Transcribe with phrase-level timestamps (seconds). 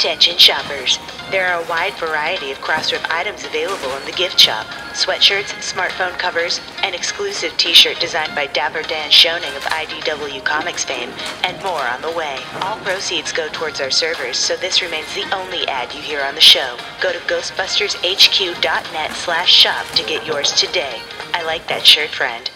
[0.00, 0.98] Attention shoppers.
[1.30, 4.64] There are a wide variety of Crossrip items available in the gift shop.
[4.94, 11.10] Sweatshirts, smartphone covers, an exclusive t-shirt designed by Dapper Dan Schoening of IDW Comics fame,
[11.44, 12.38] and more on the way.
[12.62, 16.34] All proceeds go towards our servers, so this remains the only ad you hear on
[16.34, 16.78] the show.
[17.02, 21.02] Go to ghostbustershq.net slash shop to get yours today.
[21.34, 22.50] I like that shirt, friend.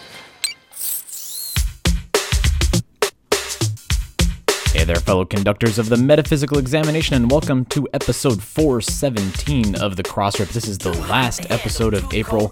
[4.85, 10.49] There, fellow conductors of the Metaphysical Examination, and welcome to episode 417 of the Crossrip.
[10.49, 12.49] This is the last episode of April.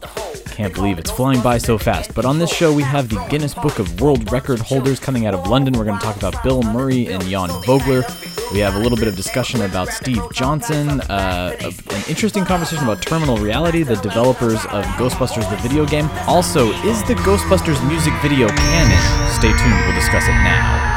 [0.47, 2.15] Can't believe it's flying by so fast.
[2.15, 5.35] But on this show, we have the Guinness Book of World Record holders coming out
[5.35, 5.73] of London.
[5.77, 8.03] We're going to talk about Bill Murray and Jan Vogler.
[8.51, 13.01] We have a little bit of discussion about Steve Johnson, uh, an interesting conversation about
[13.03, 16.09] Terminal Reality, the developers of Ghostbusters, the video game.
[16.27, 19.31] Also, is the Ghostbusters music video canon?
[19.31, 20.92] Stay tuned, we'll discuss it now.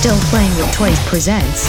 [0.00, 1.66] Still Playing with Toys presents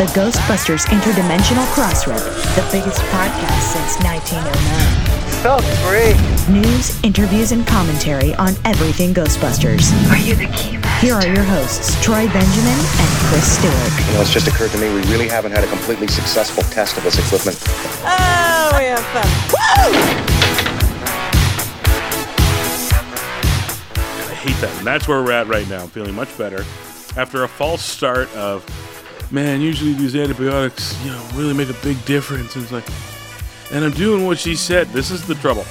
[0.00, 2.24] the Ghostbusters Interdimensional Crossrip,
[2.56, 5.44] the biggest podcast since 1909.
[5.44, 6.16] So free.
[6.50, 9.92] News, interviews, and commentary on everything Ghostbusters.
[10.10, 14.08] Are you the key Here are your hosts, Troy Benjamin and Chris Stewart.
[14.08, 16.96] You know, it's just occurred to me we really haven't had a completely successful test
[16.96, 17.62] of this equipment.
[18.00, 19.28] Oh, we have fun.
[19.52, 19.92] Woo!
[24.24, 24.74] I hate that.
[24.78, 25.82] And that's where we're at right now.
[25.82, 26.64] I'm feeling much better.
[27.16, 28.64] After a false start of,
[29.32, 32.54] man, usually these antibiotics, you know, really make a big difference.
[32.56, 32.86] And it's like,
[33.72, 34.88] and I'm doing what she said.
[34.88, 35.62] This is the trouble.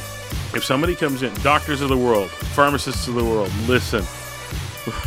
[0.53, 4.01] If somebody comes in, doctors of the world, pharmacists of the world, listen.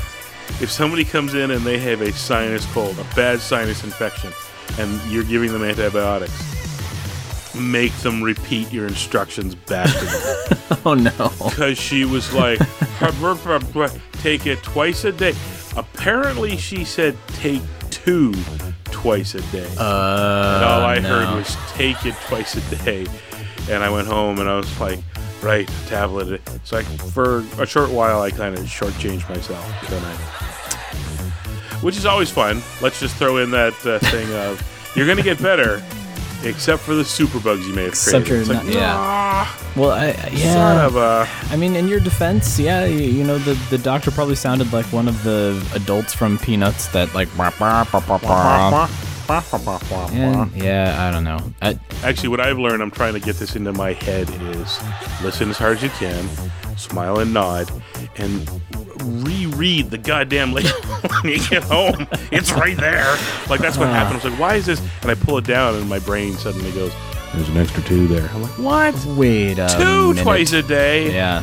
[0.61, 4.33] If somebody comes in and they have a sinus cold, a bad sinus infection,
[4.77, 6.35] and you're giving them antibiotics,
[7.55, 11.31] make them repeat your instructions back to them Oh no.
[11.49, 12.59] because she was like,
[14.15, 15.35] take it twice a day.
[15.79, 18.35] Apparently, she said take two
[18.87, 19.69] twice a day.
[19.79, 21.09] Uh, and all I no.
[21.09, 23.07] heard was take it twice a day.
[23.71, 24.99] And I went home and I was like,
[25.41, 26.41] right, tablet.
[26.65, 29.65] So I, for a short while, I kind of shortchanged myself.
[29.91, 30.17] I,
[31.81, 32.61] which is always fun.
[32.81, 34.61] Let's just throw in that uh, thing of
[34.97, 35.81] you're going to get better,
[36.45, 38.47] except for the superbugs you may have Except created.
[38.49, 38.95] you're It's like, yeah.
[38.97, 40.53] "Ah, Well, I, yeah.
[40.55, 41.29] son of a.
[41.53, 44.87] I mean, in your defense, yeah, you, you know, the, the doctor probably sounded like
[44.87, 47.29] one of the adults from Peanuts that like.
[50.55, 51.39] Yeah, I don't know.
[51.61, 54.79] I, Actually, what I've learned, I'm trying to get this into my head, is
[55.23, 56.27] listen as hard as you can,
[56.79, 57.71] smile and nod,
[58.17, 58.49] and
[59.09, 60.71] reread the goddamn label
[61.23, 62.07] when you get home.
[62.31, 63.17] It's right there.
[63.49, 64.21] Like that's what happened.
[64.21, 64.81] I was like, why is this?
[65.03, 66.93] And I pull it down, and my brain suddenly goes,
[67.35, 69.05] "There's an extra two there." I'm like, what?
[69.17, 70.23] wait a Two minute.
[70.23, 71.43] twice a day, Yeah.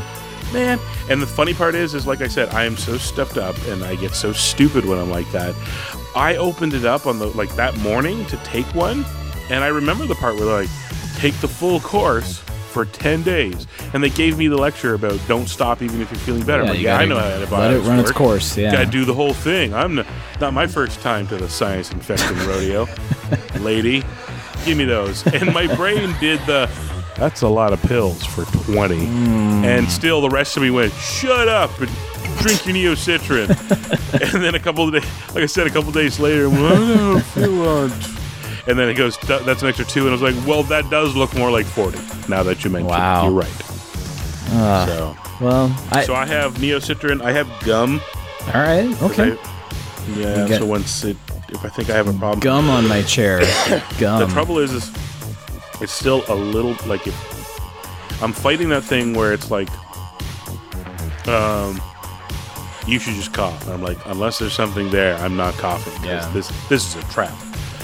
[0.53, 0.79] man.
[1.09, 3.83] And the funny part is, is like I said, I am so stuffed up, and
[3.83, 5.53] I get so stupid when I'm like that.
[6.15, 9.05] I opened it up on the like that morning to take one,
[9.49, 10.69] and I remember the part where they're like,
[11.17, 12.41] take the full course
[12.75, 16.19] for ten days, and they gave me the lecture about don't stop even if you're
[16.19, 16.65] feeling better.
[16.65, 18.57] Like, you yeah, I know how antibiotics Let it run its course.
[18.57, 18.73] Yeah.
[18.73, 19.73] Gotta do the whole thing.
[19.73, 20.05] I'm n-
[20.41, 22.85] not my first time to the science infecting rodeo,
[23.61, 24.03] lady.
[24.65, 25.25] Give me those.
[25.27, 26.69] And my brain did the.
[27.15, 29.05] That's a lot of pills for 20.
[29.05, 29.63] Hmm.
[29.63, 31.89] And still, the rest of me went, shut up and
[32.39, 33.47] drink your Neo Citran.
[34.33, 36.73] and then a couple of days, like I said, a couple of days later, well,
[36.73, 38.14] I don't feel it.
[38.67, 40.07] And then it goes, that's an extra two.
[40.07, 42.87] And I was like, well, that does look more like 40 now that you mention
[42.89, 43.21] Wow.
[43.21, 43.25] it.
[43.25, 43.61] You're right.
[44.57, 46.03] Ah, So, well, I.
[46.03, 47.21] so I have Neo Citran.
[47.21, 48.01] I have gum.
[48.47, 49.01] all right.
[49.03, 49.33] Okay.
[49.33, 49.51] I-
[50.15, 50.45] yeah.
[50.59, 51.17] So once it,
[51.49, 53.39] if I think I have a problem, Gum on my chair.
[53.99, 54.19] Gum.
[54.19, 54.91] the trouble is, is
[55.81, 59.67] it's still a little like if I'm fighting that thing where it's like,
[61.27, 61.81] um,
[62.87, 63.63] you should just cough.
[63.65, 66.03] And I'm like, unless there's something there, I'm not coughing.
[66.03, 66.29] Yeah.
[66.33, 67.33] This this is a trap.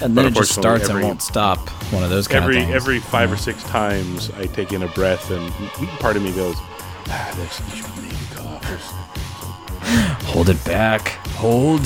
[0.00, 1.68] And then it just starts every- and won't stop.
[1.92, 2.74] One of those kind Every of things.
[2.74, 5.52] every five or six times, I take in a breath, and
[6.00, 6.56] part of me goes,
[7.10, 8.64] ah, this you should maybe cough.
[8.70, 11.08] or something." Hold it back.
[11.36, 11.80] Hold.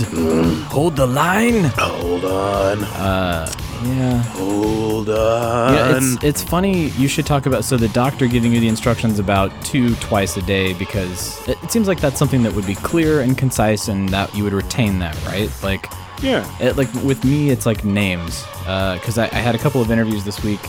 [0.70, 1.64] Hold the line.
[1.76, 4.22] Hold on, Yeah.
[4.34, 5.74] hold on.
[5.74, 6.90] Yeah, it's it's funny.
[6.90, 10.42] You should talk about so the doctor giving you the instructions about two twice a
[10.42, 14.08] day because it, it seems like that's something that would be clear and concise and
[14.10, 15.50] that you would retain that, right?
[15.62, 15.90] Like,
[16.22, 16.46] yeah.
[16.60, 20.24] it, like with me, it's like names because I, I had a couple of interviews
[20.24, 20.60] this week,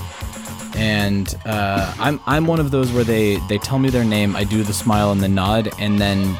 [0.75, 4.43] and uh, I'm I'm one of those where they they tell me their name, I
[4.43, 6.35] do the smile and the nod, and then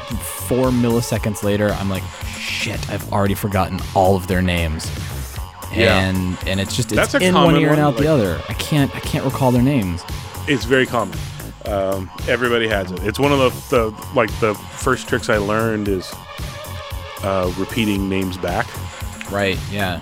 [0.46, 2.04] four milliseconds later, I'm like,
[2.38, 4.90] shit, I've already forgotten all of their names.
[5.74, 5.98] Yeah.
[6.00, 8.40] And and it's just it's That's in one ear and one, out the like- other.
[8.48, 10.02] I can't I can't recall their names.
[10.46, 11.18] It's very common.
[11.66, 13.02] Um, everybody has it.
[13.04, 16.10] It's one of the, the like the first tricks I learned is
[17.22, 18.66] uh, repeating names back.
[19.30, 19.58] Right.
[19.70, 20.00] Yeah.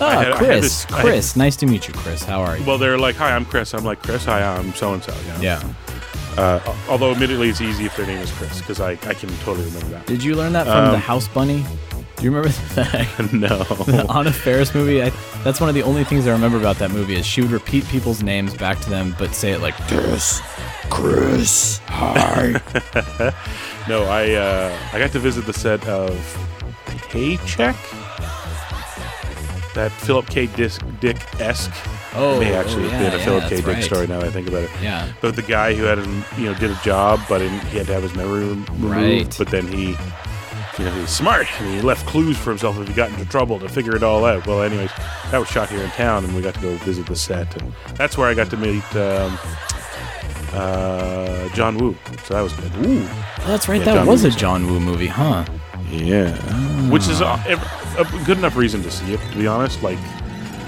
[0.00, 0.60] Ah, had- I had Chris.
[0.62, 1.36] this- I had- Chris.
[1.36, 2.22] nice to meet you, Chris.
[2.24, 2.64] How are you?
[2.64, 5.62] Well, they're like, "Hi, I'm Chris." I'm like, "Chris, hi, I'm so and so." yeah.
[6.36, 6.58] Uh,
[6.88, 9.88] although, admittedly, it's easy if their name is Chris because I, I can totally remember
[9.90, 10.06] that.
[10.06, 11.64] Did you learn that from the Um, House Bunny?
[12.16, 13.32] Do you remember that?
[13.32, 13.58] no.
[13.84, 15.00] The Anna Faris movie.
[15.00, 15.12] I,
[15.44, 17.86] that's one of the only things I remember about that movie is she would repeat
[17.86, 20.40] people's names back to them, but say it like Chris,
[20.90, 22.60] Chris, hi.
[23.88, 26.10] No, I uh, I got to visit the set of
[27.10, 27.76] Paycheck.
[29.74, 30.46] That Philip K.
[30.46, 31.72] Dick esque
[32.16, 33.56] Oh, may actually oh, have been a yeah, Philip K.
[33.56, 33.82] Dick right.
[33.82, 34.06] story.
[34.06, 34.70] Now that I think about it.
[34.80, 35.10] Yeah.
[35.20, 37.86] But the guy who had an, you know did a job, but in, he had
[37.88, 38.84] to have his memory rem- removed.
[38.84, 39.34] Right.
[39.36, 39.90] But then he,
[40.78, 43.24] you know, he was smart and he left clues for himself if he got into
[43.26, 44.46] trouble to figure it all out.
[44.46, 44.92] Well, anyways,
[45.32, 47.72] that was shot here in town, and we got to go visit the set, and
[47.96, 49.36] that's where I got to meet um,
[50.52, 51.96] uh, John Woo.
[52.24, 52.86] So that was good.
[52.86, 53.08] Ooh.
[53.08, 53.80] Oh, that's right.
[53.80, 55.44] Yeah, that John was a John Woo movie, huh?
[55.98, 56.32] Yeah,
[56.90, 57.26] which is a,
[57.98, 59.20] a good enough reason to see it.
[59.32, 59.98] To be honest, like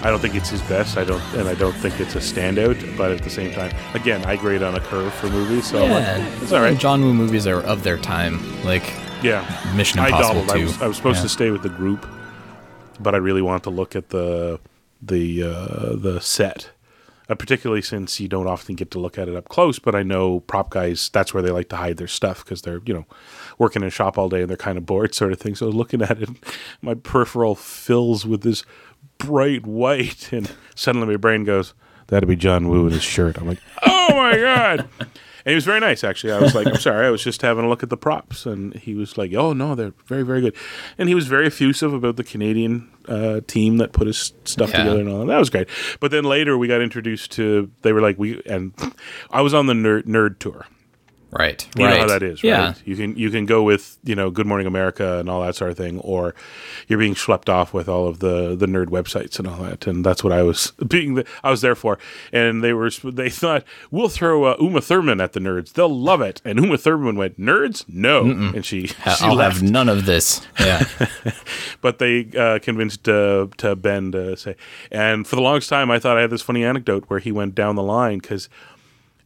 [0.02, 0.96] I don't think it's his best.
[0.99, 2.96] I don't, and I don't think it's a standout.
[2.96, 5.90] But at the same time, again, I grade on a curve for movies, so I'm
[5.90, 6.78] like, yeah, it's all right.
[6.78, 8.38] John Woo movies are of their time.
[8.64, 8.84] Like
[9.23, 9.43] Yeah,
[9.75, 10.61] Mission I Impossible doubled.
[10.61, 11.23] I was, I was supposed Yeah.
[11.25, 12.06] to stay with the group,
[13.00, 14.61] but I really want to look at the
[15.02, 16.70] the uh, the set.
[17.28, 20.05] Uh, particularly since you don't often get to look at it up close, but I
[20.05, 23.05] know prop guys that's where they like to hide their stuff because they're you know
[23.58, 25.55] working in a shop all day and they're kind of bored, sort of thing.
[25.56, 26.28] So looking at it,
[26.82, 28.64] my peripheral fills with this
[29.19, 31.75] bright white, and suddenly my brain goes,
[32.06, 34.88] "That'd be John Woo in his shirt." I'm like, "Oh my god!"
[35.46, 36.32] And he was very nice, actually.
[36.32, 38.46] I was like, I'm sorry, I was just having a look at the props.
[38.46, 40.56] And he was like, oh, no, they're very, very good.
[40.98, 44.78] And he was very effusive about the Canadian uh, team that put his stuff Yeah.
[44.78, 45.26] together and all that.
[45.26, 45.69] That was great.
[46.00, 48.75] But then later we got introduced to, they were like, we, and
[49.31, 50.66] I was on the nerd, nerd tour.
[51.37, 51.94] Right, You right.
[51.94, 52.49] know how that is, right?
[52.50, 55.55] Yeah, You can you can go with you know Good Morning America and all that
[55.56, 56.35] sort of thing, or
[56.88, 60.05] you're being schlepped off with all of the the nerd websites and all that, and
[60.05, 61.15] that's what I was being.
[61.15, 61.99] The, I was there for,
[62.33, 66.21] and they were they thought we'll throw uh, Uma Thurman at the nerds, they'll love
[66.21, 69.56] it, and Uma Thurman went nerds, no, and she she I'll left.
[69.59, 70.47] have none of this.
[70.61, 70.85] Yeah,
[71.81, 74.56] but they uh, convinced uh, to Ben to say.
[74.91, 77.55] And for the longest time, I thought I had this funny anecdote where he went
[77.55, 78.49] down the line because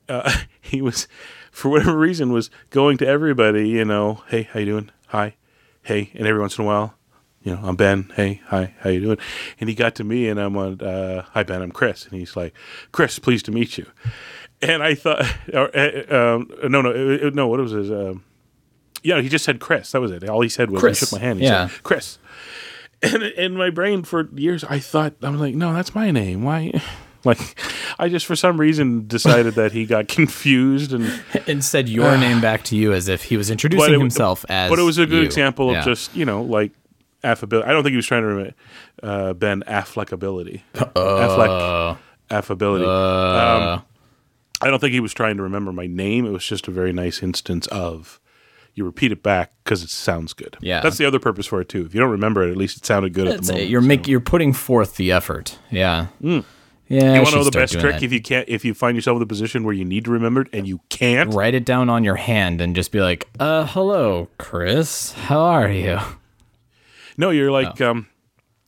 [0.09, 1.07] uh, he was,
[1.51, 3.69] for whatever reason, was going to everybody.
[3.69, 4.91] You know, hey, how you doing?
[5.09, 5.35] Hi,
[5.83, 6.95] hey, and every once in a while.
[7.43, 8.13] You know, I'm Ben.
[8.17, 9.19] Hey, hi, how you doing?
[9.59, 10.81] And he got to me, and I'm on.
[10.81, 11.63] Uh, hi, Ben.
[11.63, 12.55] I'm Chris, and he's like,
[12.93, 13.87] Chris, pleased to meet you.
[14.61, 15.25] And I thought,
[15.55, 17.49] or, uh, um, no, no, it, it- no.
[17.49, 17.91] What was his?
[17.91, 18.25] Um,
[19.03, 19.93] yeah, he just said Chris.
[19.93, 20.29] That was it.
[20.29, 21.39] All he said was, Chris, he shook my hand.
[21.39, 21.69] He yeah.
[21.69, 22.19] said, Chris.
[23.03, 26.43] And in my brain for years, I thought I was like, no, that's my name.
[26.43, 26.83] Why?
[27.25, 27.61] Like,
[27.99, 31.23] I just for some reason decided that he got confused and.
[31.47, 34.71] and said your name back to you as if he was introducing it- himself as.
[34.71, 35.23] But it was a good you.
[35.25, 35.81] example Yeah.
[35.81, 36.73] of just you know like
[37.23, 37.69] affability.
[37.69, 38.55] I don't think he was trying to remit,
[39.03, 40.63] uh, Ben Affleckability.
[40.75, 41.99] Affleck
[42.31, 42.85] affability.
[42.87, 43.83] um,
[44.63, 46.25] I don't think he was trying to remember my name.
[46.27, 48.21] It was just a very nice instance of
[48.75, 50.57] you repeat it back because it sounds good.
[50.61, 50.81] Yeah.
[50.81, 51.85] that's the other purpose for it too.
[51.85, 53.57] If you don't remember it, at least it sounded good at That's the it.
[53.57, 53.71] moment.
[53.71, 53.87] You're so.
[53.89, 55.59] make you're putting forth the effort.
[55.71, 56.07] Yeah.
[56.91, 57.15] Yeah.
[57.15, 58.03] You want to know the best trick that.
[58.03, 60.43] if you can't if you find yourself in the position where you need to remember
[60.43, 61.33] it and you can't.
[61.33, 65.13] Write it down on your hand and just be like, "Uh, hello, Chris.
[65.13, 65.99] How are you?"
[67.17, 67.53] No, you're Oh.
[67.53, 68.09] like um,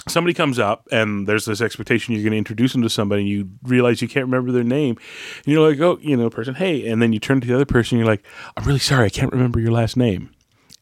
[0.07, 3.29] somebody comes up and there's this expectation you're going to introduce them to somebody and
[3.29, 4.97] you realize you can't remember their name
[5.45, 7.65] and you're like, oh, you know, person, hey, and then you turn to the other
[7.65, 8.25] person and you're like,
[8.57, 10.31] I'm really sorry, I can't remember your last name,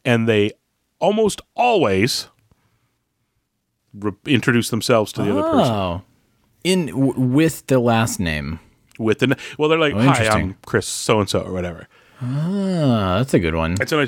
[0.05, 0.51] and they
[0.99, 2.27] almost always
[3.93, 6.01] re- introduce themselves to the other person Oh,
[6.63, 8.59] in w- with the last name.
[8.99, 10.27] with the well, they're like, Oh, hi.
[10.27, 11.87] I'm Chris so and so or whatever.
[12.21, 13.75] Ah, that's a good one.
[13.87, 14.05] So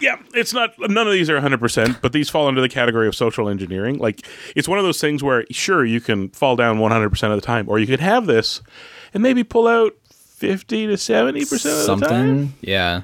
[0.00, 0.74] yeah, it's not.
[0.78, 3.98] None of these are 100, percent but these fall under the category of social engineering.
[3.98, 4.24] Like
[4.54, 7.44] it's one of those things where sure you can fall down 100 percent of the
[7.46, 8.62] time, or you could have this
[9.12, 12.18] and maybe pull out 50 to 70 percent of the time.
[12.18, 13.02] Something, yeah.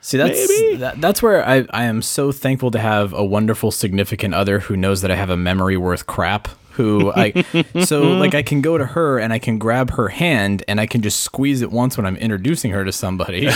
[0.00, 4.32] See, that's that, that's where I I am so thankful to have a wonderful significant
[4.34, 6.48] other who knows that I have a memory worth crap.
[6.76, 7.44] Who I
[7.84, 10.86] so like I can go to her and I can grab her hand and I
[10.86, 13.48] can just squeeze it once when I'm introducing her to somebody,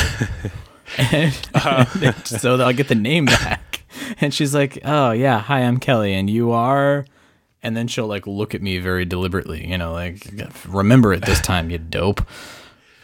[0.98, 1.34] and,
[2.24, 3.84] so that I'll get the name back.
[4.20, 7.04] And she's like, "Oh yeah, hi, I'm Kelly, and you are."
[7.62, 10.26] And then she'll like look at me very deliberately, you know, like
[10.66, 12.26] remember it this time, you dope.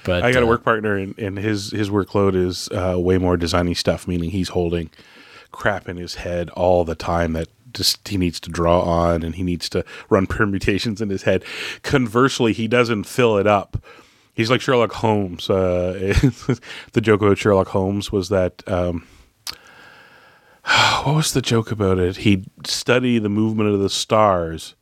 [0.07, 3.19] But I got a uh, work partner, and, and his his workload is uh, way
[3.19, 4.09] more designy stuff.
[4.09, 4.89] Meaning he's holding
[5.53, 9.35] crap in his head all the time that just he needs to draw on, and
[9.35, 11.45] he needs to run permutations in his head.
[11.83, 13.83] Conversely, he doesn't fill it up.
[14.35, 15.49] He's like Sherlock Holmes.
[15.49, 16.15] Uh,
[16.93, 18.63] the joke about Sherlock Holmes was that.
[18.67, 19.07] Um,
[21.05, 22.19] what was the joke about it?
[22.19, 24.75] He'd study the movement of the stars,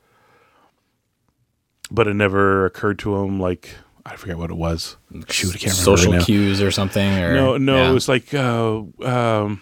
[1.91, 3.39] but it never occurred to him.
[3.39, 4.97] Like I forget what it was.
[5.29, 5.71] Shoot, I can't remember.
[5.71, 7.19] Social right cues or something.
[7.19, 7.91] Or, No, no, yeah.
[7.91, 9.61] it was like, uh, um,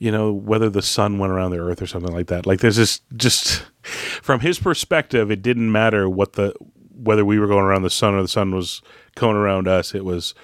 [0.00, 2.46] you know, whether the sun went around the earth or something like that.
[2.46, 6.54] Like, there's this just from his perspective, it didn't matter what the
[6.96, 8.82] whether we were going around the sun or the sun was
[9.14, 9.94] going around us.
[9.94, 10.34] It was,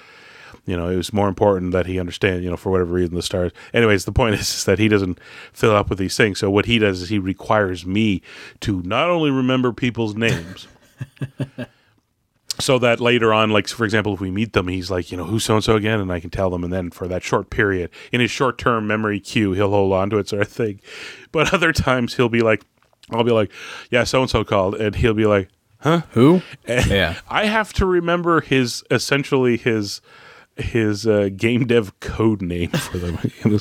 [0.67, 3.23] you know, it was more important that he understand, you know, for whatever reason, the
[3.23, 3.53] stars.
[3.73, 5.19] Anyways, the point is, is that he doesn't
[5.53, 6.39] fill up with these things.
[6.39, 8.21] So what he does is he requires me
[8.61, 10.69] to not only remember people's names.
[12.59, 15.25] So that later on, like for example, if we meet them, he's like, you know,
[15.25, 17.51] who's so and so again, and I can tell them, and then for that short
[17.51, 20.81] period in his short term memory queue, he'll hold on to it, sort of thing.
[21.33, 22.65] But other times he'll be like,
[23.11, 23.53] I'll be like,
[23.91, 26.41] yeah, so and so called, and he'll be like, huh, Who?
[26.67, 27.19] and Yeah.
[27.29, 30.01] I have to remember his essentially his
[30.57, 33.19] his uh, game dev code name for them.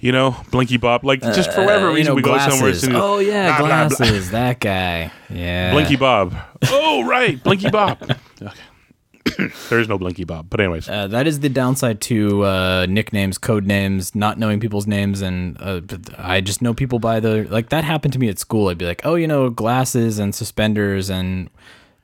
[0.00, 1.04] It was, you know, Blinky Bob.
[1.04, 2.46] Like just for whatever Uh, you know, we glasses.
[2.46, 2.70] go somewhere.
[2.72, 3.96] as soon oh yeah, blah, blah, blah.
[3.96, 4.30] glasses.
[4.30, 5.10] That guy.
[5.28, 5.72] Yeah.
[5.72, 6.34] Blinky Bob.
[6.68, 7.98] Oh right, Blinky Bob.
[8.42, 9.50] Okay.
[9.68, 13.36] there is no Blinky Bob, but anyways, Uh, that is the downside to uh, nicknames,
[13.36, 15.82] code names, not knowing people's names, and uh,
[16.16, 17.68] I just know people by the like.
[17.68, 18.68] That happened to me at school.
[18.68, 21.50] I'd be like, "Oh, you know, glasses and suspenders," and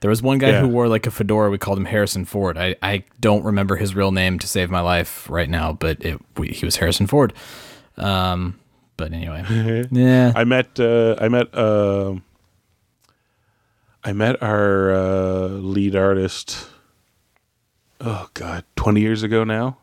[0.01, 0.61] there was one guy Yeah.
[0.61, 1.49] who wore like a fedora.
[1.51, 2.59] We called him Harrison Ford.
[2.59, 6.21] I, I don't remember his real name to save my life right now, but it,
[6.37, 7.33] we, he was Harrison Ford.
[7.97, 8.59] Um,
[8.97, 12.15] but anyway, yeah, I met uh, I met uh,
[14.05, 16.69] I met our uh, lead artist.
[18.01, 19.79] Oh God, twenty years ago now.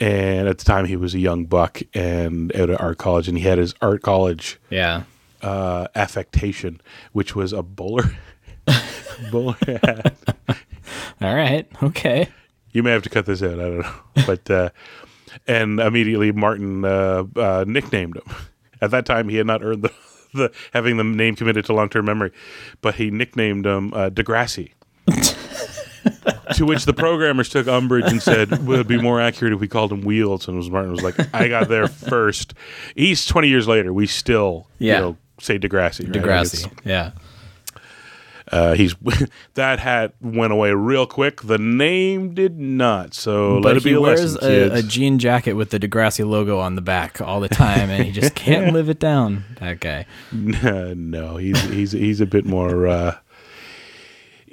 [0.00, 3.36] And at the time, he was a young buck and out of art college, and
[3.36, 5.02] he had his art college yeah.
[5.42, 6.80] uh, affectation,
[7.12, 8.16] which was a bowler
[9.32, 10.16] bowler hat.
[11.20, 12.28] All right, okay.
[12.70, 13.54] You may have to cut this out.
[13.54, 14.70] I don't know, but uh,
[15.48, 18.22] and immediately Martin uh, uh, nicknamed him.
[18.80, 19.92] At that time, he had not earned the,
[20.34, 22.30] the having the name committed to long term memory,
[22.80, 24.70] but he nicknamed him uh, Degrassi.
[26.54, 29.68] to which the programmers took umbrage and said, "Well, it'd be more accurate if we
[29.68, 32.54] called him Wheels." And was Martin was like, "I got there first.
[32.94, 33.92] He's twenty years later.
[33.92, 34.94] We still, Yeah.
[34.94, 36.04] you know, say Degrassi.
[36.04, 36.12] right?
[36.22, 36.70] Degrassi.
[36.84, 37.12] Yeah.
[38.50, 38.94] Uh, he's
[39.54, 41.42] that hat went away real quick.
[41.42, 43.14] The name did not.
[43.14, 45.78] So let But it be he a wears lesson, a, a jean jacket with the
[45.78, 49.44] Degrassi logo on the back all the time, and he just can't live it down.
[49.60, 50.06] That guy.
[50.32, 53.16] no, he's he's he's a bit more uh,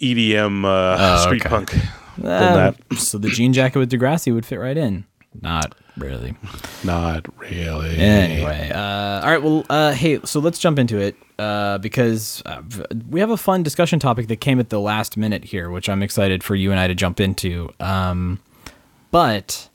[0.02, 1.50] EDM uh, Oh, street okay.
[1.50, 1.72] punk
[2.18, 2.75] than that.
[2.98, 5.06] so the jean jacket with Degrassi would fit right in.
[5.42, 6.36] Not really.
[6.84, 7.98] Not really.
[7.98, 8.80] Anyway, uh,
[9.22, 9.42] all right.
[9.42, 12.62] Well, uh, hey, so let's jump into it uh, because uh,
[13.10, 16.01] we have a fun discussion topic that came at the last minute here, which I'm
[16.04, 17.70] excited for you and I to jump into.
[17.80, 18.39] Um,
[19.12, 19.70] but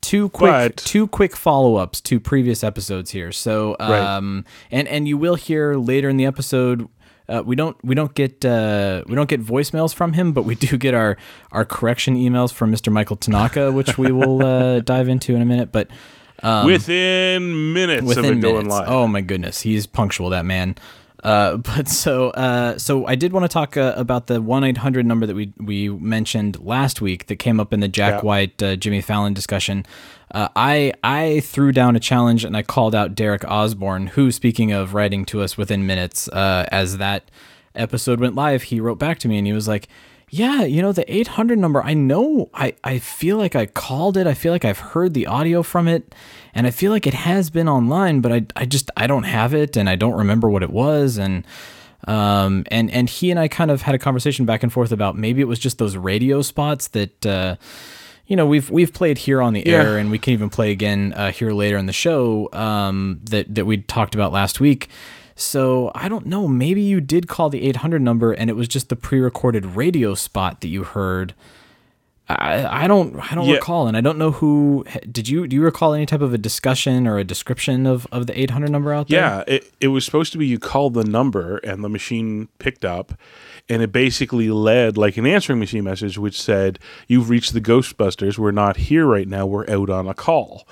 [0.00, 3.32] two quick But- two quick follow ups to previous episodes here.
[3.32, 3.98] So, Right.
[4.00, 6.88] um, and and you will hear later in the episode.
[7.28, 10.54] Uh, we don't we don't get uh, we don't get voicemails from him, but we
[10.54, 11.16] do get our
[11.52, 12.92] our correction emails from Mr.
[12.92, 15.72] Michael Tanaka, which we will uh, dive into in a minute.
[15.72, 15.88] But
[16.42, 18.74] within minutes of within it going minutes.
[18.74, 18.88] live.
[18.88, 20.76] Oh my goodness, he's punctual, that man.
[21.24, 24.76] Uh, but so uh, so I did want to talk uh, about the one eight
[24.76, 28.26] hundred number that we we mentioned last week that came up in the Jack Yeah.
[28.26, 29.84] White uh, Jimmy Fallon discussion.
[30.32, 34.72] Uh, I I threw down a challenge and I called out Derek Osborne, who, speaking
[34.72, 37.30] of writing to us within minutes, uh, as that
[37.74, 39.88] episode went live, he wrote back to me and he was like,
[40.42, 41.82] "Yeah, you know the 800 number.
[41.82, 42.48] I know.
[42.54, 44.26] I I feel like I called it.
[44.26, 46.14] I feel like I've heard the audio from it,
[46.54, 49.54] and I feel like it has been online, but I I just I don't have
[49.54, 51.44] it and I don't remember what it was and."
[52.06, 55.16] Um, and and he and I kind of had a conversation back and forth about
[55.16, 57.56] maybe it was just those radio spots that uh,
[58.26, 59.82] you know we've we've played here on the Yeah.
[59.82, 63.54] air and we can even play again uh, here later in the show um, that
[63.54, 64.88] that we talked about last week.
[65.36, 66.46] So I don't know.
[66.46, 70.60] Maybe you did call the 800 number and it was just the pre-recorded radio spot
[70.60, 71.34] that you heard.
[72.26, 73.56] I, I don't I don't Yeah.
[73.56, 76.38] recall, and I don't know who did you do you recall any type of a
[76.38, 79.20] discussion or a description of, of the 800 number out there?
[79.20, 82.82] Yeah, it, it was supposed to be you called the number and the machine picked
[82.82, 83.12] up,
[83.68, 88.38] and it basically led like an answering machine message which said, You've reached the Ghostbusters.
[88.38, 89.44] We're not here right now.
[89.44, 90.66] We're out on a call.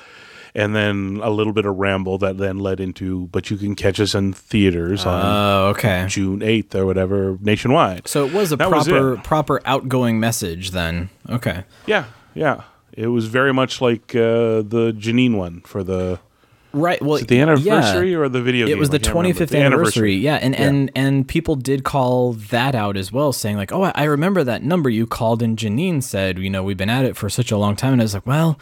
[0.54, 3.98] And then a little bit of ramble that then led into, But you can catch
[3.98, 6.04] us in theaters on Oh, okay.
[6.08, 8.06] June 8th or whatever nationwide.
[8.06, 9.24] So it was a That proper it.
[9.24, 11.08] proper outgoing message then.
[11.30, 11.64] Okay.
[11.86, 12.04] Yeah,
[12.34, 12.64] yeah.
[12.92, 16.18] It was very much like uh, the Janine one for the.
[16.74, 17.00] Right.
[17.00, 18.16] Well, Is it the anniversary yeah.
[18.18, 18.78] or the video It game?
[18.78, 20.14] was the can't 25th The anniversary.
[20.16, 20.68] Yeah, and Yeah.
[20.68, 24.42] and and people did call that out as well, saying like, "Oh, I, I remember
[24.44, 27.50] that number you called." And Janine said, "You know, we've been at it for such
[27.50, 28.58] a long time." And I was like, "Well,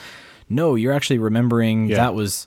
[0.51, 1.97] no, you're actually remembering Yeah.
[1.97, 2.47] that was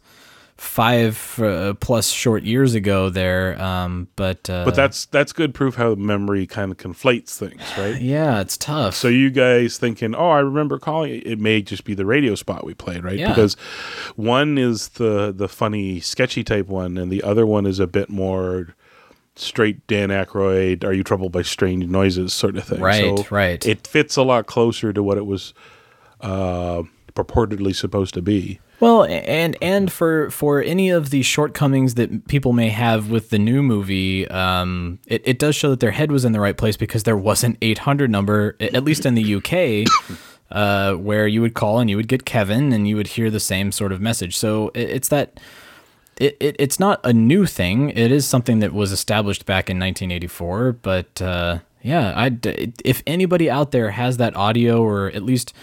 [0.55, 3.59] five uh, plus short years ago there.
[3.61, 7.99] Um, but uh, But that's that's good proof how memory kind of conflates things, right?
[8.01, 8.95] yeah, it's tough.
[8.95, 11.25] So you guys thinking, oh, I remember calling it.
[11.27, 13.17] It may just be the radio spot we played, right?
[13.17, 13.29] Yeah.
[13.29, 13.55] Because
[14.15, 18.09] one is the the funny, sketchy type one, and the other one is a bit
[18.09, 18.75] more
[19.35, 20.83] straight Dan Aykroyd.
[20.83, 22.79] Are you troubled by strange noises, sort of thing?
[22.79, 23.65] Right, So right.
[23.65, 25.53] It fits a lot closer to what it was
[26.23, 28.59] uh, purportedly supposed to be.
[28.79, 33.39] Well, and and for for any of the shortcomings that people may have with the
[33.39, 36.75] new movie, um, it, it does show that their head was in the right place
[36.75, 39.87] because there was an 800 number, at least in the UK,
[40.51, 43.39] uh, where you would call and you would get Kevin and you would hear the
[43.39, 44.35] same sort of message.
[44.35, 45.39] So it, it's that.
[46.17, 47.89] It, it, it's not a new thing.
[47.89, 50.73] It is something that was established back in 1984.
[50.73, 52.37] But uh, yeah, I
[52.85, 55.53] if anybody out there has that audio or at least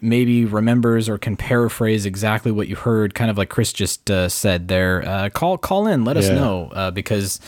[0.00, 4.28] maybe remembers or can paraphrase exactly what you heard, kind of like Chris just uh,
[4.28, 6.34] said there, uh, call call in, let us Yeah.
[6.36, 7.40] know uh, because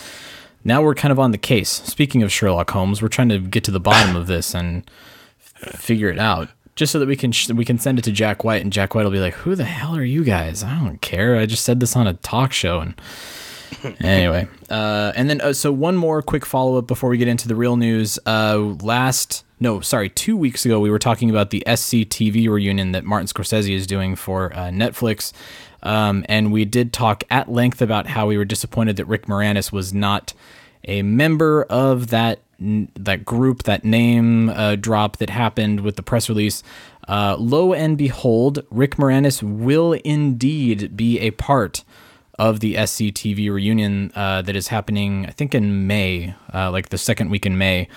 [0.64, 1.70] now we're kind of on the case.
[1.70, 4.88] Speaking of Sherlock Holmes, we're trying to get to the bottom of this and
[5.40, 6.48] f- figure it out.
[6.74, 8.94] Just so that we can sh- we can send it to Jack White and Jack
[8.94, 10.62] White will be like, "Who the hell are you guys?
[10.62, 11.36] I don't care.
[11.36, 12.94] I just said this on a talk show." And
[14.00, 17.48] anyway, uh, and then uh, so one more quick follow up before we get into
[17.48, 18.18] the real news.
[18.26, 23.04] Uh, last no, sorry, two weeks ago we were talking about the SCTV reunion that
[23.04, 25.32] Martin Scorsese is doing for uh, Netflix.
[25.82, 29.72] Um, and we did talk at length about how we were disappointed that Rick Moranis
[29.72, 30.34] was not
[30.84, 36.28] a member of that that group, that name uh, drop that happened with the press
[36.30, 36.62] release.
[37.06, 41.84] Uh, lo and behold, Rick Moranis will indeed be a part
[42.38, 46.98] of the SCTV reunion uh, that is happening, I think, in May, uh, like the
[46.98, 47.88] second week in May,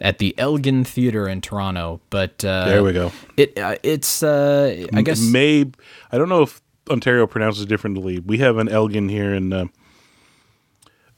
[0.00, 2.00] at the Elgin Theater in Toronto.
[2.10, 3.12] But uh, There we go.
[3.36, 5.66] It uh, it's uh, I guess May.
[6.12, 6.60] I don't know if
[6.90, 8.18] Ontario pronounces differently.
[8.20, 9.66] We have an Elgin here in uh,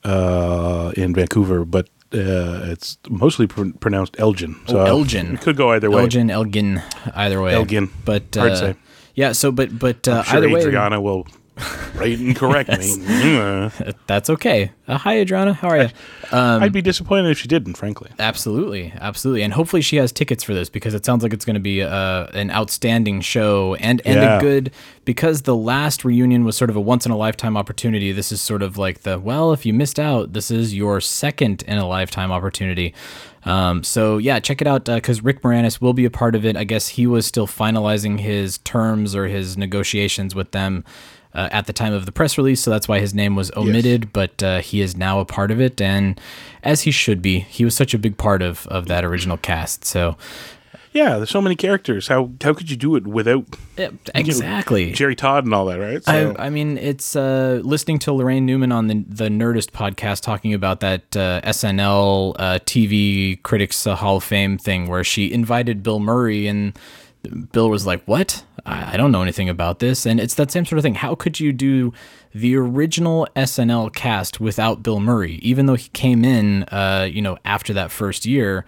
[0.04, 4.56] uh, in Vancouver, but uh, it's mostly pr- pronounced Elgin.
[4.69, 5.34] So Oh, Elgin.
[5.34, 6.02] It could go either way.
[6.02, 6.82] Elgin, Elgin,
[7.15, 7.54] either way.
[7.54, 7.91] Elgin.
[8.04, 8.75] but Hard uh, to say.
[9.15, 9.32] Yeah.
[9.32, 11.26] So, but but uh, I'm sure either way, Adriana will
[11.95, 13.71] write and correct me.
[14.06, 14.73] That's okay.
[14.86, 15.54] Uh, hi, Adriana.
[15.54, 15.88] How are you?
[16.30, 18.10] I'd be disappointed if she didn't, frankly.
[18.19, 21.54] Absolutely, absolutely, and hopefully she has tickets for this because it sounds like it's going
[21.54, 24.36] to be uh, an outstanding show and and Yeah.
[24.38, 24.71] a good
[25.04, 28.12] because the last reunion was sort of a once in a lifetime opportunity.
[28.12, 31.62] This is sort of like the well, if you missed out, this is your second
[31.66, 32.95] in a lifetime opportunity.
[33.45, 36.56] Um, so yeah, check it out because Rick Moranis will be a part of it.
[36.56, 40.84] I guess he was still finalizing his terms or his negotiations with them.
[41.37, 44.11] Uh, at the time of the press release, so that's why his name was omitted.
[44.13, 46.19] But uh, he is now a part of it, and
[46.63, 49.85] as he should be, he was such a big part of of that original cast.
[49.85, 50.17] So
[50.97, 52.09] Yeah, there's so many characters.
[52.09, 53.45] How how could you do it without
[53.77, 54.93] yeah, exactly.
[54.93, 56.03] Gerry Todd and all that, right?
[56.03, 60.23] So, I, I mean, it's uh, listening to Laraine Newman on the the Nerdist podcast
[60.23, 65.31] talking about that uh, SNL uh, TV Critics uh, Hall of Fame thing where she
[65.31, 66.73] invited Bill Murray and
[67.53, 68.43] Bill was like, "What?
[68.67, 70.97] I, don't know anything about this." And it's that same sort of thing.
[70.97, 71.93] How could you do
[72.35, 77.39] the original SNL cast without Bill Murray, even though he came in, uh, you know,
[77.45, 78.65] after that first year?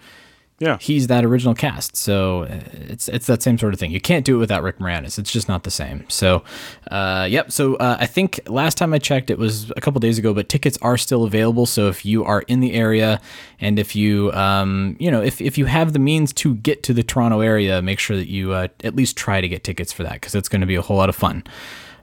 [0.59, 1.95] Yeah, he's that original cast.
[1.95, 3.91] So uh, it's it's that same sort of thing.
[3.91, 5.17] You can't do it without Rick Moranis.
[5.17, 6.05] It's just not the same.
[6.09, 6.43] So,
[6.91, 7.51] uh, yep.
[7.51, 10.49] So uh, I think last time I checked, it was a couple days ago, but
[10.49, 11.65] tickets are still available.
[11.65, 13.21] So if you are in the area
[13.61, 16.93] and if you um, you know if if you have the means to get to
[16.93, 20.03] the Toronto area, make sure that you uh, at least try to get tickets for
[20.03, 21.43] that because it's going to be a whole lot of fun.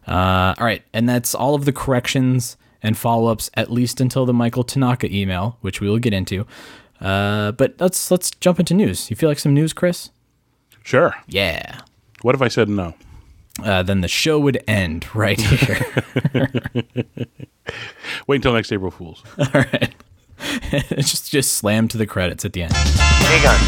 [0.09, 4.25] Uh, all right, and that's all of the corrections and follow ups, at least until
[4.25, 6.47] the Michael Tanaka email, which we will get into.
[7.01, 9.11] Uh, but let's let's jump into news.
[9.11, 10.11] You feel like some news, Chris?
[10.83, 11.15] sure.
[11.27, 11.81] Yeah.
[12.23, 12.95] What if I said no?
[13.63, 15.85] Uh, then the show would end right here.
[18.27, 19.23] Wait until next April Fools.
[19.39, 19.95] All right.
[20.99, 22.73] just just slam to the credits at the end.
[22.75, 23.59] Hey guys,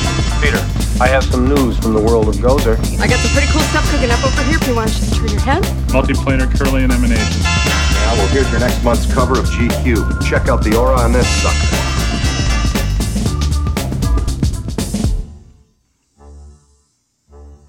[0.40, 0.58] Peter,
[1.02, 2.78] I have some news from the world of Gozer.
[3.00, 5.28] I got some pretty cool stuff cooking up over here if you want to turn
[5.28, 5.64] your head.
[5.88, 7.42] Multiplanar Kirlian emanation.
[7.42, 10.22] Now, well, here's your next month's cover of GQ.
[10.28, 11.97] Check out the aura on this sucker.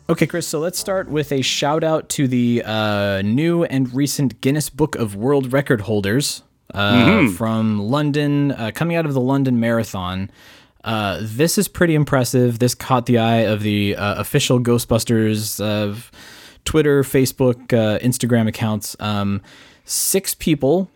[0.10, 4.42] Okay, Chris, so let's start with a shout out to the uh, new and recent
[4.42, 6.42] Guinness Book of World Record holders
[6.74, 10.32] uh, from London, uh, coming out of the London Marathon.
[10.84, 12.58] Uh, this is pretty impressive.
[12.58, 16.10] This caught the eye of the uh, official Ghostbusters of
[16.66, 18.96] Twitter, Facebook, uh, Instagram accounts.
[19.00, 19.44] Um,
[19.86, 20.90] six people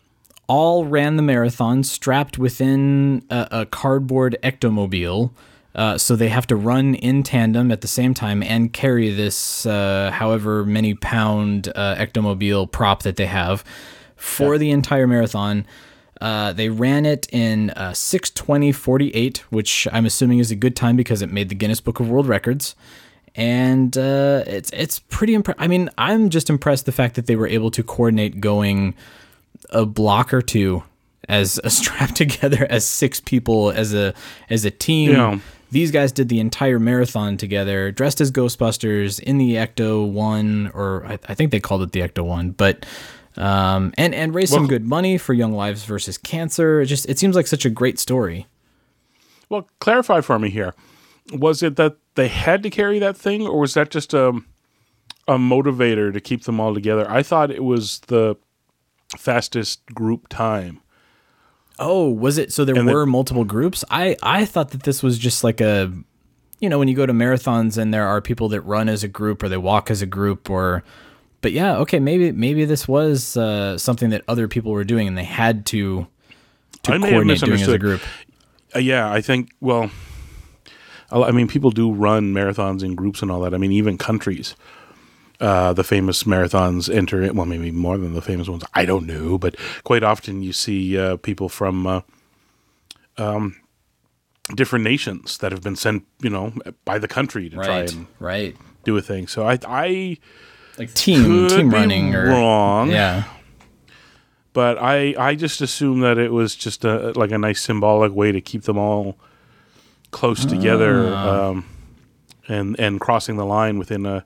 [0.48, 5.30] all ran the marathon strapped within a, a cardboard ectomobile
[5.76, 9.66] Uh, so they have to run in tandem at the same time and carry this
[9.66, 13.64] uh, however many pound uh, ectomobile prop that they have
[14.16, 15.66] for the entire marathon.
[16.22, 21.22] Uh, they ran it in uh, 620.48, which I'm assuming is a good time because
[21.22, 22.76] it made the Guinness Book of World Records.
[23.36, 25.62] And uh, it's it's pretty impressive.
[25.62, 28.94] I mean, I'm just impressed the fact that they were able to coordinate going
[29.72, 30.84] a block or two
[31.28, 34.14] as strapped together as six people as a
[34.50, 35.12] as a team.
[35.12, 35.40] Yeah.
[35.74, 41.04] These guys did the entire marathon together, dressed as Ghostbusters in the Ecto One, or
[41.06, 42.86] I, I think they called it the Ecto One, but
[43.38, 46.82] um, and and raised some good money for Young Lives versus Cancer.
[46.82, 48.46] It just it seems like such a great story.
[49.50, 50.76] Well, clarify for me here.
[51.34, 54.40] Was it that they had to carry that thing, or was that just a
[55.28, 57.10] a motivator to keep them all together?
[57.10, 58.36] I thought it was the
[59.18, 60.83] fastest group time.
[61.80, 62.52] Oh, was it?
[62.54, 63.84] So there And the- were multiple groups.
[63.90, 65.92] I I thought that this was just like a,
[66.60, 69.08] you know, when you go to marathons and there are people that run as a
[69.08, 70.84] group or they walk as a group or,
[71.42, 75.18] but yeah, okay, maybe maybe this was uh, something that other people were doing and
[75.18, 76.08] they had to
[76.84, 78.02] to I coordinate doing as a group.
[78.76, 79.50] Uh, yeah, I think.
[79.62, 79.90] Well,
[81.12, 83.54] I mean, people do run marathons in groups and all that.
[83.54, 84.56] I mean, even countries,
[85.40, 87.36] uh, the famous marathons enter it.
[87.36, 88.64] Well, maybe more than the famous ones.
[88.74, 92.02] I don't know, but quite often you see uh, people from uh,
[93.18, 93.56] um,
[94.56, 96.54] different nations that have been sent, you know,
[96.86, 98.56] by the country to try and right.
[98.84, 99.28] do a thing.
[99.28, 100.18] So I, I
[100.78, 102.90] Like team team running or wrong.
[102.92, 103.24] yeah.
[104.54, 108.32] but I I just assumed that it was just a like a nice symbolic way
[108.32, 109.18] to keep them all
[110.12, 111.50] close together Ah.
[111.50, 111.66] um,
[112.48, 114.26] and and crossing the line within a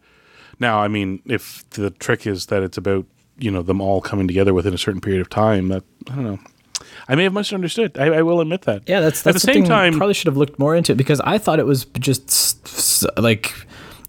[0.59, 3.05] now I mean if the trick is that it's about
[3.39, 6.23] you know them all coming together within a certain period of time that I don't
[6.23, 6.39] know.
[7.09, 7.97] I may have misunderstood.
[7.97, 8.83] I, I will admit that.
[8.87, 11.19] Yeah, that's at that's the same time probably should have looked more into it because
[11.21, 13.53] I thought it was just like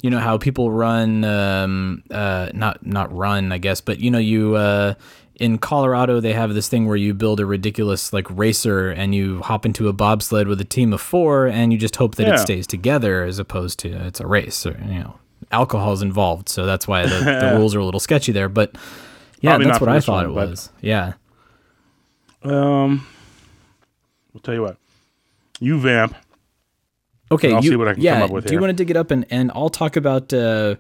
[0.02, 4.18] you know how people run um uh not not run I guess but you know
[4.18, 4.94] you uh
[5.40, 9.40] in Colorado they have this thing where you build a ridiculous like racer and you
[9.42, 12.34] hop into a bobsled with a team of 4 and you just hope that Yeah.
[12.34, 15.18] it stays together as opposed to it's a race or you know
[15.50, 18.74] alcohol's involved so that's why the, the rules are a little sketchy there but
[19.40, 20.70] yeah Probably that's what I thought one, it was.
[20.80, 21.12] Yeah.
[22.42, 23.06] Um
[24.34, 24.76] I'll tell you what.
[25.60, 26.14] You vamp
[27.30, 28.74] Okay, I'll you, see what I can yeah, come up with Do you want to
[28.74, 30.32] dig it up and and I'll talk about?
[30.32, 30.76] Uh,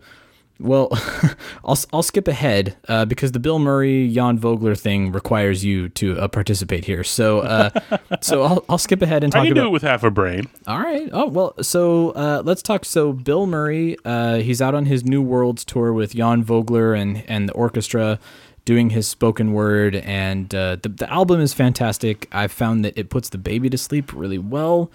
[0.60, 0.88] well,
[1.64, 6.18] I'll I'll skip ahead uh, because the Bill Murray Jan Vogler thing requires you to
[6.18, 7.04] uh, participate here.
[7.04, 7.70] So uh,
[8.20, 9.62] so I'll I'll skip ahead and I talk can about.
[9.62, 11.08] do it with half a brain All right.
[11.12, 11.54] Oh well.
[11.62, 12.84] So uh, let's talk.
[12.84, 17.24] So Bill Murray, uh, he's out on his New Worlds tour with Jan Vogler and
[17.28, 18.18] and the orchestra,
[18.64, 22.26] doing his spoken word, and uh, the the album is fantastic.
[22.32, 24.90] I've found that it puts the baby to sleep really well.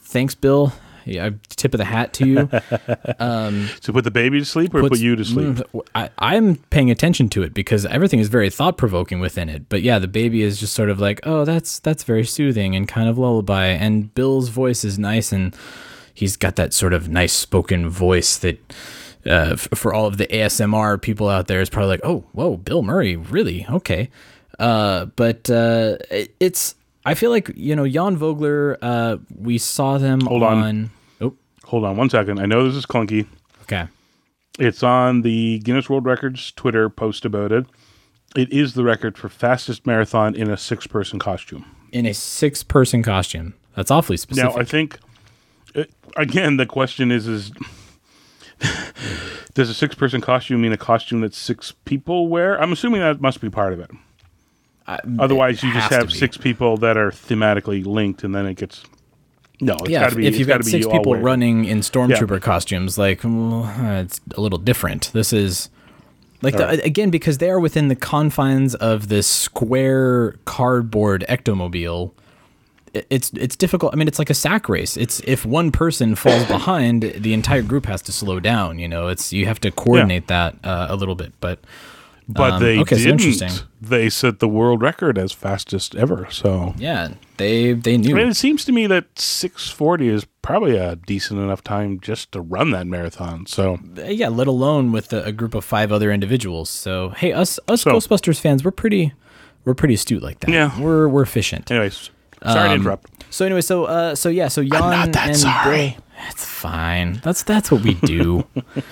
[0.00, 0.72] Thanks, Bill.
[1.04, 2.46] Yeah, tip of the hat to you.
[3.18, 6.56] to put the baby to sleep or Puts- put you to sleep Mm, I, I'm
[6.70, 9.68] paying attention to it because everything is very thought provoking within it.
[9.68, 12.88] But yeah, the baby is just sort of like, oh, that's that's very soothing and
[12.88, 13.66] kind of lullaby.
[13.66, 15.54] And Bill's voice is nice, and
[16.14, 18.58] he's got that sort of nice spoken voice that.
[19.26, 22.58] Uh, f- for all of the ASMR people out there, is probably like, oh, whoa,
[22.58, 23.64] Bill Murray, really?
[23.70, 24.10] Okay.
[24.58, 26.74] Uh, but uh, it- it's,
[27.06, 28.76] I feel like you know, Jan Vogler.
[28.82, 30.58] Uh, we saw them Hold on.
[30.62, 30.90] on.
[31.74, 33.26] Hold on one second I know this is clunky
[33.62, 33.88] okay.
[34.60, 37.66] It's on the Guinness World Records Twitter post about it.
[38.36, 41.64] It is the record for fastest marathon in a six person costume.
[41.90, 43.54] in a six person costume.
[43.74, 44.54] That's awfully specific.
[44.54, 45.00] Now, I think
[45.74, 45.82] uh,
[46.16, 47.50] again the question is is
[49.54, 52.56] does a six person costume mean a costume that six people wear?
[52.62, 53.90] I'm assuming that must be part of it.
[55.18, 58.84] Otherwise, you just have six people that are thematically linked, and then it gets
[59.64, 59.74] no.
[59.80, 60.26] It's yeah, got if, to be.
[60.26, 65.10] if you've got six people running in stormtrooper costumes, like well, it's a little different.
[65.12, 65.70] This is
[66.42, 72.12] like the, again because they are within the confines of this square cardboard ectomobile.
[72.92, 73.92] it- It's it's difficult.
[73.92, 74.96] I mean, it's like a sack race.
[74.96, 78.78] It's if one person falls behind, the entire group has to slow down.
[78.78, 81.32] You know, it's you have to coordinate that uh, a little bit.
[81.40, 81.58] But
[82.28, 83.20] but um, they okay, didn't.
[83.20, 83.66] interesting.
[83.80, 86.26] They set the world record as fastest ever.
[86.30, 88.14] So yeah, they they knew.
[88.14, 92.32] I mean, it seems to me that 640 is probably a decent enough time just
[92.32, 93.46] to run that marathon.
[93.46, 96.70] So yeah, let alone with a, a group of five other individuals.
[96.70, 99.12] So hey, us us So- Ghostbusters fans, we're pretty
[99.64, 100.50] we're pretty astute like that.
[100.50, 100.78] Yeah.
[100.80, 101.70] we're we're efficient.
[101.70, 102.10] anyways,
[102.42, 103.10] sorry to Um, interrupt.
[103.30, 105.96] So anyway, so uh, so yeah, so Jan not that and sorry.
[105.96, 107.20] Bill, that's fine.
[107.24, 108.46] That's that's what we do.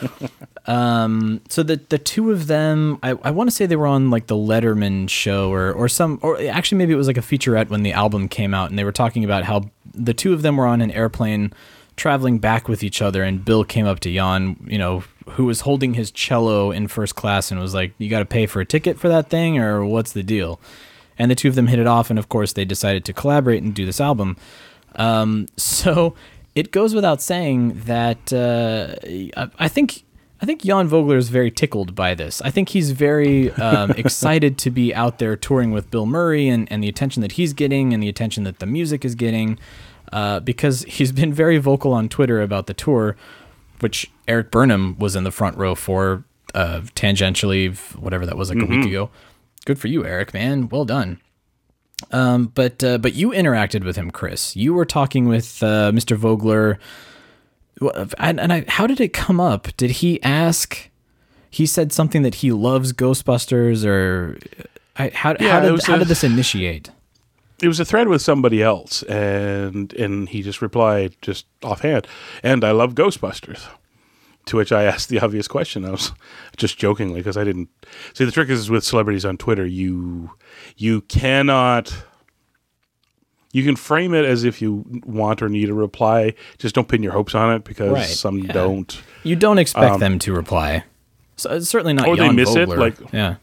[0.66, 4.10] um, so the the two of them, I, I want to say they were on
[4.10, 7.68] like the Letterman show or or some or actually maybe it was like a featurette
[7.68, 10.56] when the album came out, and they were talking about how the two of them
[10.56, 11.52] were on an airplane
[11.96, 15.60] traveling back with each other, and Bill came up to Jan, you know, who was
[15.60, 18.66] holding his cello in first class, and was like, "You got to pay for a
[18.66, 20.60] ticket for that thing, or what's the deal?"
[21.18, 23.62] And the two of them hit it off, and of course, they decided to collaborate
[23.62, 24.36] and do this album.
[24.96, 26.14] Um, so
[26.54, 28.94] it goes without saying that uh,
[29.58, 30.04] I, think
[30.40, 32.42] I think Jan Vogler is very tickled by this.
[32.42, 36.70] I think he's very um, excited to be out there touring with Bill Murray and,
[36.70, 39.58] and the attention that he's getting and the attention that the music is getting
[40.12, 43.16] uh, because he's been very vocal on Twitter about the tour,
[43.80, 48.60] which Eric Burnham was in the front row for uh, tangentially, whatever that was like
[48.60, 49.10] a week ago.
[49.64, 50.68] Good for you, Eric, man.
[50.68, 51.20] Well done.
[52.10, 54.56] Um, but uh, but you interacted with him, Chris.
[54.56, 56.16] You were talking with uh, Mr.
[56.16, 56.78] Vogler,
[58.18, 59.68] and, and I, how did it come up?
[59.76, 60.88] Did he ask?
[61.50, 64.38] He said something that he loves Ghostbusters, or
[64.96, 66.90] I, how Yeah, how did how a- did this initiate?
[67.60, 72.06] it was a thread with somebody else, and and he just replied just offhand,
[72.42, 73.66] and I love Ghostbusters.
[74.46, 75.84] To which I asked the obvious question.
[75.84, 76.12] I was
[76.56, 77.68] just jokingly because I didn't
[78.12, 79.64] see the trick is with celebrities on Twitter.
[79.64, 80.32] You
[80.76, 81.94] you cannot.
[83.52, 86.34] You can frame it as if you want or need a reply.
[86.58, 88.52] Just don't pin your hopes on it because Right, some yeah.
[88.52, 89.00] don't.
[89.24, 90.84] You don't expect Um, them to reply.
[91.36, 92.08] So, it's certainly not.
[92.08, 92.76] Or they Jan miss it, Vogler.
[92.78, 93.36] like- yeah,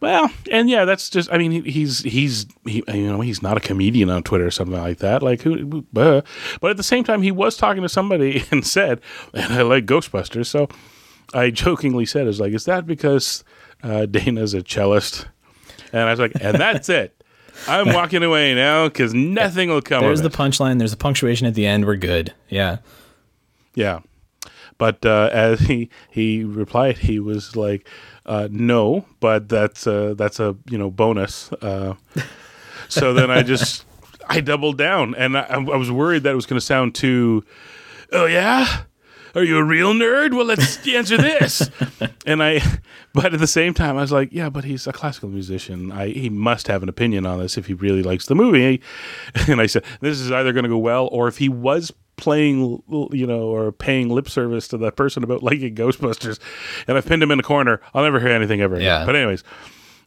[0.00, 1.30] Well, and yeah, that's just.
[1.30, 4.50] I mean, he, he's he's he, you know he's not a comedian on Twitter or
[4.50, 5.22] something like that.
[5.22, 5.84] Like who?
[5.94, 6.22] uh,
[6.60, 9.00] but at the same time, he was talking to somebody and said,
[9.34, 10.68] "And I like Ghostbusters." So
[11.34, 13.44] I jokingly said, "Is like, is that because
[13.82, 15.26] uh, Dana's a cellist?"
[15.92, 17.20] And I was like, "And that's it.
[17.68, 20.78] I'm walking away now because nothing will come there's the punchline.
[20.78, 21.84] There's a punctuation at the end.
[21.84, 22.32] We're good.
[22.48, 22.78] Yeah.
[23.74, 24.00] Yeah.
[24.78, 27.86] But uh, as he he replied, he was like,
[28.26, 31.94] uh, "No, but that's uh, that's a you know bonus." Uh,
[32.88, 33.84] so then I just
[34.28, 37.44] I doubled down, and I, I was worried that it was going to sound too.
[38.12, 38.84] Oh yeah,
[39.34, 40.34] are you a real nerd?
[40.34, 41.70] Well, let's answer this.
[42.26, 42.60] and I,
[43.14, 45.92] but at the same time, I was like, yeah, but he's a classical musician.
[45.92, 48.80] I he must have an opinion on this if he really likes the movie.
[49.48, 52.82] And I said, this is either going to go well, or if he was playing,
[53.12, 56.38] you know, or paying lip service to that person about liking Ghostbusters,
[56.86, 58.86] and I've pinned him in a corner, I'll never hear anything ever again.
[58.86, 59.06] Yeah.
[59.06, 59.42] But anyways,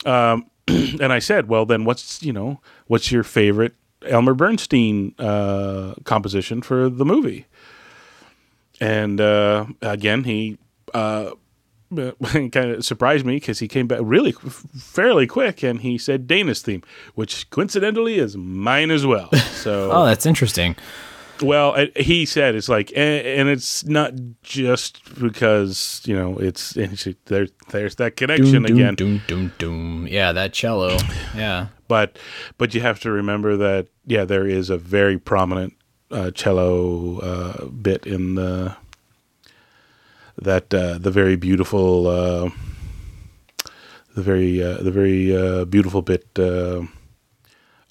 [0.06, 3.74] um, and I said, well, then what's you know, what's your favorite
[4.06, 7.46] Elmer Bernstein uh, composition for the movie?
[8.82, 10.58] And uh, again, he
[10.94, 11.32] uh,
[12.24, 16.28] kind of surprised me because he came back really f- fairly quick, and he said
[16.28, 16.84] Dana's theme,
[17.16, 19.30] which coincidentally is mine as well.
[19.64, 20.76] So, Oh, that's interesting.
[21.44, 26.76] Well, uh, he said it's like, and, and it's not just because you know it's,
[26.78, 27.48] it's there.
[27.70, 30.08] There's that connection Doom, again, Doom, doom, doom.
[30.10, 30.98] Yeah, that cello.
[31.36, 31.68] Yeah.
[31.88, 32.18] but
[32.58, 35.74] but you have to remember that yeah, there is a very prominent
[36.12, 38.76] uh, cello uh, bit in the
[40.42, 42.50] that uh, the very beautiful uh,
[44.16, 46.26] the very uh, the very uh, beautiful bit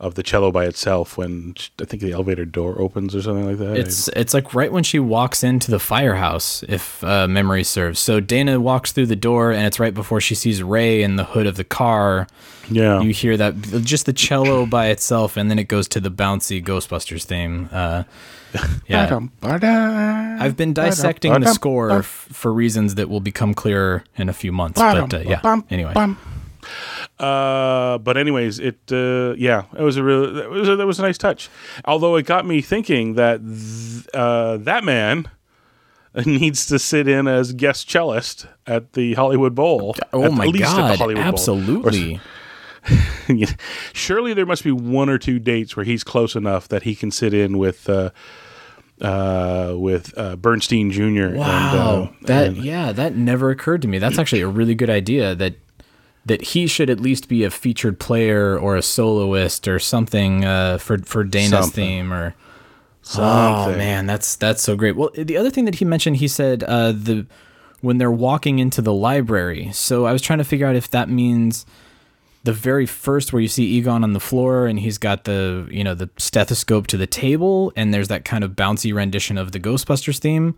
[0.02, 3.58] of the cello by itself when I think the elevator door opens or something like
[3.58, 3.76] that.
[3.78, 8.00] It's it's like right when she walks into the firehouse, if uh, memory serves.
[8.00, 11.24] So Dana walks through the door, and it's right before she sees Ray in the
[11.24, 12.26] hood of the car.
[12.68, 16.10] yeah, You hear that just the cello by itself, and then it goes to the
[16.10, 17.68] bouncy Ghostbusters theme.
[17.72, 18.02] Uh,
[18.88, 19.06] yeah,
[20.40, 24.50] I've been dissecting the score f- for reasons that will become clearer in a few
[24.52, 24.78] months.
[25.08, 25.92] But uh, yeah, anyway,
[27.18, 30.98] Uh, but anyways, it uh, yeah, it was a real it was a, that was
[30.98, 31.48] a nice touch.
[31.84, 35.28] Although it got me thinking that th- uh, that man
[36.26, 39.94] needs to sit in as guest cellist at the Hollywood Bowl.
[40.12, 41.28] oh At- my at least at the god, Hollywood Bowl.
[41.32, 42.20] absolutely.
[43.92, 47.10] Surely there must be one or two dates where he's close enough that he can
[47.10, 47.88] sit in with.
[47.88, 48.10] Uh,
[49.00, 51.34] uh, with uh, Bernstein Jr.
[51.34, 53.98] Wow, and, uh, that and- yeah, that never occurred to me.
[53.98, 55.34] That's actually a really good idea.
[55.34, 55.54] That
[56.26, 60.78] that he should at least be a featured player or a soloist or something uh,
[60.78, 61.84] for for Dana's Something.
[61.84, 62.34] theme or.
[63.04, 63.74] Something.
[63.74, 64.94] Oh man, that's that's so great.
[64.94, 67.26] Well, the other thing that he mentioned, he said uh, the
[67.80, 69.70] when they're walking into the library.
[69.72, 71.66] So I was trying to figure out if that means
[72.44, 75.82] the very first where you see Egon on the floor and he's got the you
[75.82, 79.58] know the stethoscope to the table and there's that kind of bouncy rendition of the
[79.58, 80.54] Ghostbusters theme,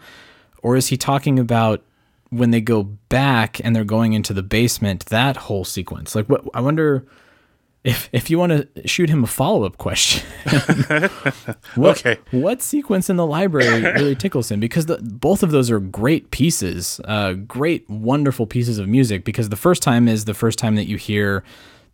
[0.63, 1.83] or is he talking about
[2.39, 6.15] when they go back and they're going into the basement that whole sequence?
[6.15, 7.07] Like what I wonder
[7.85, 10.27] if if you want to shoot him a follow up question.
[11.75, 12.19] what, Okay.
[12.31, 14.59] What sequence in the library really tickles him?
[14.59, 19.25] Because the, both of those are great pieces, uh, great, wonderful pieces of music.
[19.25, 21.45] Because the first time is the first time that you hear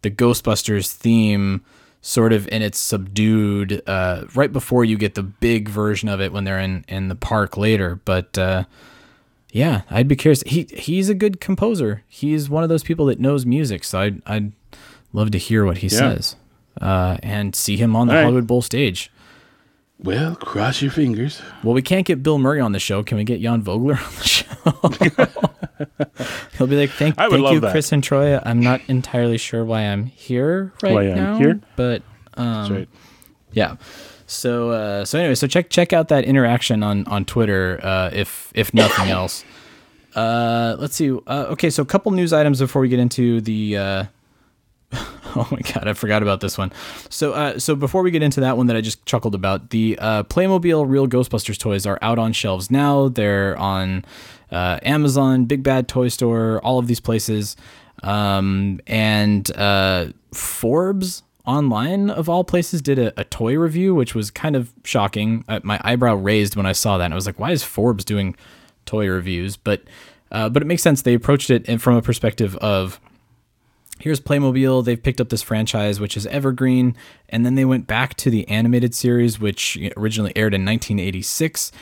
[0.02, 1.64] the Ghostbusters theme
[2.02, 6.32] sort of in its subdued uh, right before you get the big version of it
[6.32, 8.00] when they're in in the park later.
[8.04, 8.64] But uh,
[9.52, 10.42] yeah, I'd be curious.
[10.46, 12.02] He he's a good composer.
[12.08, 14.52] He's one of those people that knows music, so I'd I'd
[15.12, 15.98] love to hear what he Yeah.
[15.98, 16.36] says
[16.80, 18.22] uh, and see him on the right.
[18.22, 19.10] Hollywood Bowl stage.
[20.02, 21.42] Well, cross your fingers.
[21.62, 23.02] Well, we can't get Bill Murray on the show.
[23.02, 24.46] Can we get Jan Vogler on the show?
[26.58, 27.70] He'll be like, "Thank, thank you, that.
[27.72, 28.38] Chris and Troy.
[28.42, 31.60] I'm not entirely sure why I'm here right Why I'm now, here?
[31.76, 32.02] but
[32.34, 32.88] um, That's right.
[33.52, 33.76] yeah.
[34.30, 38.52] So uh, so anyway, so check check out that interaction on on Twitter uh, if
[38.54, 39.44] if nothing else.
[40.14, 41.10] Uh, let's see.
[41.10, 43.76] Uh, okay, so a couple news items before we get into the.
[43.76, 44.04] Uh,
[44.92, 46.72] oh my god, I forgot about this one.
[47.08, 49.98] So uh, so before we get into that one that I just chuckled about, the
[50.00, 53.08] uh, Playmobil Real Ghostbusters toys are out on shelves now.
[53.08, 54.04] They're on
[54.52, 57.56] uh, Amazon, Big Bad Toy Store, all of these places,
[58.04, 64.30] um, and uh, Forbes online of all places did a, a toy review, which was
[64.30, 65.44] kind of shocking.
[65.48, 68.04] Uh, my eyebrow raised when I saw that, and I was like, "Why is Forbes
[68.04, 68.36] doing
[68.86, 69.82] toy reviews?" But
[70.30, 71.02] uh, but it makes sense.
[71.02, 73.00] They approached it from a perspective of
[73.98, 74.84] here's Playmobil.
[74.84, 76.96] They've picked up this franchise, which is evergreen,
[77.28, 81.72] and then they went back to the animated series, which originally aired in 1986.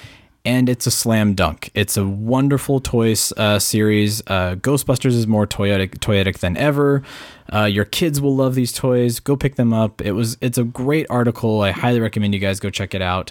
[0.49, 1.71] And it's a slam dunk.
[1.75, 4.23] It's a wonderful toy uh, series.
[4.27, 7.03] Uh, Ghostbusters is more toyetic, toyetic than ever.
[7.53, 9.21] Uh, your kids will love these toys.
[9.21, 10.01] Go pick them up.
[10.01, 10.39] It was.
[10.41, 11.61] It's a great article.
[11.61, 13.31] I highly recommend you guys go check it out.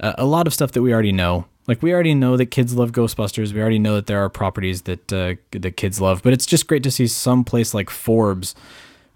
[0.00, 1.44] Uh, a lot of stuff that we already know.
[1.68, 3.52] Like we already know that kids love Ghostbusters.
[3.52, 6.22] We already know that there are properties that uh, that kids love.
[6.22, 8.54] But it's just great to see some place like Forbes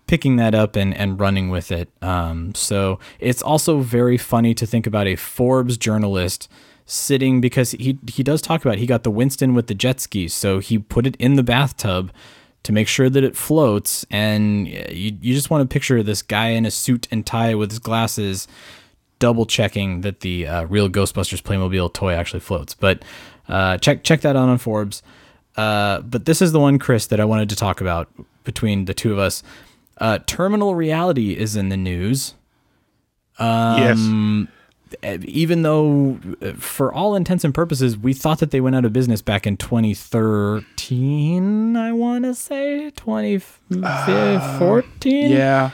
[0.07, 1.89] picking that up and, and running with it.
[2.03, 6.51] Um, so it's also very funny to think about a Forbes journalist
[6.91, 10.35] sitting because he he does talk about he got the Winston with the jet skis,
[10.35, 12.13] so he put it in the bathtub
[12.63, 14.05] to make sure that it floats.
[14.11, 17.71] And you you just want to picture this guy in a suit and tie with
[17.71, 18.49] his glasses,
[19.19, 22.75] double checking that the uh, real Ghostbusters Playmobil toy actually floats.
[22.75, 23.05] But
[23.49, 25.03] uh, check check that out on Forbes.
[25.57, 28.09] Uh, but this is the one, Chris, that I wanted to talk about
[28.45, 29.43] between the two of us.
[29.99, 32.35] Uh, Terminal Reality is in the news.
[33.39, 33.99] Um, yes.
[35.03, 38.93] Even though, uh, for all intents and purposes, we thought that they went out of
[38.93, 42.91] business back in 2013, I want to say.
[42.91, 45.31] 2014?
[45.31, 45.71] Yeah.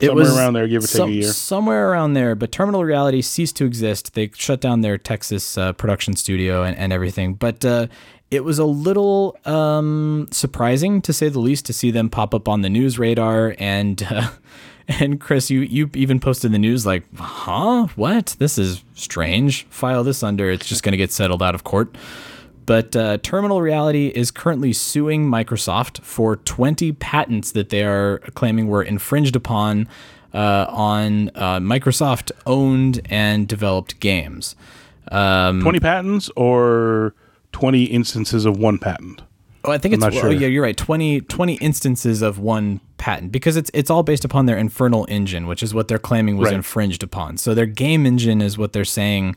[0.00, 1.32] It Somewhere was around there, give or take some- a year.
[1.32, 2.34] Somewhere around there.
[2.34, 4.14] But Terminal Reality ceased to exist.
[4.14, 7.34] They shut down their Texas uh, production studio and, and everything.
[7.34, 7.86] But uh,
[8.30, 12.48] it was a little um, surprising, to say the least, to see them pop up
[12.48, 13.54] on the news radar.
[13.58, 14.30] And uh,
[15.00, 17.88] and Chris, you you even posted the news like, huh?
[17.96, 18.36] What?
[18.38, 19.64] This is strange.
[19.70, 20.50] File this under.
[20.50, 21.96] It's just going to get settled out of court.
[22.66, 28.68] But uh, Terminal Reality is currently suing Microsoft for 20 patents that they are claiming
[28.68, 29.86] were infringed upon
[30.32, 34.56] uh, on uh, Microsoft owned and developed games.
[35.12, 37.14] Um, 20 patents or
[37.52, 39.22] 20 instances of one patent?
[39.64, 40.76] Oh, I think I'm it's not oh yeah, you're right.
[40.76, 45.46] 20, 20 instances of one patent because it's it's all based upon their Infernal engine,
[45.46, 46.54] which is what they're claiming was Right.
[46.54, 47.36] infringed upon.
[47.38, 49.36] So their game engine is what they're saying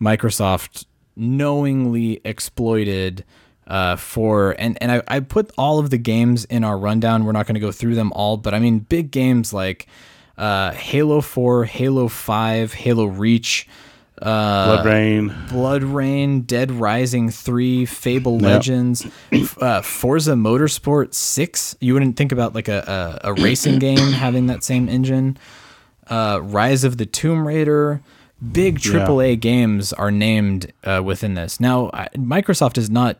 [0.00, 0.84] Microsoft
[1.16, 3.24] knowingly exploited
[3.66, 7.24] uh, for and and I, I put all of the games in our rundown.
[7.24, 9.86] We're not going to go through them all, but I mean big games like
[10.38, 13.68] uh, Halo 4, Halo 5, Halo Reach,
[14.20, 15.34] uh, Blood Rain.
[15.48, 21.76] Blood Rain, Dead Rising 3, Fable Legends, f- uh, Forza Motorsport 6.
[21.80, 25.38] You wouldn't think about like a, a, a racing game having that same engine.
[26.08, 28.00] Uh, Rise of the Tomb Raider.
[28.52, 29.06] Big Yeah.
[29.06, 31.60] AAA games are named uh, within this.
[31.60, 33.18] Now, I, Microsoft is not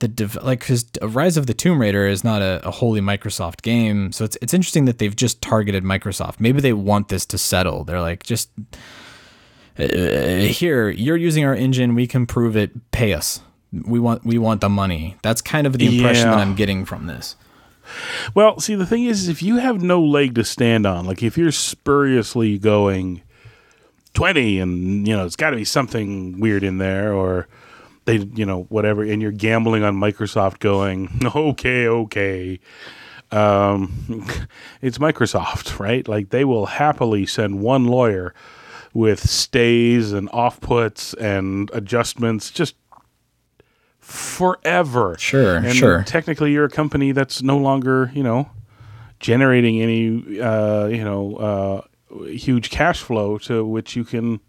[0.00, 3.62] the dev- like because Rise of the Tomb Raider is not a, a wholly Microsoft
[3.62, 6.40] game, so it's it's interesting that they've just targeted Microsoft.
[6.40, 7.84] Maybe they want this to settle.
[7.84, 8.50] They're like, just
[9.76, 11.94] here, you're using our engine.
[11.94, 12.90] We can prove it.
[12.92, 13.40] Pay us.
[13.72, 15.16] We want we want the money.
[15.22, 16.36] That's kind of the impression Yeah.
[16.36, 17.36] that I'm getting from this.
[18.34, 21.22] Well, see, the thing is, is if you have no leg to stand on, like
[21.22, 23.20] if you're spuriously going
[24.14, 27.46] 20 and, you know, it's got to be something weird in there or
[28.06, 32.60] they, you know, whatever, and you're gambling on Microsoft going, okay, okay.
[33.30, 34.26] Um,
[34.80, 36.06] it's Microsoft, right?
[36.08, 38.32] Like they will happily send one lawyer
[38.94, 42.76] with stays and off puts and adjustments just
[44.00, 45.16] forever.
[45.18, 46.02] Sure, And sure.
[46.04, 48.48] Technically, you're a company that's no longer, you know,
[49.20, 54.40] generating any, uh, you know, uh, huge cash flow to which you can,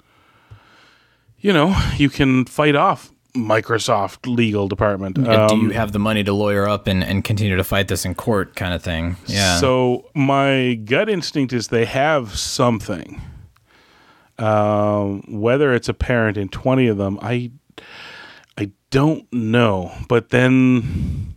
[1.40, 5.18] you know, you can fight off Microsoft legal department.
[5.18, 7.88] And do Um, you have the money to lawyer up and, and continue to fight
[7.88, 9.16] this in court kind of thing?
[9.26, 9.60] Yeah.
[9.60, 13.22] So my gut instinct is they have something.
[14.38, 17.52] Um, whether it's apparent in twenty of them, I
[18.58, 19.94] I don't know.
[20.10, 21.34] But then,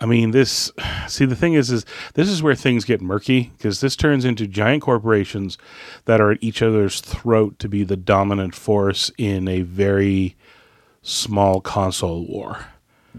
[0.00, 0.72] I mean, this.
[1.08, 1.84] See, the thing is, is
[2.14, 5.58] this is where things get murky because this turns into giant corporations
[6.06, 10.36] that are at each other's throat to be the dominant force in a very
[11.02, 12.66] small console war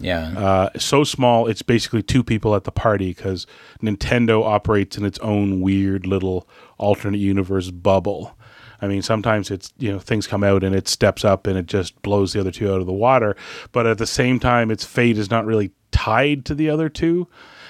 [0.00, 0.38] yeah.
[0.38, 3.46] uh, so small it's basically two people at the party because
[3.82, 6.48] Nintendo operates in its own weird little
[6.78, 8.36] alternate universe bubble.
[8.80, 11.66] I mean, sometimes it's you know things come out and it steps up and it
[11.66, 13.36] just blows the other two out of the water,
[13.72, 17.26] but at the same time, its fate is not really tied to the other two,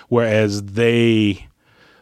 [0.09, 1.47] whereas they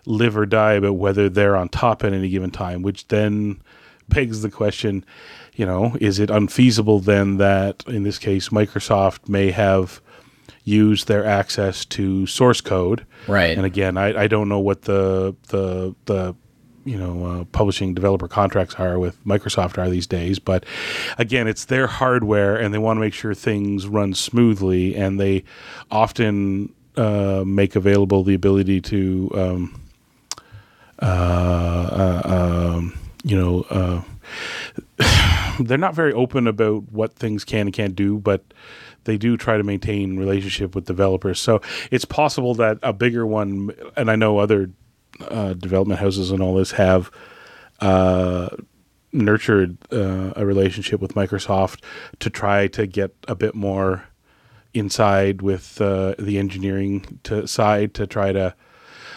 [0.07, 3.61] live or die about whether they're on top at any given time, which then
[4.09, 5.05] begs the question,
[5.55, 10.01] you know, is it unfeasible then that in this case Microsoft may have
[10.63, 13.05] used their access to source code?
[13.27, 13.57] Right.
[13.57, 16.37] And again, I, I don't know what the the the
[16.87, 20.65] you know uh, publishing developer contracts are with Microsoft are these days, but
[21.19, 25.45] again, it's their hardware and they want to make sure things run smoothly, and they
[25.91, 29.31] often uh, make available the ability to.
[29.35, 29.83] Um,
[31.03, 37.73] uh, uh, um, you know, uh, they're not very open about what things can and
[37.73, 38.43] can't do, but
[39.05, 41.41] they do try to maintain relationship with developers.
[41.41, 41.61] So
[41.91, 44.71] it's possible that a bigger one, and I know other
[45.21, 47.11] uh, development houses and all this have
[47.81, 48.49] uh,
[49.13, 51.83] nurtured uh, a relationship with Microsoft
[52.21, 54.05] to try to get a bit more
[54.75, 58.55] inside with uh, the engineering to, side to try to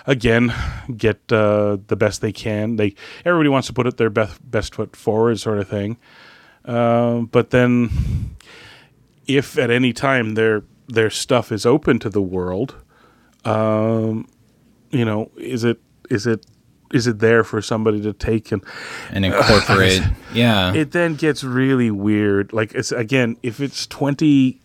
[0.06, 0.54] again
[0.96, 2.78] get uh, the best they can.
[2.78, 2.96] They
[3.26, 5.98] everybody wants to put it their best best foot forward, sort of thing.
[6.66, 8.36] Um, but then,
[9.28, 12.76] if at any time their their stuff is open to the world,
[13.46, 14.28] um,
[14.92, 15.80] you know, is it
[16.10, 16.46] is it
[16.94, 18.64] is it there for somebody to take and
[19.12, 20.02] and incorporate.
[20.34, 20.74] yeah.
[20.74, 22.54] it then gets really weird.
[22.54, 24.60] Like it's again, if it's twenty,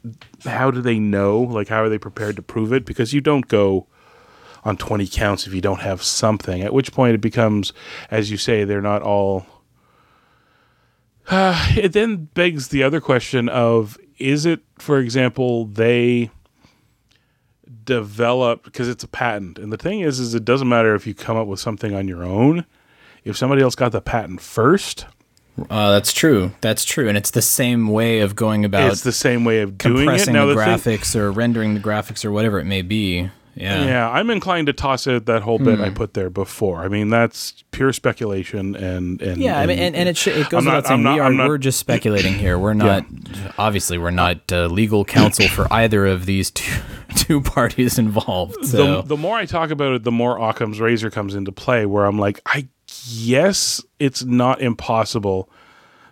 [0.45, 1.41] how do they know?
[1.41, 2.85] Like how are they prepared to prove it?
[2.85, 3.87] Because you don't go
[4.65, 6.63] on twenty counts if you don't have something.
[6.63, 7.73] At which point it becomes,
[8.11, 9.47] as you say, they're not all.
[11.29, 16.31] Uh, it then begs the other question of: Is it, for example, they
[17.85, 21.15] develop because it's a patent, and the thing is, is it doesn't matter if you
[21.15, 22.65] come up with something on your own.
[23.25, 25.07] If somebody else got the patent first,
[25.71, 26.51] Uh, that's true.
[26.61, 27.09] That's true.
[27.09, 29.99] And it's the same way of going about it's the same way of doing it.
[30.01, 33.31] compressing Now the, the thing- graphics or rendering the graphics or whatever it may be.
[33.57, 33.85] Yeah.
[33.85, 35.95] Yeah, I'm inclined to toss out that whole bit I Hmm.
[35.95, 36.83] put there before.
[36.83, 40.49] I mean, that's pure speculation, and and Yeah, I mean, and, and it, sh- it
[40.51, 42.59] goes I'm not- saying not- we are not- we're just speculating here.
[42.59, 43.05] We're not
[43.57, 46.81] obviously we're not uh, legal counsel for either of these two
[47.17, 48.65] two parties involved.
[48.67, 51.87] So the, the more I talk about it, the more Occam's razor comes into play.
[51.87, 52.67] Where I'm like, I
[53.25, 55.49] guess it's not impossible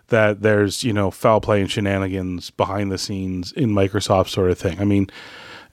[0.07, 4.57] that there's you know foul play and shenanigans behind the scenes in Microsoft, sort of
[4.57, 4.79] thing.
[4.79, 5.09] I mean.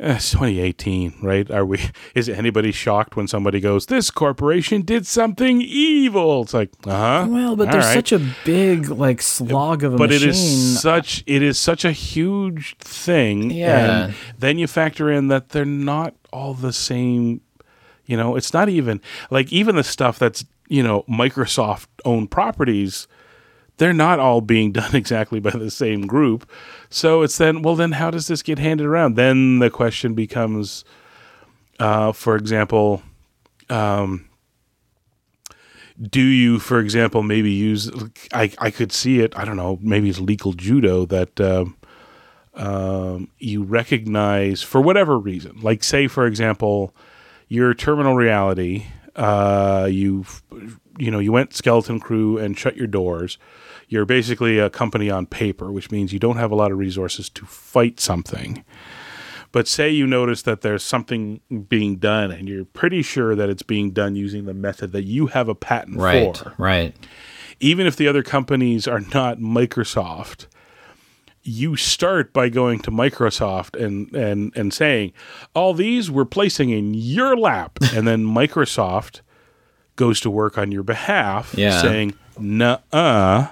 [0.00, 1.50] Eh, It's 2018, right?
[1.50, 1.78] Are we?
[2.14, 6.42] Is anybody shocked when somebody goes, "This corporation did something evil"?
[6.42, 6.90] It's like, uh
[7.24, 7.26] huh.
[7.30, 10.28] well, but there's such a big like slog of a but machine.
[10.28, 14.04] it is such it is such a huge thing Yeah.
[14.06, 17.40] and then you factor in that they're not all the same
[18.06, 23.06] you know it's not even like even the stuff that's you know microsoft owned properties
[23.80, 26.48] they're not all being done exactly by the same group
[26.90, 30.84] so it's then well then how does this get handed around then the question becomes
[31.80, 33.02] uh, for example
[36.00, 37.90] do you, for example, maybe use?
[38.32, 39.36] I I could see it.
[39.36, 39.78] I don't know.
[39.82, 41.76] Maybe it's legal judo that um,
[42.54, 45.60] um, you recognize for whatever reason.
[45.60, 46.94] Like, say, for example,
[47.48, 48.86] your terminal reality.
[49.16, 50.24] Uh, you
[50.98, 53.38] you know you went skeleton crew and shut your doors.
[53.90, 57.28] You're basically a company on paper, which means you don't have a lot of resources
[57.30, 58.64] to fight something.
[59.52, 63.64] But say you notice that there's something being done and you're pretty sure that it's
[63.64, 66.54] being done using the method that you have a patent right, for.
[66.56, 66.94] right.
[67.58, 70.46] Even if the other companies are not Microsoft,
[71.42, 75.12] you start by going to Microsoft and and and saying,
[75.52, 79.20] "All these we're placing in your lap." and then Microsoft
[79.96, 81.82] goes to work on your behalf Yeah.
[81.82, 83.48] saying, "Nuh-uh."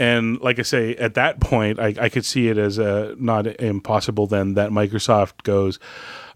[0.00, 3.46] And like I say, at that point, I, I could see it as a not
[3.60, 4.26] impossible.
[4.26, 5.78] Then that Microsoft goes,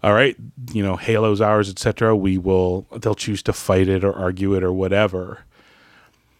[0.03, 0.35] all right,
[0.71, 2.15] you know, Halo's ours, etc.
[2.15, 2.85] We will.
[2.95, 5.39] They'll choose to fight it or argue it or whatever.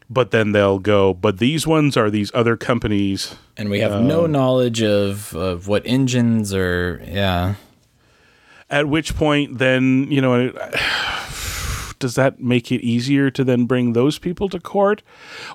[0.07, 3.33] but then they'll go, but these ones are these other companies.
[3.57, 7.55] And we have Um, no knowledge of, of what engines or yeah.
[8.69, 10.51] At which point, then you know,
[11.99, 15.01] does that make it easier to then bring those people to court,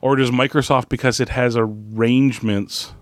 [0.02, 2.92] or does Microsoft because it has arrangements?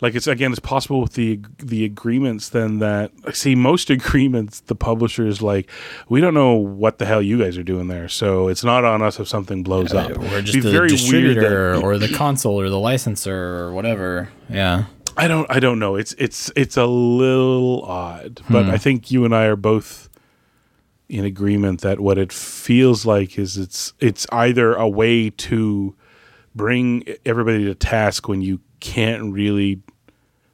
[0.00, 2.50] Like it's again, it's possible with the the agreements.
[2.50, 5.70] Then that see most agreements, the publisher is like,
[6.08, 9.02] we don't know what the hell you guys are doing there, so it's not on
[9.02, 10.10] us if something blows up.
[10.10, 13.72] Or just Be the very weird distributor that- or the console or the licensor or
[13.72, 14.28] whatever.
[14.50, 14.84] Yeah.
[15.16, 15.96] I don't I don't know.
[15.96, 18.70] It's it's it's a little odd, but hmm.
[18.70, 20.10] I think you and I are both
[21.08, 25.94] in agreement that what it feels like is it's it's either a way to
[26.54, 29.82] bring everybody to task when you can't really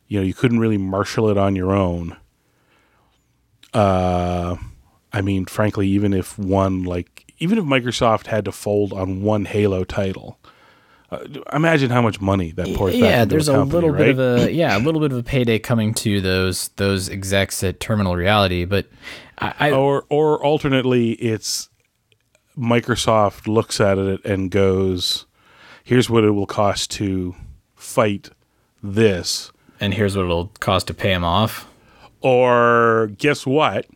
[0.09, 2.17] you know, you couldn't really marshal it on your own.
[3.73, 4.57] Uh
[5.13, 9.45] I mean, frankly, even if one like even if Microsoft had to fold on one
[9.45, 10.39] Halo title,
[11.11, 11.19] uh,
[11.53, 13.99] imagine how much money that pours back yeah, there's a, company, little right?
[13.99, 17.63] bit of a yeah, a little bit of a payday coming to those those execs
[17.63, 18.87] at Terminal Reality, but
[19.39, 21.69] I, I or or alternately it's
[22.57, 25.27] Microsoft looks at it and goes,
[25.85, 27.35] "Here's what it will cost to
[27.75, 28.31] fight
[28.83, 31.67] this," and here's what it'll cost to pay him off.
[32.21, 33.87] or guess what?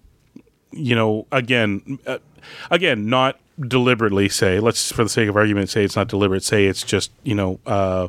[0.73, 2.19] You know, again, uh,
[2.71, 4.59] again, not deliberately say.
[4.61, 6.43] Let's, for the sake of argument, say it's not deliberate.
[6.43, 8.09] Say it's just you know, uh,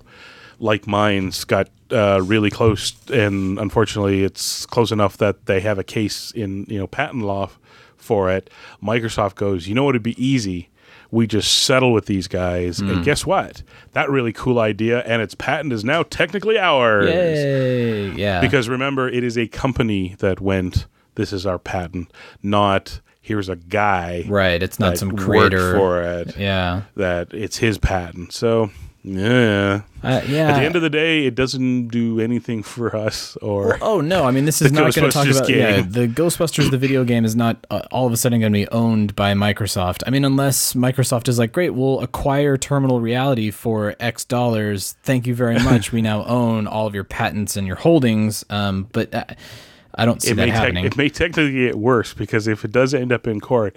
[0.59, 5.83] like mine's got uh, really close, and unfortunately, it's close enough that they have a
[5.83, 7.49] case in you know patent law
[7.95, 8.49] for it.
[8.81, 9.95] Microsoft goes, you know what?
[9.95, 10.69] It'd be easy.
[11.09, 13.63] We just settle with these guys, and guess what?
[13.93, 17.09] That really cool idea, and its patent is now technically ours.
[17.09, 18.11] Yay!
[18.11, 20.85] Yeah, Because remember, it is a company that went,
[21.15, 22.11] this is our patent,
[22.43, 24.61] not here's a guy right.
[24.63, 28.33] It's not some creator for it, Yeah, that it's his patent.
[28.33, 28.71] So,
[29.07, 29.81] yeah.
[30.03, 30.49] uh, yeah.
[30.49, 33.77] At the end of the day, it doesn't do anything for us or.
[33.81, 34.25] Oh no!
[34.25, 35.47] I mean, this is not going to talk about.
[35.49, 38.59] Yeah, the Ghostbusters, the video game, is not uh, all of a sudden going to
[38.59, 40.03] be owned by Microsoft.
[40.05, 44.97] I mean, unless Microsoft is like, great, we'll acquire Terminal Reality for X dollars.
[45.03, 45.91] Thank you very much.
[45.91, 48.43] we now own all of your patents and your holdings.
[48.49, 49.25] Um, but uh,
[49.97, 50.85] I don't see It that may, tec- happening.
[50.85, 53.75] it may technically get worse because if it does end up in court,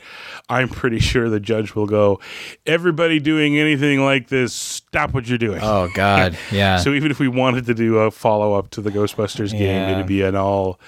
[0.49, 2.21] I'm pretty sure the judge will go,
[2.67, 5.61] everybody doing anything like this, stop what you're doing.
[5.63, 6.77] oh God, yeah.
[6.79, 9.93] So even if we wanted to do a follow up to the Ghostbusters game, Yeah.
[9.93, 10.79] it'd be an all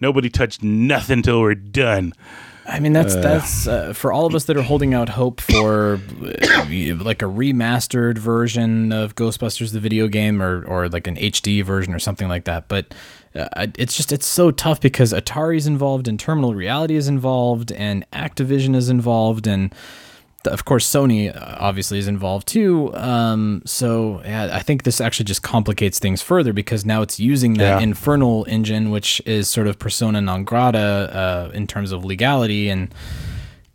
[0.00, 2.12] nobody touched nothing till we're done.
[2.66, 5.94] I mean, that's that's uh, for all of us that are holding out hope for
[6.22, 6.64] uh,
[7.00, 11.92] like a remastered version of Ghostbusters the video game, or or like an HD version
[11.94, 12.68] or something like that.
[12.68, 12.94] But
[13.34, 18.04] uh, it's just it's so tough because Atari's involved, and Terminal Reality is involved, and
[18.12, 19.72] Activision is involved, and
[20.46, 22.94] of course Sony uh, obviously is involved too.
[22.96, 27.54] Um, so yeah, I think this actually just complicates things further because now it's using
[27.54, 27.80] that Yeah.
[27.80, 30.78] Infernal engine, which is sort of persona non grata
[31.48, 32.92] uh, in terms of legality, and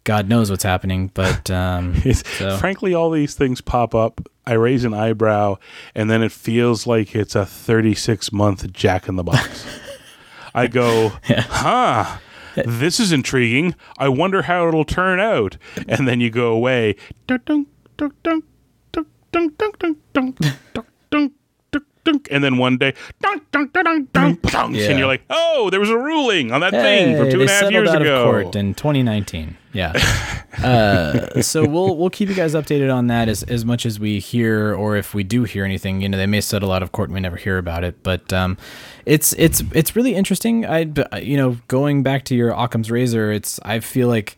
[0.03, 1.11] God knows what's happening.
[1.13, 4.21] But um, so- Frankly, all these things pop up.
[4.47, 5.57] I raise an eyebrow,
[5.93, 9.65] and then it feels like it's a 36 month Jack in the Box.
[10.53, 11.41] I go, yeah.
[11.41, 12.17] huh.
[12.65, 13.75] This is intriguing.
[13.97, 15.57] I wonder how it'll turn out.
[15.89, 16.95] And then you go away.
[22.31, 22.93] and then one day,
[24.75, 24.89] yeah.
[24.89, 27.49] and you're like, oh, there was a ruling on that hey, thing from two and
[27.49, 28.51] a half years ago.
[28.55, 29.57] in 2019.
[29.75, 29.91] Yeah.
[30.63, 34.19] uh, so we'll we'll keep you guys updated on that as as much as we
[34.19, 36.01] hear, or if we do hear anything.
[36.01, 38.01] You know, they may settle out of court and we never hear about it.
[38.01, 38.57] But um,
[39.05, 40.65] it's it's it's really interesting.
[40.65, 40.87] I
[41.19, 44.37] you know going back to your Occam's razor, it's I feel like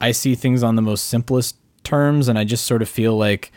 [0.00, 3.52] I see things on the most simplest terms, and I just sort of feel like,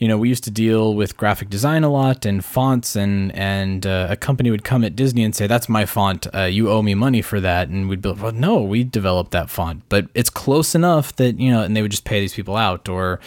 [0.00, 3.86] you know, we used to deal with graphic design a lot and fonts, and and
[3.86, 6.26] uh, a company would come at Disney and say, "That's my font.
[6.34, 9.30] Uh, you owe me money for that," and we'd be, like, "Well, no, we developed
[9.32, 12.34] that font, but it's close enough that you know," and they would just pay these
[12.34, 13.20] people out or.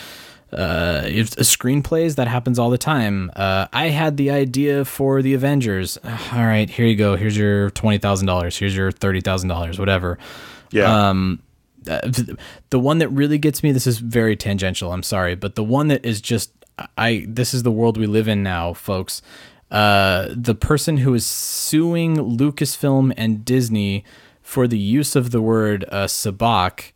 [0.51, 3.31] Uh, if a screenplays that happens all the time.
[3.35, 5.97] Uh, I had the idea for the Avengers.
[6.31, 7.15] All right, here you go.
[7.15, 8.55] Here's your twenty thousand dollars.
[8.55, 9.79] Here's your thirty thousand dollars.
[9.79, 10.19] Whatever
[10.69, 11.09] Yeah.
[11.09, 11.41] um
[11.89, 12.01] uh,
[12.69, 15.89] the one that really gets me this is very tangential i'm sorry but the one
[15.89, 16.51] that is just
[16.97, 19.21] i this is the world we live in now folks
[19.71, 24.03] uh the person who is suing lucasfilm and disney
[24.41, 26.91] for the use of the word uh, sabacc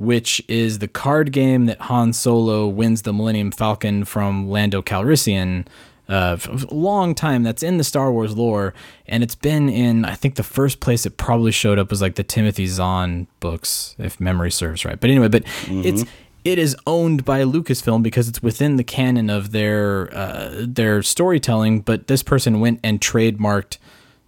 [0.00, 5.66] which is the card game that Han Solo wins the Millennium Falcon from Lando Calrissian.
[6.08, 8.72] Uh, f- long time that's in the Star Wars lore,
[9.06, 10.06] and it's been in.
[10.06, 13.94] I think the first place it probably showed up was like the Timothy Zahn books,
[13.98, 14.98] if memory serves right.
[14.98, 16.04] But anyway, but it's
[16.44, 21.80] it is owned by Lucasfilm because it's within the canon of their uh, their storytelling.
[21.80, 23.78] But this person went and trademarked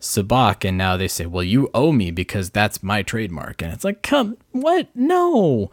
[0.00, 3.84] Sabacc, and now they say, "Well, you owe me because that's my trademark." And it's
[3.84, 4.88] like, come, what?
[4.94, 5.70] No.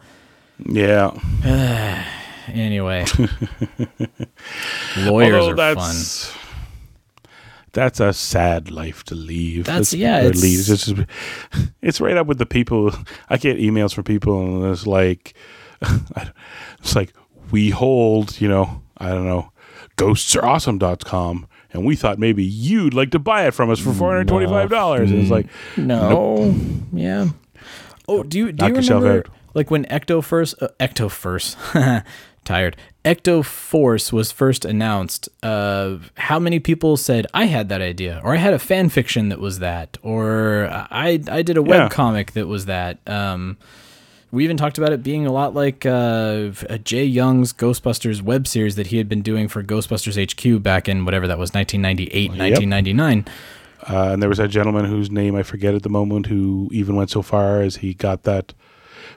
[0.64, 2.06] Yeah.
[2.52, 3.04] Anyway,
[4.96, 7.30] lawyers Although are that's fun.
[7.72, 9.66] that's a sad life to leave.
[9.66, 10.42] That's- Let's- yeah, it's-.
[10.42, 10.94] It's, just,
[11.80, 12.92] it's right up with the people.
[13.28, 15.34] I get emails from people, and it's like,
[16.80, 17.12] it's like
[17.50, 19.50] we hold, you know, I don't know,
[19.96, 24.28] ghostsAreAwesome.com, and we thought maybe you'd like to buy it from us for four hundred
[24.28, 25.10] twenty-five dollars.
[25.10, 26.54] And it's like, No.
[26.92, 27.28] Yeah.
[28.08, 29.24] Oh, do you do Knock you remember
[29.54, 31.56] like when Ecto first uh, Ecto first
[32.44, 35.28] tired Ecto Force was first announced?
[35.42, 39.28] Uh, how many people said I had that idea, or I had a fan fiction
[39.28, 41.88] that was that, or I I did a web Yeah.
[41.88, 42.98] comic that was that.
[43.08, 43.56] Um,
[44.32, 48.46] we even talked about it being a lot like uh, a Jay Young's Ghostbusters web
[48.46, 50.16] series that he had been doing for Ghostbusters
[50.56, 53.24] HQ back in whatever that was 1998, 1999.
[53.88, 56.96] uh, and there was that gentleman whose name I forget at the moment, who even
[56.96, 58.52] went so far as he got that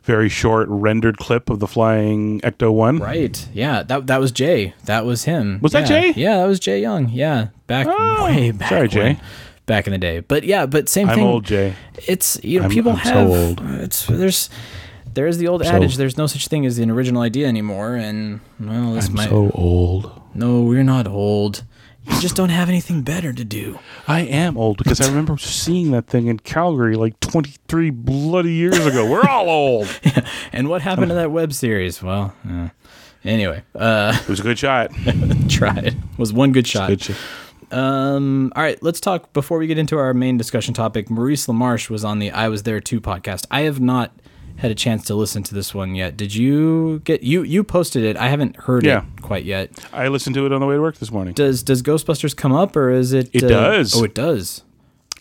[0.04, 2.98] very short rendered clip of the flying Ecto One.
[3.00, 3.48] Right.
[3.54, 3.84] Yeah.
[3.84, 4.74] That that was Jay.
[4.86, 5.60] That was him.
[5.62, 6.12] Was that Yeah.
[6.12, 6.14] Jay?
[6.20, 7.08] Yeah, that was Jay Young.
[7.10, 7.50] Yeah.
[7.68, 8.70] Back Oh, way back.
[8.70, 8.90] sorry, when.
[8.90, 9.20] Jay.
[9.66, 10.20] Back in the day.
[10.20, 11.12] But yeah, but same thing.
[11.14, 11.28] I'm thing.
[11.28, 11.74] old, Jay.
[12.06, 13.62] It's you know I'm- people I'm so have old.
[13.82, 14.50] it's there's
[15.14, 18.40] there's the old So- adage there's no such thing as an original idea anymore and
[18.60, 20.22] well this I'm might so old.
[20.34, 21.64] no we're not old
[22.06, 25.92] you just don't have anything better to do I am old because I remember seeing
[25.92, 29.10] that thing in Calgary like 23 bloody years ago.
[29.10, 29.88] We're all old.
[30.52, 32.70] and what happened to that web series well uh,
[33.24, 34.92] anyway uh It was a good shot.
[35.50, 37.16] try it was one good shot Good shot.
[37.72, 41.10] Um, all right, let's talk before we get into our main discussion topic.
[41.10, 43.48] Maurice LaMarche was on the I Was There Too podcast.
[43.50, 44.12] I have not
[44.58, 46.16] had a chance to listen to this one yet.
[46.16, 48.16] Did you get you you posted it?
[48.18, 49.04] I haven't heard Yeah.
[49.18, 49.72] it quite yet.
[49.92, 51.34] I listened to it on the way to work this morning.
[51.34, 53.96] Does does Ghostbusters come up or is it It uh, does.
[54.00, 54.64] Oh, it does.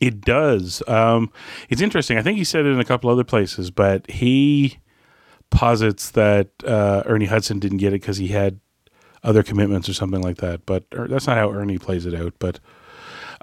[0.00, 0.82] It does.
[0.88, 1.30] Um,
[1.68, 2.18] it's interesting.
[2.18, 4.78] I think he said it in a couple other places, but he
[5.50, 8.58] posits that uh, Ernie Hudson didn't get it because he had
[9.22, 10.66] other commitments or something like that.
[10.66, 12.34] But er, that's not how Ernie plays it out.
[12.40, 12.58] But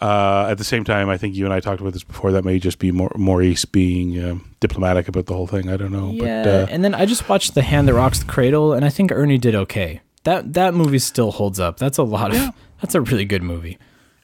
[0.01, 2.31] uh, at the same time, I think you and I talked about this before.
[2.31, 5.69] That may just be Mau- Maurice being um, diplomatic about the whole thing.
[5.69, 6.11] I don't know.
[6.11, 8.85] Yeah, But uh, and then I just watched The Hand That Rocks the Cradle, and
[8.85, 10.01] I think Ernie did okay.
[10.23, 11.77] That that movie still holds up.
[11.77, 12.37] That's a lot of.
[12.37, 12.51] Yeah.
[12.81, 13.77] That's a really good movie.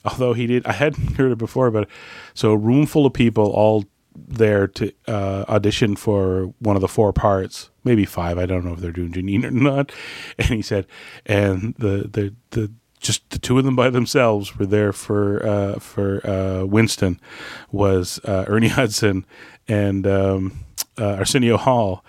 [0.06, 1.72] although he did, I hadn't heard it before.
[1.72, 1.90] But
[2.34, 3.84] so a room full of people all
[4.16, 8.38] there to uh, audition for one of the four parts, maybe five.
[8.38, 9.92] I don't know if they're doing Janine or not.
[10.40, 10.88] And he said,
[11.26, 12.72] and the the the
[13.06, 17.20] just the two of them by themselves were there for uh, for uh, Winston
[17.72, 19.26] was uh, Ernie Hudson
[19.68, 20.66] and um,
[21.00, 22.04] uh, Arsenio Hall.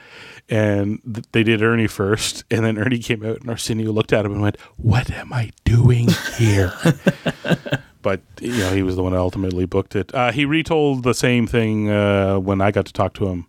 [0.49, 4.25] And th- they did Ernie first, and then Ernie came out, and Arsenio looked at
[4.25, 6.73] him and went, "What am I doing here?"
[8.03, 10.15] but you know he was the one that ultimately booked it.
[10.15, 13.47] Uh, he retold the same thing uh, when I got to talk to him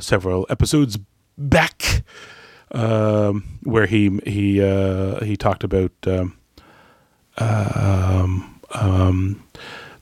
[0.00, 0.96] several episodes
[1.36, 2.04] back,
[2.72, 6.36] um, where he he uh, he talked about um,
[7.38, 9.42] um, um,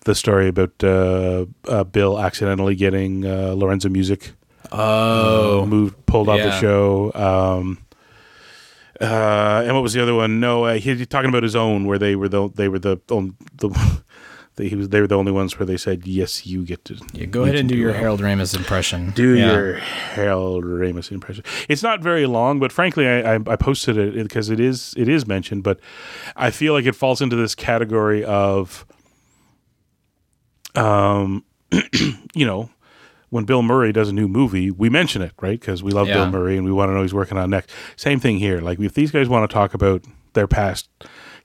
[0.05, 4.33] the story about uh, uh, Bill accidentally getting uh, Lorenzo Music
[4.71, 7.11] Oh, moved pulled off the show.
[7.15, 7.79] Um,
[9.01, 10.41] uh, and what was the other one?
[10.41, 12.99] No, uh, he, he's talking about his own, where they were the they were the
[13.11, 13.69] on- the.
[14.59, 16.99] They, he was, they were the only ones where they said, "Yes, you get to."
[17.15, 19.13] yeah, go ahead and do your it." Harold Ramis impression.
[19.13, 19.53] Do Yeah.
[19.53, 21.45] your Harold Ramis impression.
[21.69, 25.09] It's not very long, but frankly, I, I, I posted it because it is it
[25.09, 25.79] is mentioned, but
[26.37, 28.85] I feel like it falls into this category of,
[30.75, 31.45] um,
[32.35, 32.71] you know,
[33.31, 35.59] when Bill Murray does a new movie, we mention it, right?
[35.59, 36.15] Because we love Yeah.
[36.15, 37.71] Bill Murray and we want to know he's working on next.
[37.97, 38.61] Same thing here.
[38.61, 40.03] Like if these guys want to talk about
[40.35, 40.89] their past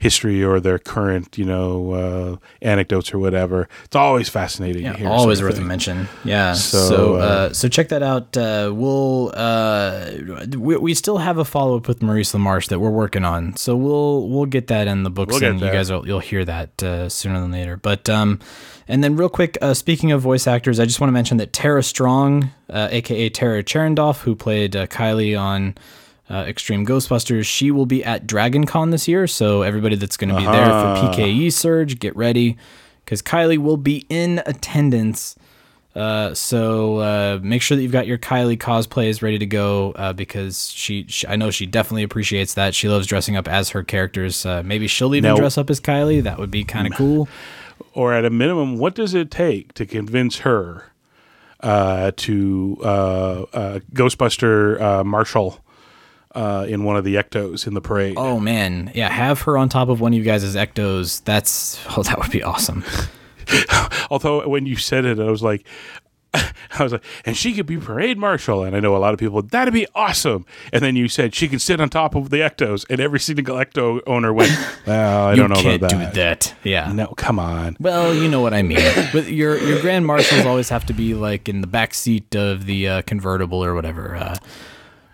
[0.03, 4.83] history or their current, you know, uh, anecdotes or whatever, it's always fascinating.
[4.83, 6.07] Yeah, to hear always worth a mention.
[6.23, 6.53] Yeah.
[6.53, 8.35] So So, uh, uh, so check that out.
[8.37, 10.11] Uh, we'll uh,
[10.57, 13.55] we, we still have a follow up with Maurice LaMarche that we're working on.
[13.55, 16.43] So we'll we'll get that in the books, We'll and you guys will you'll hear
[16.45, 17.77] that uh, sooner than later.
[17.77, 18.39] But um,
[18.87, 21.53] and then real quick, uh, speaking of voice actors, I just want to mention that
[21.53, 25.75] Tara Strong, uh, aka Tara Charendoff, who played uh, Kylie on.
[26.29, 27.45] Uh, Extreme Ghostbusters.
[27.45, 30.65] She will be at Dragon Con this year, so everybody that's going to be there
[30.65, 32.57] for PKE Surge, get ready
[33.03, 35.35] because Kylie will be in attendance.
[35.95, 40.11] Uh, so uh, make sure that you've got your Kylie cosplays ready to go uh,
[40.13, 42.73] because she, she, I know she definitely appreciates that.
[42.73, 44.43] She loves dressing up as her characters.
[44.45, 46.23] Uh, maybe she'll even Now- dress up as Kylie.
[46.23, 47.27] That would be kind of cool.
[47.93, 50.85] or at a minimum, what does it take to convince her
[51.59, 52.85] uh, to uh,
[53.53, 55.59] uh, Ghostbuster uh, Marshall
[56.35, 58.15] uh, in one of the ectos in the parade.
[58.17, 61.23] Oh man, yeah, have her on top of one of you guys' ectos.
[61.23, 62.83] That's oh, that would be awesome.
[64.09, 65.65] Although when you said it, I was like,
[66.33, 68.63] I was like, and she could be parade marshal.
[68.63, 70.45] And I know a lot of people, that'd be awesome.
[70.71, 73.57] And then you said she could sit on top of the ectos, and every single
[73.57, 74.51] ecto owner went,
[74.87, 76.13] well, I don't know can't about do that.
[76.15, 76.55] that.
[76.63, 76.91] Yeah.
[76.91, 77.77] No, come on.
[77.79, 78.79] Well, you know what I mean.
[79.11, 82.65] But your your grand marshals always have to be like in the back seat of
[82.65, 84.15] the uh, convertible or whatever.
[84.15, 84.37] Uh,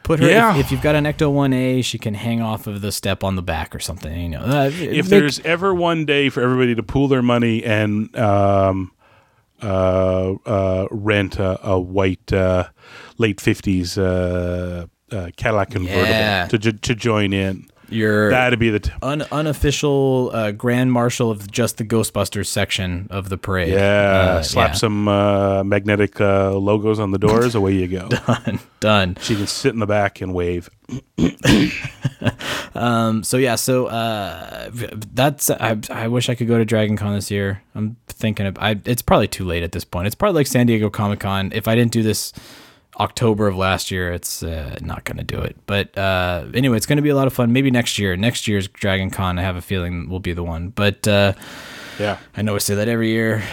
[0.10, 0.53] put her Yeah.
[0.55, 3.24] if, if you've got an Ecto One A, she can hang off of the step
[3.24, 4.20] on the back or something.
[4.20, 8.16] You know, uh, If there's ever one day for everybody to pool their money and
[8.18, 8.91] um,
[9.62, 12.70] uh, uh, rent a, a white uh,
[13.20, 16.47] late 50s uh, uh, Cadillac convertible Yeah.
[16.47, 18.79] to, to join in, your that'd be the.
[18.79, 23.73] T- un- unofficial uh, grand marshal of just the Ghostbusters section of the parade.
[23.73, 23.79] yeah,
[24.39, 24.73] Uh, slap yeah.
[24.75, 27.55] some uh, magnetic uh, logos on the doors.
[27.55, 28.07] away you go.
[28.27, 28.59] done.
[28.79, 29.17] Done.
[29.21, 30.69] She can sit in the back and wave.
[32.75, 34.69] Um, so yeah, so uh,
[35.13, 37.61] that's I, I wish I could go to Dragon Con this year.
[37.75, 40.05] I'm thinking of I it's probably too late at this point.
[40.05, 41.51] It's probably like San Diego Comic Con.
[41.53, 42.31] If I didn't do this
[42.99, 45.55] October of last year, it's uh, not going to do it.
[45.65, 47.53] But uh, anyway, it's going to be a lot of fun.
[47.53, 48.17] Maybe next year.
[48.17, 50.69] Next year's Dragon Con, I have a feeling will be the one.
[50.69, 51.33] But uh,
[51.97, 52.17] Yeah.
[52.35, 53.43] I know I say that every year.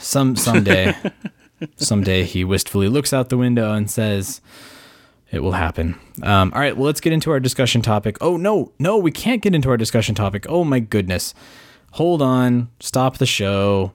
[0.00, 0.94] Some someday,
[1.76, 4.40] someday he wistfully looks out the window and says,
[5.32, 8.16] "It will happen." Um, all right, well, let's get into our discussion topic.
[8.20, 10.46] Oh no, no, we can't get into our discussion topic.
[10.48, 11.34] Oh my goodness,
[11.92, 13.92] hold on, stop the show,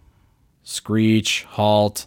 [0.64, 2.06] screech, halt.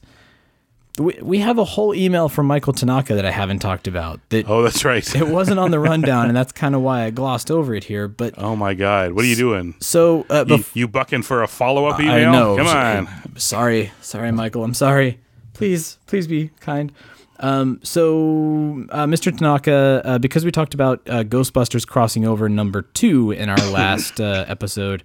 [0.98, 4.20] We, we have a whole email from Michael Tanaka that I haven't talked about.
[4.30, 5.14] That Oh, that's right.
[5.14, 8.08] it wasn't on the rundown, and that's kind of why I glossed over it here.
[8.08, 9.74] But oh my God, what are you doing?
[9.80, 12.28] so, uh, You, bef- you bucking for a follow up email?
[12.28, 12.56] I know.
[12.56, 13.06] Come on.
[13.08, 14.64] I, Sorry, sorry, Michael.
[14.64, 15.20] I'm sorry.
[15.52, 16.92] Please, please be kind.
[17.40, 19.36] Um, so, uh, Mr.
[19.36, 24.18] Tanaka, uh, because we talked about uh, Ghostbusters crossing over number two in our last
[24.20, 25.04] uh, episode,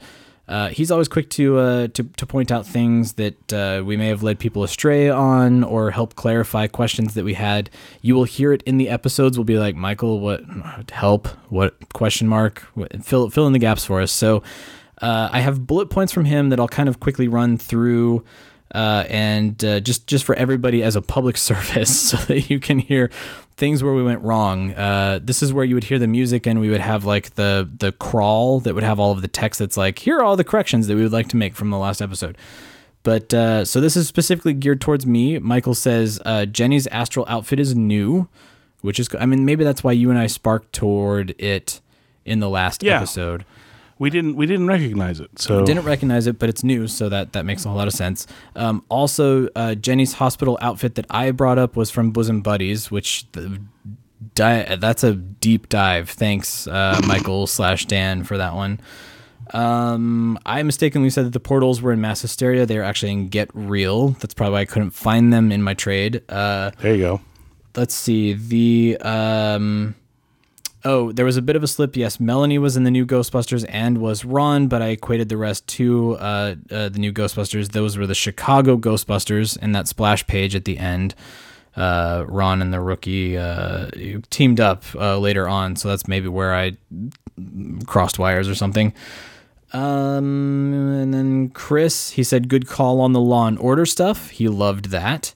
[0.51, 4.07] uh, he's always quick to, uh, to to point out things that uh, we may
[4.09, 7.69] have led people astray on, or help clarify questions that we had.
[8.01, 9.37] You will hear it in the episodes.
[9.37, 10.41] We'll be like, Michael, what
[10.91, 11.27] help?
[11.49, 12.59] What question mark?
[12.75, 14.11] What, fill fill in the gaps for us.
[14.11, 14.43] So.
[15.01, 18.23] Uh, I have bullet points from him that I'll kind of quickly run through,
[18.73, 22.79] uh, and uh, just just for everybody as a public service, so that you can
[22.79, 23.09] hear
[23.57, 24.73] things where we went wrong.
[24.73, 27.69] Uh, this is where you would hear the music, and we would have like the
[27.79, 30.43] the crawl that would have all of the text that's like, here are all the
[30.43, 32.37] corrections that we would like to make from the last episode.
[33.03, 35.39] But uh, so this is specifically geared towards me.
[35.39, 38.27] Michael says uh, Jenny's astral outfit is new,
[38.81, 41.81] which is I mean maybe that's why you and I sparked toward it
[42.25, 42.97] in the last Yeah.
[42.97, 43.43] episode.
[44.01, 45.29] We didn't we didn't recognize it.
[45.37, 47.93] So Didn't recognize it, but it's new, so that that makes a whole lot of
[47.93, 48.25] sense.
[48.55, 53.31] Um, also, uh, Jenny's hospital outfit that I brought up was from Bosom Buddies, which
[53.33, 53.61] the,
[54.33, 56.09] di- that's a deep dive.
[56.09, 58.79] Thanks, uh, Michael slash Dan for that one.
[59.53, 62.65] Um, I mistakenly said that the portals were in Mass Hysteria.
[62.65, 64.09] They are actually in Get Real.
[64.19, 66.23] That's probably why I couldn't find them in my trade.
[66.27, 67.21] Uh, there you go.
[67.75, 69.93] let's see the um
[70.83, 71.95] oh there was a bit of a slip.
[71.95, 75.67] Yes melanie was in the new ghostbusters and was ron but i equated the rest
[75.67, 77.71] to uh, uh the new ghostbusters.
[77.71, 81.15] Those were the chicago ghostbusters in that splash page at the end.
[81.75, 83.89] Uh ron and the rookie uh
[84.29, 86.73] teamed up uh later on so that's maybe where i
[87.85, 88.93] crossed wires or something.
[89.73, 94.31] Um and then chris he said good call on the law and order stuff.
[94.31, 95.33] He loved that.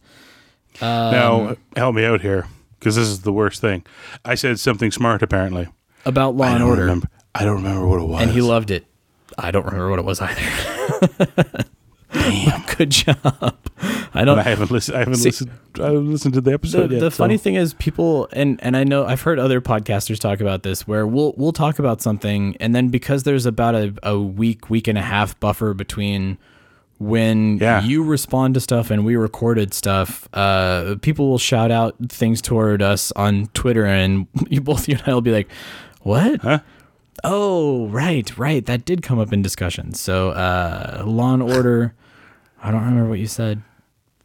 [0.82, 2.48] Um, now help me out here
[2.86, 3.84] because this is the worst thing.
[4.24, 5.68] I said something smart apparently.
[6.06, 7.10] about law and order remember.
[7.34, 8.22] I don't remember what it was.
[8.22, 8.86] and he loved it.
[9.40, 10.42] I don't remember what it was either.
[12.14, 13.58] Damn, good job.
[14.14, 14.40] I don't.
[14.40, 14.96] I haven't listened.
[14.96, 15.52] I haven't See- listened.
[15.80, 17.00] I haven't listened to the The, episode yet.
[17.02, 20.40] the so- funny thing is, people and and I know I've heard other podcasters talk
[20.40, 24.20] about this, where we'll we'll talk about something, and then because there's about a, a
[24.20, 26.38] week, week and a half buffer between
[26.98, 27.82] when Yeah.
[27.84, 32.82] you respond to stuff and we recorded stuff, uh, people will shout out things toward
[32.82, 35.50] us on Twitter, and you both you and I will be like,
[36.02, 36.42] "What?
[36.42, 36.60] Huh?
[37.24, 38.66] Oh, right, right.
[38.66, 39.94] That did come up in discussion.
[39.94, 41.94] So, uh, Law and Order.
[42.62, 43.62] I don't remember what you said,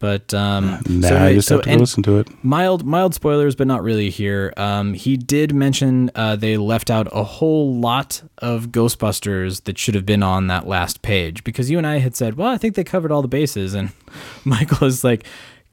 [0.00, 2.28] but um, Nah, so I just so have to listen to it.
[2.42, 4.52] Mild, mild spoilers, but not really here.
[4.56, 9.94] Um, he did mention uh, they left out a whole lot of Ghostbusters that should
[9.94, 12.74] have been on that last page because you and I had said, well, I think
[12.74, 13.92] they covered all the bases, and
[14.44, 15.24] Michael is like,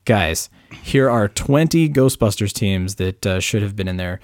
[0.06, 0.50] guys,
[0.84, 4.20] here are 20 Ghostbusters teams that uh, should have been in there.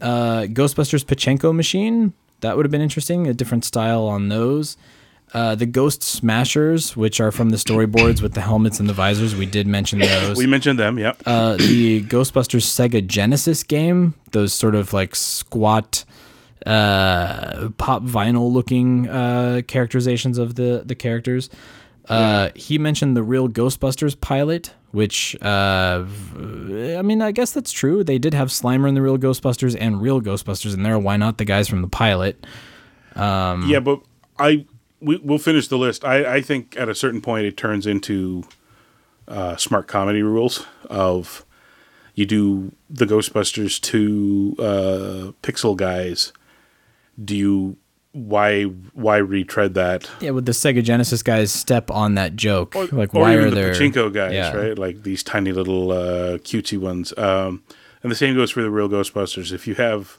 [0.00, 4.76] Uh, Ghostbusters Pachinko machine, that would have been interesting, a different style on those.
[5.34, 9.36] Uh, the Ghost Smashers, which are from the storyboards with the helmets and the visors,
[9.36, 10.36] we did mention those.
[10.36, 10.98] We mentioned them.
[10.98, 11.22] Yep.
[11.26, 16.04] uh, the Ghostbusters Sega Genesis game, those sort of like squat
[16.64, 21.50] uh, pop vinyl looking uh, characterizations of the the characters.
[22.08, 26.06] Uh, he mentioned the real Ghostbusters pilot, which uh,
[26.38, 28.02] I mean, I guess that's true.
[28.02, 30.98] They did have Slimer in the real Ghostbusters and real Ghostbusters in there.
[30.98, 32.46] Why not the guys from the pilot?
[33.14, 34.00] yeah, but
[34.38, 34.64] I
[35.00, 36.04] we, we'll finish the list.
[36.04, 38.44] I, I think at a certain point it turns into
[39.26, 41.44] uh, smart comedy rules of
[42.14, 46.32] you do the Ghostbusters two uh, pixel guys.
[47.22, 47.76] Do you
[48.12, 50.10] why why retread that?
[50.20, 52.74] Yeah, would the Sega Genesis guys step on that joke?
[52.74, 54.52] Or, like, or why are the there pachinko guys, Yeah.
[54.56, 54.78] right?
[54.78, 57.16] Like these tiny little uh, cutesy ones.
[57.18, 57.62] Um,
[58.02, 59.52] and the same goes for the real Ghostbusters.
[59.52, 60.18] If you have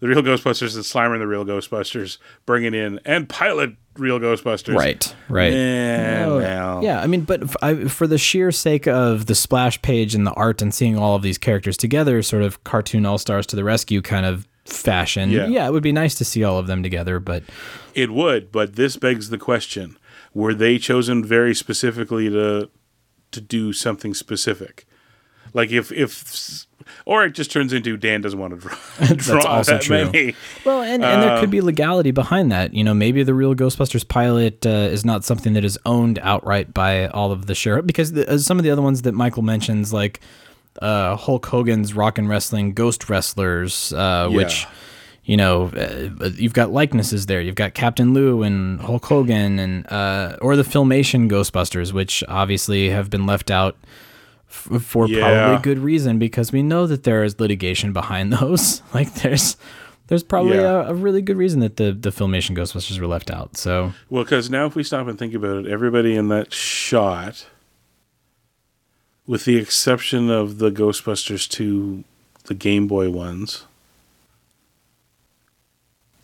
[0.00, 4.18] the real Ghostbusters and Slimer and the real Ghostbusters, bring it in and pilot real
[4.18, 4.74] Ghostbusters.
[4.74, 5.52] Right, right.
[5.52, 9.34] Yeah, Oh, well, Yeah, I mean, but f I for the sheer sake of the
[9.34, 13.06] splash page and the art and seeing all of these characters together, sort of cartoon
[13.06, 15.30] all stars to the rescue kind of fashion.
[15.30, 15.46] Yeah.
[15.46, 15.66] Yeah.
[15.66, 17.42] it would be nice to see all of them together, but
[17.94, 19.96] It would, but this begs the question:
[20.34, 22.70] Were they chosen very specifically to
[23.32, 24.86] to do something specific?
[25.52, 26.66] Like if if,
[27.06, 30.04] or it just turns into Dan doesn't want to draw, draw also that true.
[30.06, 30.34] many.
[30.64, 32.74] well, and, and there Um, could be legality behind that.
[32.74, 36.72] You know, maybe the real Ghostbusters pilot uh, is not something that is owned outright
[36.74, 39.42] by all of the share because the, uh, some of the other ones that Michael
[39.42, 40.20] mentions, like
[40.80, 44.66] uh, Hulk Hogan's Rock and Wrestling Ghost Wrestlers, uh, which.
[45.22, 47.40] You know, uh, you've got likenesses there.
[47.40, 52.90] You've got Captain Lou and Hulk Hogan, and uh, or the Filmation Ghostbusters, which obviously
[52.90, 53.76] have been left out
[54.50, 55.20] f- for Yeah.
[55.46, 58.82] probably good reason because we know that there is litigation behind those.
[58.92, 59.56] like there's
[60.08, 60.86] there's probably Yeah.
[60.86, 63.56] a, a really good reason that the the Filmation Ghostbusters were left out.
[63.56, 67.46] So Well, because now if we stop and think about it, everybody in that shot,
[69.26, 72.02] with the exception of the Ghostbusters 2,
[72.46, 73.64] the Game Boy ones,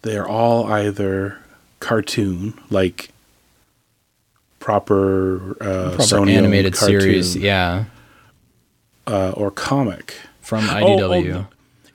[0.03, 1.39] they're all either
[1.81, 3.11] cartoon, like
[4.59, 7.85] proper, uh, proper Sony animated cartoon, series, yeah,
[9.07, 10.15] uh, or comic.
[10.41, 11.35] from Oh, IDW.
[11.35, 11.47] oh,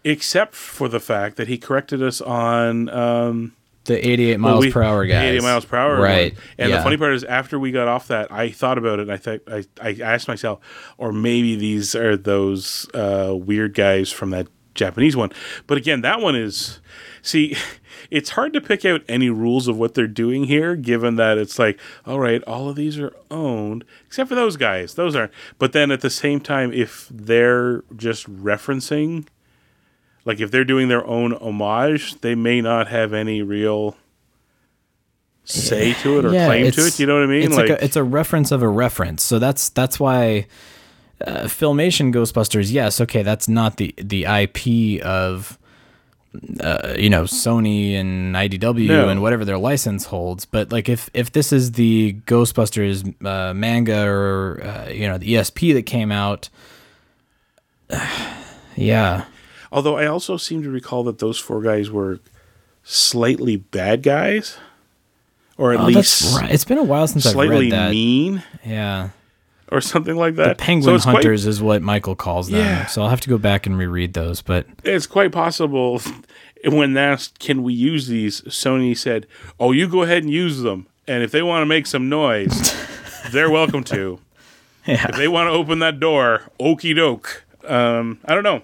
[0.03, 3.53] except for the fact that he corrected us on um,
[3.85, 5.23] the 88 Well, miles we- per hour guys.
[5.35, 5.93] 80 miles per hour.
[5.93, 6.01] one.
[6.01, 6.33] Right.
[6.57, 6.77] And yeah.
[6.77, 9.03] the funny part is, after we got off that, I thought about it.
[9.03, 10.59] And I thought I, I asked myself,
[10.97, 15.31] or maybe these are those uh, weird guys from that Japanese one.
[15.67, 16.79] But again, that one is.
[17.21, 17.55] See,
[18.11, 21.57] it's hard to pick out any rules of what they're doing here, given that it's
[21.57, 24.95] like, all right, all of these are owned, except for those guys.
[24.95, 25.31] Those aren't.
[25.57, 29.27] But then at the same time, if they're just referencing,
[30.25, 33.95] like if they're doing their own homage, they may not have any real
[35.45, 36.99] say to it or Yeah, claim to it.
[36.99, 37.43] You know what I mean?
[37.43, 39.23] It's like, a, it's a reference of a reference.
[39.23, 40.47] So that's that's why
[41.25, 42.71] uh, Filmation Ghostbusters.
[42.71, 45.57] Yes, okay, that's not the the IP of
[46.61, 49.09] uh, you know Sony and IDW No.
[49.09, 50.45] and whatever their license holds.
[50.45, 55.33] But like if if this is the Ghostbusters uh, manga or uh, you know the
[55.35, 56.49] ESP that came out.
[58.77, 59.25] Yeah,
[59.71, 62.19] Although I also seem to recall that those four guys were
[62.83, 64.57] slightly bad guys,
[65.57, 66.51] or at oh, least right.
[66.51, 67.91] It's been a while since I've slightly read that.
[67.91, 69.09] mean Yeah,
[69.71, 70.57] or something like that.
[70.57, 70.63] the.
[70.63, 72.59] Penguin So it's quite- Hunters is what Michael calls them.
[72.59, 72.85] Yeah.
[72.87, 74.41] So I'll have to go back and reread those.
[74.41, 76.01] But it's quite possible
[76.65, 79.25] when asked, "Can we use these?" Sony said,
[79.59, 82.75] "Oh, you go ahead and use them, and if they want to make some noise,
[83.31, 84.19] they're welcome to.
[84.85, 88.61] yeah, If they want to open that door, okey doke." Um, I don't know.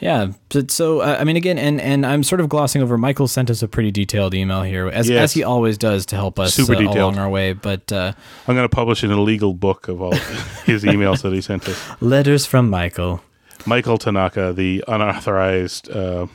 [0.00, 0.32] Yeah.
[0.50, 2.96] But so uh, I mean, again, and and I'm sort of glossing over.
[2.98, 5.22] Michael sent us a pretty detailed email here, as Yes.
[5.24, 6.96] as he always does to help us Super uh, detailed.
[6.96, 7.52] along our way.
[7.52, 8.12] But uh,
[8.46, 10.12] I'm going to publish an illegal book of all
[10.64, 11.80] his emails that he sent us.
[12.00, 13.22] letters from Michael.
[13.66, 16.26] Michael Tanaka, the unauthorized, uh,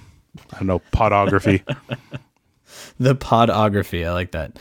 [0.51, 1.61] I don't know, podography.
[2.99, 4.05] The podography.
[4.07, 4.57] I like that.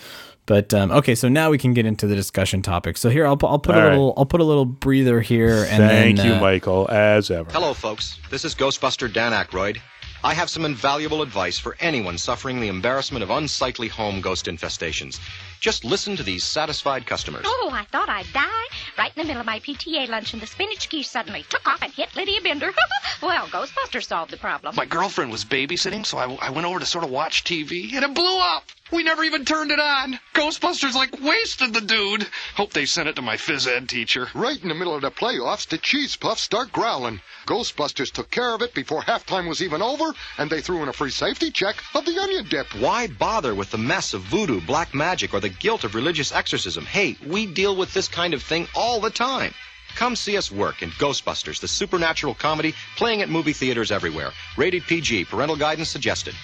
[0.46, 2.96] But um, okay, so now we can get into the discussion topic.
[2.96, 3.90] So here, I'll, I'll put All a right.
[3.92, 7.50] little, I'll put a little breather here, and Thank then you, uh, Michael, as ever.
[7.52, 8.18] Hello, folks.
[8.30, 9.78] This is Ghostbuster Dan Aykroyd.
[10.24, 15.18] I have some invaluable advice for anyone suffering the embarrassment of unsightly home ghost infestations.
[15.58, 17.42] Just listen to these satisfied customers.
[17.44, 18.48] Oh, I thought I'd die.
[18.96, 21.92] Right in the middle of my PTA luncheon, the spinach quiche suddenly took off and
[21.92, 22.72] hit Lydia Bender.
[23.22, 24.76] well, Ghostbuster solved the problem.
[24.76, 28.04] My girlfriend was babysitting, so I, I went over to sort of watch TV, and
[28.04, 28.64] it blew up.
[28.92, 30.20] We never even turned it on.
[30.34, 32.26] Ghostbusters like wasted the dude.
[32.56, 34.28] Hope they sent it to my phys ed teacher.
[34.34, 37.22] Right in the middle of the playoffs, the cheese puffs start growling.
[37.46, 40.92] Ghostbusters took care of it before halftime was even over, and they threw in a
[40.92, 42.66] free safety check of the onion dip.
[42.74, 46.84] Why bother with the mess of voodoo, black magic, or the guilt of religious exorcism.
[46.84, 49.54] Hey, we deal with this kind of thing all the time.
[49.94, 54.32] Come see us work in Ghostbusters, the supernatural comedy playing at movie theaters everywhere.
[54.58, 56.34] Rated PG, parental guidance suggested.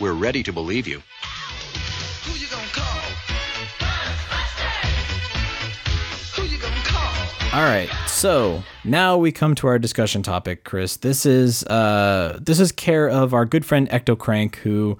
[0.00, 1.02] We're ready to believe you.
[7.50, 10.96] All right, so now we come to our discussion topic, Chris.
[10.98, 14.98] This is uh, this is care of our good friend Ecto Crank, who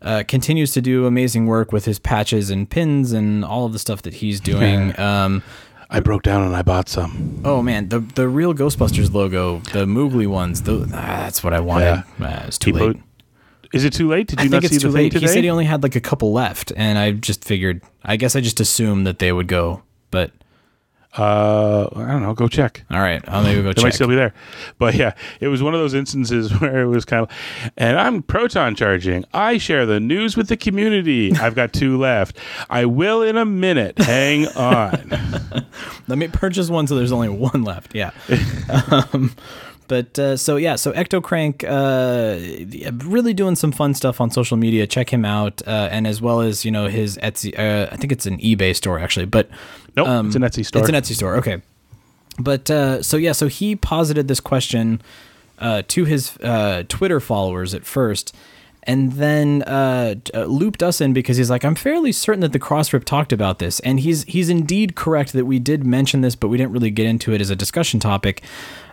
[0.00, 3.78] uh, continues to do amazing work with his patches and pins and all of the
[3.78, 4.98] stuff that he's doing.
[4.98, 5.42] Um,
[5.90, 7.42] I broke down and I bought some.
[7.44, 11.60] oh man, the the real Ghostbusters logo, the Moogly ones, the, ah, that's what I
[11.60, 12.02] wanted.
[12.18, 12.26] Yeah.
[12.26, 12.96] Uh, it's too He late.
[12.96, 13.02] put-
[13.74, 14.28] Is it too late?
[14.28, 15.12] Did I you think not see it's the too thing late.
[15.12, 15.26] today?
[15.26, 17.82] He said he only had like a couple left, and I just figured.
[18.04, 20.30] I guess I just assumed that they would go, but
[21.16, 22.34] Uh, I don't know.
[22.34, 22.82] Go check.
[22.90, 23.76] all right, I'll maybe go check.
[23.76, 24.34] They might still be there.
[24.78, 27.30] But yeah, it was one of those instances where it was kind of,
[27.76, 29.24] and I'm proton charging.
[29.32, 31.32] I share the news with the community.
[31.32, 32.36] I've got two left.
[32.68, 33.96] I will in a minute.
[33.98, 35.10] Hang on.
[36.08, 37.94] Let me purchase one so there's only one left.
[37.94, 38.10] Yeah.
[39.12, 39.34] um,
[39.88, 42.38] but uh, so yeah, so Ecto Crank, uh,
[43.04, 44.86] really doing some fun stuff on social media.
[44.86, 47.58] Check him out, uh, and as well as you know his Etsy.
[47.58, 49.48] Uh, I think it's an eBay store actually, but
[49.96, 50.80] Nope, um, it's an Etsy store.
[50.80, 51.36] It's an Etsy store.
[51.36, 51.62] Okay.
[52.38, 55.00] But uh, so yeah, so he posited this question
[55.58, 58.34] uh, to his uh, Twitter followers at first,
[58.82, 59.60] and then
[60.34, 63.78] looped us in because he's like, I'm fairly certain that the Crossrip talked about this,
[63.80, 67.06] and he's he's indeed correct that we did mention this, but we didn't really get
[67.06, 68.42] into it as a discussion topic.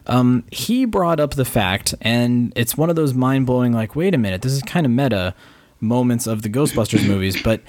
[0.07, 4.13] Um, he brought up the fact, and it's one of those mind blowing, like, wait
[4.13, 5.35] a minute, this is kind of meta
[5.79, 7.61] moments of the Ghostbusters movies, but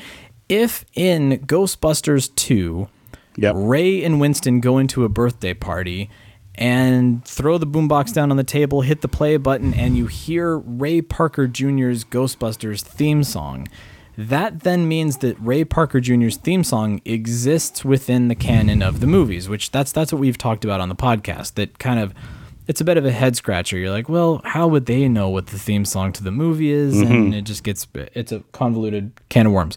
[0.49, 2.89] if in Ghostbusters 2,
[3.57, 6.11] Ray and Winston go into a birthday party
[6.55, 10.59] and throw the boombox down on the table, hit the play button, and you hear
[10.59, 13.69] Ray Parker Jr.'s Ghostbusters theme song.
[14.19, 19.07] That then means that Ray Parker Jr.'s theme song exists within the canon of the
[19.07, 21.55] movies, which that's that's what we've talked about on the podcast.
[21.55, 22.13] That kind of
[22.69, 23.77] it's a bit of a head scratcher.
[23.79, 27.01] You're like, well, how would they know what the theme song to the movie is?
[27.01, 27.39] And Mhm.
[27.39, 29.77] it just gets it's a convoluted can of worms.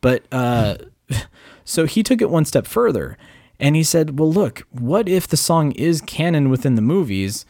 [0.00, 0.76] But uh,
[1.64, 3.18] so he took it one step further
[3.58, 7.44] and he said, well, look, what if the song is canon within the movies?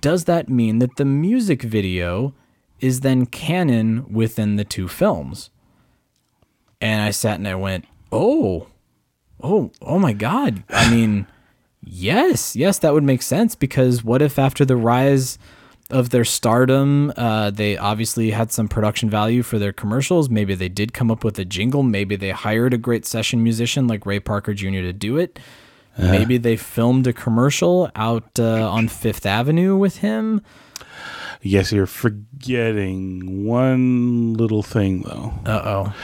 [0.00, 2.32] Does that mean that the music video
[2.80, 5.50] is then canon within the two films?
[6.80, 8.68] And I sat and I went, oh,
[9.42, 10.64] oh, oh my God.
[10.70, 11.26] I mean,
[11.82, 15.38] yes, yes, that would make sense because what if after the rise
[15.90, 20.30] of their stardom, uh, they obviously had some production value for their commercials.
[20.30, 21.82] Maybe they did come up with a jingle.
[21.82, 24.82] Maybe they hired a great session musician like Ray Parker Jr.
[24.82, 25.38] to do it.
[25.98, 26.12] Uh-huh.
[26.12, 30.42] Maybe they filmed a commercial out uh, on Fifth Avenue with him.
[31.42, 35.32] Yes, you're forgetting one little thing though.
[35.46, 35.94] Uh oh.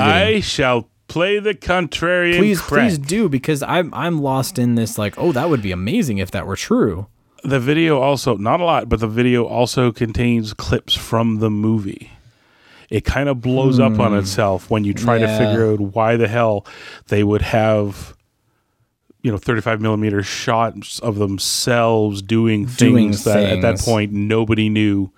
[0.00, 2.38] I shall play the contrarian.
[2.38, 2.88] Please, crack.
[2.88, 4.96] please do because I'm I'm lost in this.
[4.98, 7.06] Like, oh, that would be amazing if that were true.
[7.44, 12.10] The video also, not a lot, but the video also contains clips from the movie.
[12.88, 14.18] It kind of blows up on Hmm.
[14.18, 15.26] itself when you try Yeah.
[15.26, 16.66] to figure out why the hell
[17.08, 18.15] they would have,
[19.26, 24.68] you know, 35 millimeter shots of themselves doing things Doing that at that point nobody
[24.68, 25.10] knew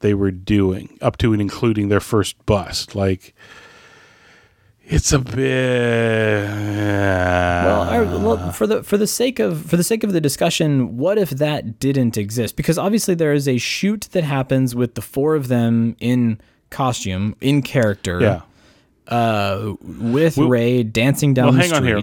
[0.00, 2.94] they were doing, up to and including their first bust.
[2.94, 3.34] Like,
[4.84, 6.44] it's a bit.
[6.44, 10.98] Well, I, well, for the for the sake of for the sake of the discussion,
[10.98, 12.54] what if that didn't exist?
[12.54, 16.38] Because obviously there is a shoot that happens with the four of them in
[16.68, 18.20] costume, in character.
[18.20, 18.42] Yeah.
[19.06, 21.78] Uh, with Well- Ray dancing down well, the hang street.
[21.78, 22.02] on here.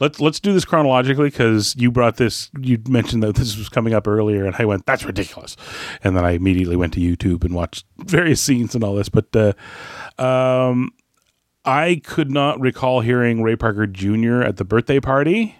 [0.00, 2.50] Let's let's do this chronologically because you brought this.
[2.58, 5.56] You mentioned that this was coming up earlier, and I went, "That's ridiculous,"
[6.02, 9.10] and then I immediately went to YouTube and watched various scenes and all this.
[9.10, 9.52] But uh,
[10.22, 10.90] um,
[11.64, 14.40] I could not recall hearing Ray Parker Jr.
[14.40, 15.56] at the birthday party,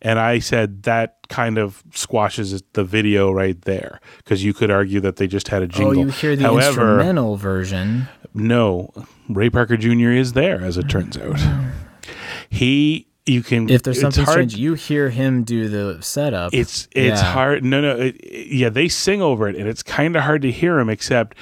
[0.00, 5.00] and I said that kind of squashes the video right there because you could argue
[5.00, 5.98] that they just had a jingle.
[5.98, 6.68] Oh, you hear the However,
[7.00, 8.06] instrumental version.
[8.32, 8.92] no,
[9.28, 10.10] Ray Parker Jr.
[10.10, 11.40] is there, as it turns out.
[12.48, 13.68] He, you can.
[13.68, 16.52] If there's something hard, strange, you hear him do the setup.
[16.54, 17.32] It's it's Yeah.
[17.32, 17.64] hard.
[17.64, 17.96] No, no.
[17.96, 18.20] It,
[18.50, 20.88] yeah, they sing over it, and it's kind of hard to hear them.
[20.90, 21.36] Except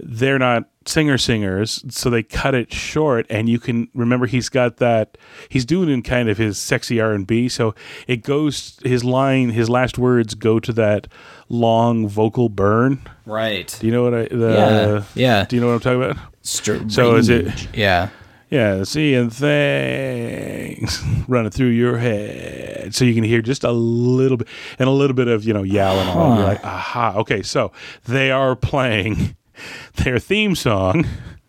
[0.00, 3.26] they're not singer singers, so they cut it short.
[3.28, 5.18] And you can remember he's got that.
[5.48, 7.48] He's doing in kind of his sexy R and B.
[7.48, 7.74] So
[8.06, 8.78] it goes.
[8.84, 11.08] His line, his last words go to that
[11.48, 13.00] long vocal burn.
[13.26, 13.76] Right.
[13.80, 14.22] Do you know what I?
[14.28, 15.44] The, Yeah, yeah.
[15.44, 16.16] Do you know what I'm talking about?
[16.42, 16.92] Strange.
[16.94, 17.68] So is it?
[17.74, 18.08] Yeah.
[18.50, 24.48] Yeah, seeing things running through your head, so you can hear just a little bit
[24.78, 26.36] and a little bit of you know yowling on.
[26.38, 26.52] You're Huh.
[26.52, 27.42] like, aha, okay.
[27.42, 27.72] So
[28.04, 29.36] they are playing
[29.96, 31.06] their theme song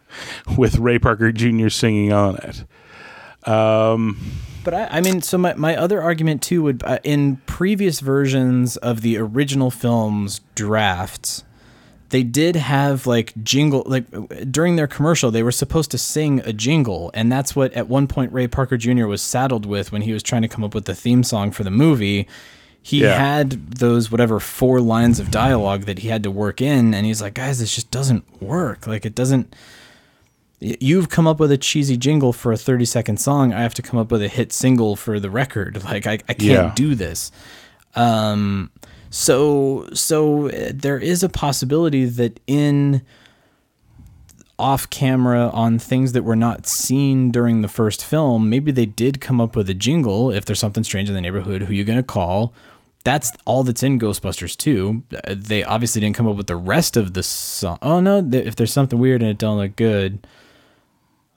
[0.57, 1.69] with Ray Parker Jr.
[1.69, 2.65] singing on it.
[3.47, 4.17] Um,
[4.65, 8.75] But I, I mean, so my, my other argument too would uh, in previous versions
[8.77, 11.45] of the original film's drafts,
[12.09, 14.05] they did have like jingle like
[14.51, 18.07] during their commercial they were supposed to sing a jingle and that's what at one
[18.07, 19.05] point Ray Parker Jr.
[19.05, 21.63] was saddled with when he was trying to come up with the theme song for
[21.63, 22.27] the movie.
[22.81, 23.17] He Yeah.
[23.19, 27.21] had those whatever four lines of dialogue that he had to work in and he's
[27.21, 28.87] like, "Guys, this just doesn't work.
[28.87, 29.53] Like it doesn't
[30.61, 33.53] You've come up with a cheesy jingle for a 30 second song.
[33.53, 35.81] I have to come up with a hit single for the record.
[35.85, 36.71] Like I, I can't Yeah.
[36.75, 37.31] do this.
[37.95, 38.69] Um,
[39.09, 43.01] so so uh, there is a possibility that in
[44.57, 49.21] off camera on things that were not seen during the first film, maybe they did
[49.21, 50.31] come up with a jingle.
[50.31, 52.53] If there's something strange in the neighborhood, who you gonna call?
[53.05, 55.03] That's all that's in Ghostbusters 2.
[55.13, 57.79] Uh, They obviously didn't come up with the rest of the song.
[57.81, 60.27] Oh no, if there's something weird and it don't look good,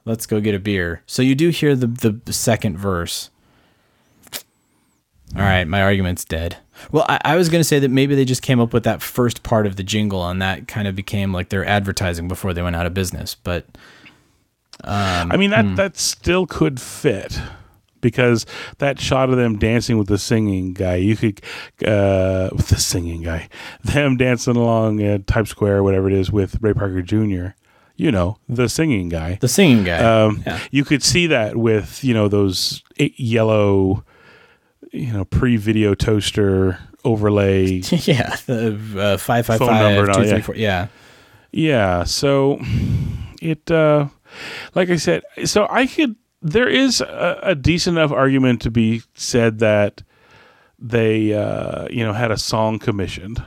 [0.04, 1.02] let's go get a beer.
[1.06, 3.30] So you do hear the the second verse.
[5.34, 6.56] All right, my argument's dead.
[6.90, 9.02] Well, I, I was going to say that maybe they just came up with that
[9.02, 12.62] first part of the jingle, and that kind of became like their advertising before they
[12.62, 13.34] went out of business.
[13.34, 13.66] But
[14.84, 15.74] um, I mean that hmm.
[15.76, 17.40] that still could fit
[18.02, 18.44] because
[18.78, 21.40] that shot of them dancing with the singing guy, you could
[21.86, 23.48] uh, with the singing guy,
[23.84, 27.54] them dancing along at Times Square, or whatever it is, with Ray Parker Jr.
[27.96, 29.38] You know, the singing guy.
[29.40, 29.98] the singing guy.
[29.98, 30.58] Um, yeah.
[30.70, 34.04] You could see that with you know those eight yellow,
[34.92, 37.66] you know, pre-video toaster overlay.
[37.90, 40.40] yeah, the uh, five five Phone number and all, three yeah.
[40.40, 40.54] four.
[40.54, 40.88] Yeah,
[41.50, 42.60] Yeah, so
[43.40, 44.08] it uh
[44.74, 49.02] like I said, so I could there is a, a decent enough argument to be
[49.14, 50.02] said that
[50.78, 53.42] they uh you know had a song commissioned.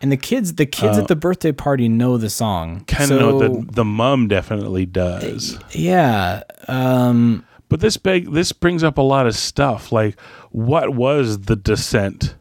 [0.00, 2.84] and the kids, the kids Uh, at the birthday party know the song.
[2.86, 5.58] Kind of so, know that the mum definitely does.
[5.72, 6.42] Yeah.
[6.68, 11.56] Um, But this big this brings up a lot of stuff like what was the
[11.56, 12.34] descent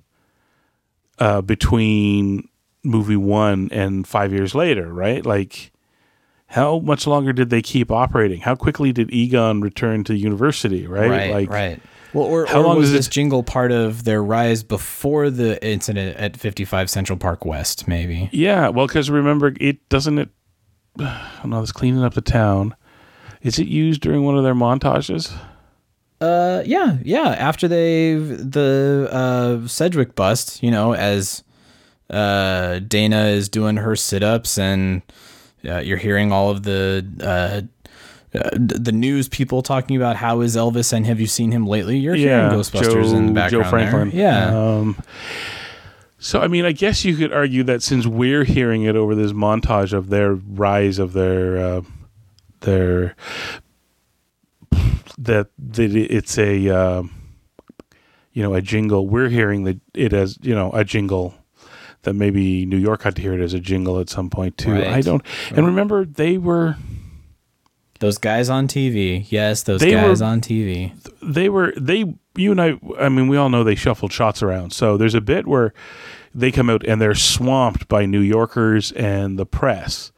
[1.19, 2.49] uh between
[2.83, 5.25] movie 1 and 5 years later, right?
[5.25, 5.71] Like
[6.47, 8.41] how much longer did they keep operating?
[8.41, 11.09] How quickly did Egon return to university, right?
[11.09, 11.79] right, like right.
[12.11, 15.29] Well, or, how or long was does it- this jingle part of their rise before
[15.29, 17.87] the incident at 55 Central Park West?
[17.87, 18.29] Maybe.
[18.31, 20.29] Yeah, well cuz remember it doesn't it
[20.99, 22.75] oh no, it's cleaning up the town.
[23.41, 25.33] Is it used during one of their montages?
[26.21, 27.29] Uh, yeah, yeah.
[27.29, 31.43] After they've the uh Sedgewick bust, you know, as
[32.09, 35.01] uh Dana is doing her sit ups and
[35.67, 37.61] uh, you're hearing all of the uh.
[38.31, 41.97] Uh, the news people talking about how is Elvis and have you seen him lately?
[41.97, 43.63] You're hearing Ghostbusters in the background.
[43.65, 44.09] Joe Franklin.
[44.11, 44.19] There.
[44.19, 44.55] Yeah.
[44.55, 44.97] Um,
[46.19, 49.31] so I mean, I guess you could argue that since we're hearing it over this
[49.31, 51.57] montage of their rise of their
[52.61, 53.15] their
[55.17, 57.11] that that it's a um
[58.31, 59.07] you know a jingle.
[59.07, 61.33] We're hearing that it as you know a jingle
[62.03, 64.71] that maybe New York had to hear it as a jingle at some point too.
[64.71, 64.87] Right.
[64.87, 65.21] I don't.
[65.51, 66.77] And remember, they were
[67.99, 69.25] Those guys on TV.
[69.29, 70.93] Yes, those guys were- on TV.
[71.21, 72.05] they were they
[72.37, 74.71] you and I I mean we all know they shuffled shots around.
[74.71, 75.73] So there's a bit where
[76.33, 80.13] they come out and they're swamped by New Yorkers and the press.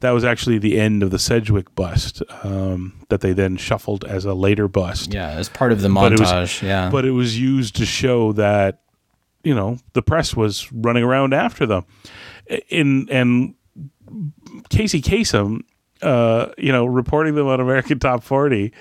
[0.00, 4.24] That was actually the end of the Sedgewick bust um, that they then shuffled as
[4.24, 5.12] a later bust.
[5.12, 6.62] Yeah, as part of the But was- montage.
[6.62, 6.88] yeah.
[6.90, 8.80] But it was used to show that
[9.44, 11.84] you know the press was running around after them.
[12.68, 13.54] In and
[14.70, 15.60] Casey Kasem,
[16.02, 18.72] uh, you know, reporting them on American Top 40,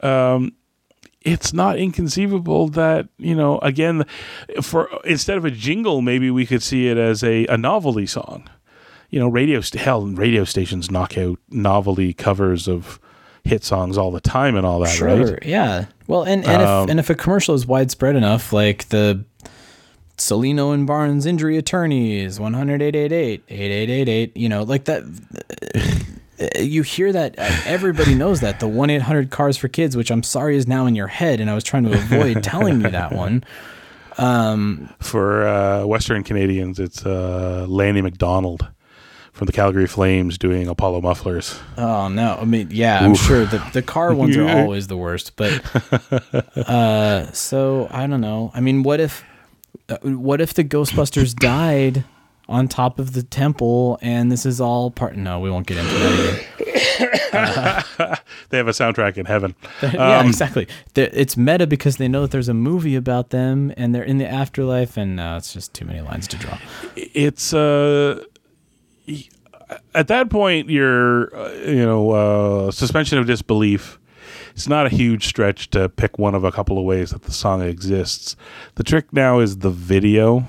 [0.00, 0.52] um,
[1.22, 4.04] it's not inconceivable that you know again
[4.62, 8.48] for instead of a jingle maybe we could see it as a, a novelty song
[9.10, 13.00] you know radio st- hell radio stations knock out novelty covers of
[13.44, 15.32] hit songs all the time and all that Sure.
[15.34, 15.86] right Yeah.
[16.06, 19.24] Well, and and, Um, if, and if a commercial is widespread enough, like the
[20.18, 25.02] Cellino and Barnes injury attorneys, 100 888 8888, you know, like that.
[26.40, 27.38] uh, You hear that.
[27.38, 28.60] uh, Everybody knows that.
[28.60, 31.40] The 1 800 Cars for Kids, which I'm sorry is now in your head.
[31.40, 33.44] And I was trying to avoid telling you that one.
[34.18, 38.66] Um, for uh, western canadians it's uh, lanny mcdonald
[39.38, 42.36] from the calgary flames doing apollo mufflers Oh no!
[42.40, 43.20] I mean, yeah, I'm Oof.
[43.20, 45.36] sure the the car ones are always the worst.
[45.36, 45.64] But
[46.56, 48.50] uh, so I don't know.
[48.54, 49.24] I mean, what if
[49.88, 52.04] uh, what if the Ghostbusters died
[52.48, 55.16] on top of the temple, and this is all part?
[55.16, 56.12] No, we won't get into that
[56.58, 58.16] again.
[58.50, 60.66] they have a soundtrack in heaven yeah, Um, exactly.
[60.94, 64.18] They're- It's meta because they know that there's a movie about them, and they're in
[64.18, 66.58] the afterlife, and no, it's just too many lines to draw.
[66.96, 68.24] it's uh
[69.94, 73.98] at that point your uh, you know uh, suspension of disbelief
[74.54, 77.32] it's not a huge stretch to pick one of a couple of ways that the
[77.32, 78.34] song exists.
[78.74, 80.46] The trick now is the video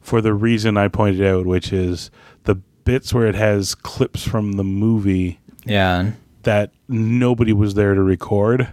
[0.00, 2.10] for the reason I pointed out, which is
[2.42, 6.12] the bits where it has clips from the movie Yeah.
[6.44, 8.68] That nobody was there to record.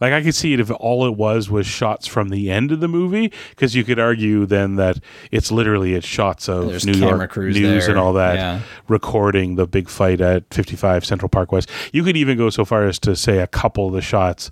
[0.00, 2.80] Like I could see it if all it was was shots from the end of
[2.80, 4.98] the movie, because you could argue then that
[5.32, 8.60] it's literally it's shots of There's New York crews news there, and all that yeah.
[8.88, 11.68] recording the big fight at 55 Central Park West.
[11.92, 14.50] You could even go so far as to say a couple of the shots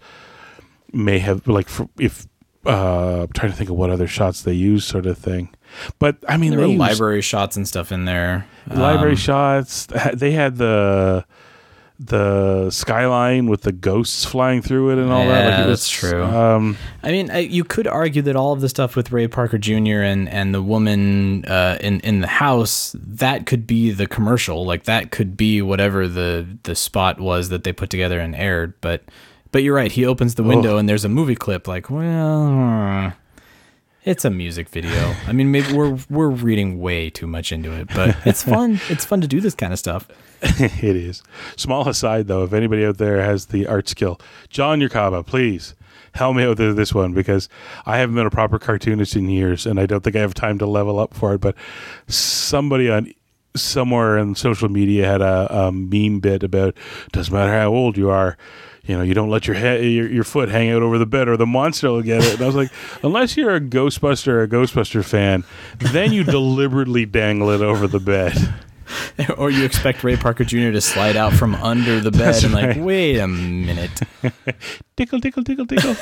[0.93, 1.69] may have like
[1.99, 2.27] if
[2.65, 5.51] uh I'm trying to think of what other shots they use sort of thing.
[5.99, 8.47] But I mean There were used- library shots and stuff in there.
[8.69, 9.87] library Um, shots.
[10.15, 11.25] They had the
[11.99, 15.61] the skyline with the ghosts flying through it and all that.
[15.61, 16.23] Like, that's true.
[16.23, 19.59] Um, I mean, I, you could argue that all of the stuff with Ray Parker
[19.59, 20.03] Jr.
[20.03, 24.85] and and the woman uh, in in the house that could be the commercial, like
[24.85, 28.75] that could be whatever the the spot was that they put together and aired.
[28.81, 29.05] But
[29.53, 29.91] but you're right.
[29.91, 31.67] He opens the window and there's a movie clip.
[31.67, 33.15] Like, well,
[34.05, 35.15] it's a music video.
[35.27, 38.81] I mean, maybe we're we're reading way too much into it, but it's fun.
[38.91, 40.09] it's fun to do this kind of stuff.
[40.43, 41.23] it is.
[41.57, 45.75] Small aside though, if anybody out there has the art skill, John Yerkaba, please
[46.17, 47.49] help me out with this one because
[47.85, 50.59] I haven't been a proper cartoonist in years, and I don't think I have time
[50.59, 51.41] to level up for it.
[51.41, 51.55] But
[52.09, 53.13] somebody on
[53.55, 56.77] somewhere in social media had a, a meme bit about
[57.13, 58.37] doesn't matter how old you are.
[58.85, 61.29] You know, you don't let your head, your, your foot hang out over the bed,
[61.29, 62.35] or the monster will get it.
[62.35, 62.71] And I was like,
[63.03, 65.45] unless you're a Ghostbuster or a Ghostbuster fan,
[65.79, 68.55] then you deliberately dangle it over the bed.
[69.37, 70.73] or you expect Ray Parker Jr.
[70.73, 72.81] to slide out from under the bed That's and like, right.
[72.81, 74.01] wait a minute.
[74.97, 75.97] tickle, tickle, tickle, tickle.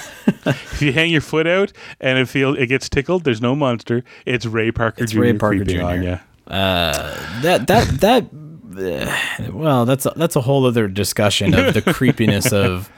[0.47, 4.05] if you hang your foot out and it feel it gets tickled, there's no monster.
[4.27, 5.20] It's Ray Parker It's Jr.
[5.20, 5.82] Ray Parker Jr.
[5.82, 6.19] on you.
[6.47, 8.24] Uh, that that that.
[8.28, 12.90] uh, well, that's a, that's a whole other discussion of the creepiness of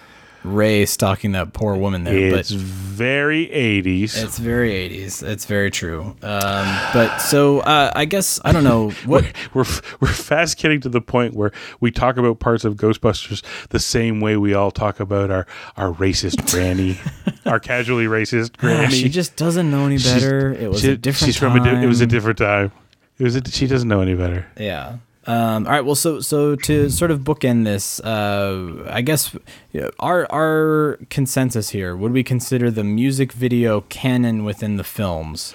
[0.44, 2.36] Ray stalking that poor woman there.
[2.36, 4.16] It's but very 80s.
[4.22, 5.22] It's very 80s.
[5.22, 6.16] It's very true.
[6.22, 9.64] Um, but so uh, I guess I don't know what we're
[10.00, 11.50] we're fast getting to the point where
[11.80, 15.46] we talk about parts of Ghostbusters the same way we all talk about our
[15.76, 16.98] our racist granny,
[17.46, 18.94] our casually racist granny.
[18.94, 20.52] she just doesn't know any She's- better.
[20.52, 22.08] it was she- a different She's from a di- it was a time.
[22.10, 22.72] different time.
[23.18, 24.46] It was a, she doesn't know any better.
[24.58, 24.98] Yeah.
[25.26, 25.84] Um, all right.
[25.84, 29.34] Well, so so to sort of bookend this, uh, I guess
[29.72, 34.84] you know, our our consensus here would we consider the music video canon within the
[34.84, 35.52] films?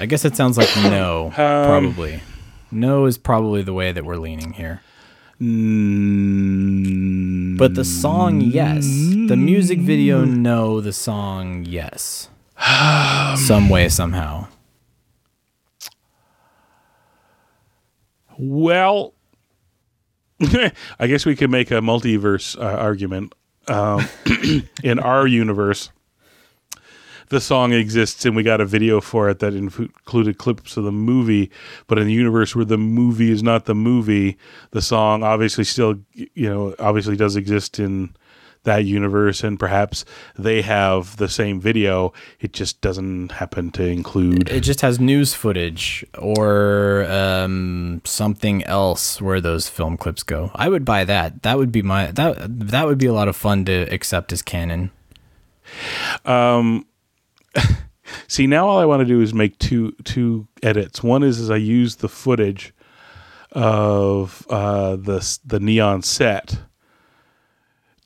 [0.00, 2.22] I guess it sounds like no, Um, probably.
[2.70, 4.80] No is probably the way that we're leaning here.
[7.58, 8.84] But the song, yes.
[8.84, 10.80] The music video, no.
[10.80, 12.28] The song, yes.
[13.36, 14.48] Some way, somehow.
[18.38, 19.14] Well,
[20.40, 23.34] I guess we could make a multiverse uh, argument.
[23.66, 24.08] Um,
[24.82, 25.90] in our universe,
[27.28, 30.92] the song exists and we got a video for it that included clips of the
[30.92, 31.50] movie.
[31.86, 34.38] But in the universe where the movie is not the movie,
[34.70, 38.14] the song obviously still, you know, obviously does exist in
[38.64, 40.04] that universe and perhaps
[40.36, 45.34] they have the same video it just doesn't happen to include It just has news
[45.34, 50.50] footage or um, something else where those film clips go.
[50.54, 51.42] I would buy that.
[51.42, 52.36] That would be my that
[52.68, 54.90] that would be a lot of fun to accept as canon.
[56.24, 56.86] Um,
[58.28, 61.02] see, now all I want to do is make two two edits.
[61.02, 62.72] One is, is I use the footage
[63.52, 66.60] of uh, the the neon set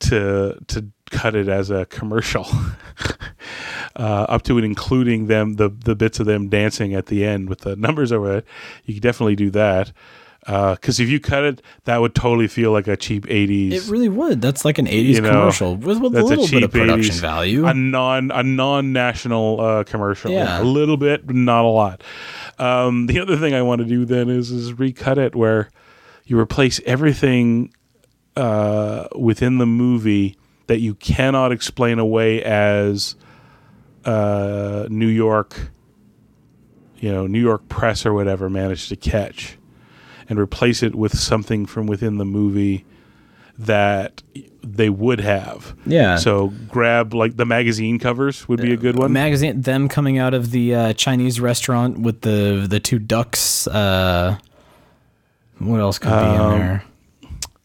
[0.03, 2.47] to to cut it as a commercial,
[3.97, 7.49] uh, up to and including them the the bits of them dancing at the end
[7.49, 8.47] with the numbers over it.
[8.85, 9.93] You could definitely do that.
[10.45, 13.73] Because if you cut it, that would totally feel like a cheap '80s.
[13.73, 14.43] It really would.
[14.43, 17.20] That's like an 80s you know, commercial with, with a little bit of production 80s
[17.20, 17.65] value.
[17.65, 20.33] A non a non national uh, commercial.
[20.33, 20.61] Yeah.
[20.61, 22.03] a little bit, but not a lot.
[22.59, 25.70] Um, the other thing I want to do then is is recut it where
[26.24, 27.73] you replace everything
[28.37, 30.37] uh, within the movie
[30.67, 33.15] that you cannot explain away as
[34.05, 35.71] uh, New York,
[36.99, 39.59] you know, New York press or whatever managed to catch,
[40.29, 42.85] and replace it with something from within the movie
[43.59, 44.23] that
[44.63, 45.77] they would have.
[45.85, 46.17] Yeah.
[46.17, 49.13] So grab like the magazine covers would be a good one.
[49.13, 53.67] Magazine them coming out of the uh, Chinese restaurant with the the two ducks.
[53.67, 54.39] Uh,
[55.59, 56.85] what else could be Um, in there?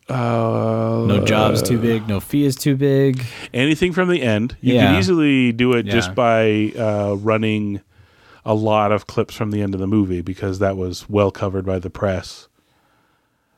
[0.09, 2.07] Uh, No job's too big.
[2.07, 3.23] No fee is too big.
[3.53, 4.55] anything from the end.
[4.61, 4.91] You Yeah.
[4.93, 5.91] could easily do it Yeah.
[5.93, 7.81] just by uh, running
[8.45, 11.65] a lot of clips from the end of the movie because that was well covered
[11.65, 12.47] by the press.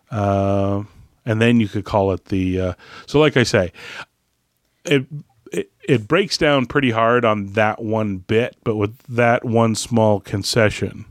[0.09, 0.83] Uh,
[1.25, 2.59] and then you could call it the.
[2.59, 2.73] Uh,
[3.05, 3.71] so, like I say,
[4.85, 5.05] it,
[5.51, 10.19] it it breaks down pretty hard on that one bit, but with that one small
[10.19, 11.05] concession.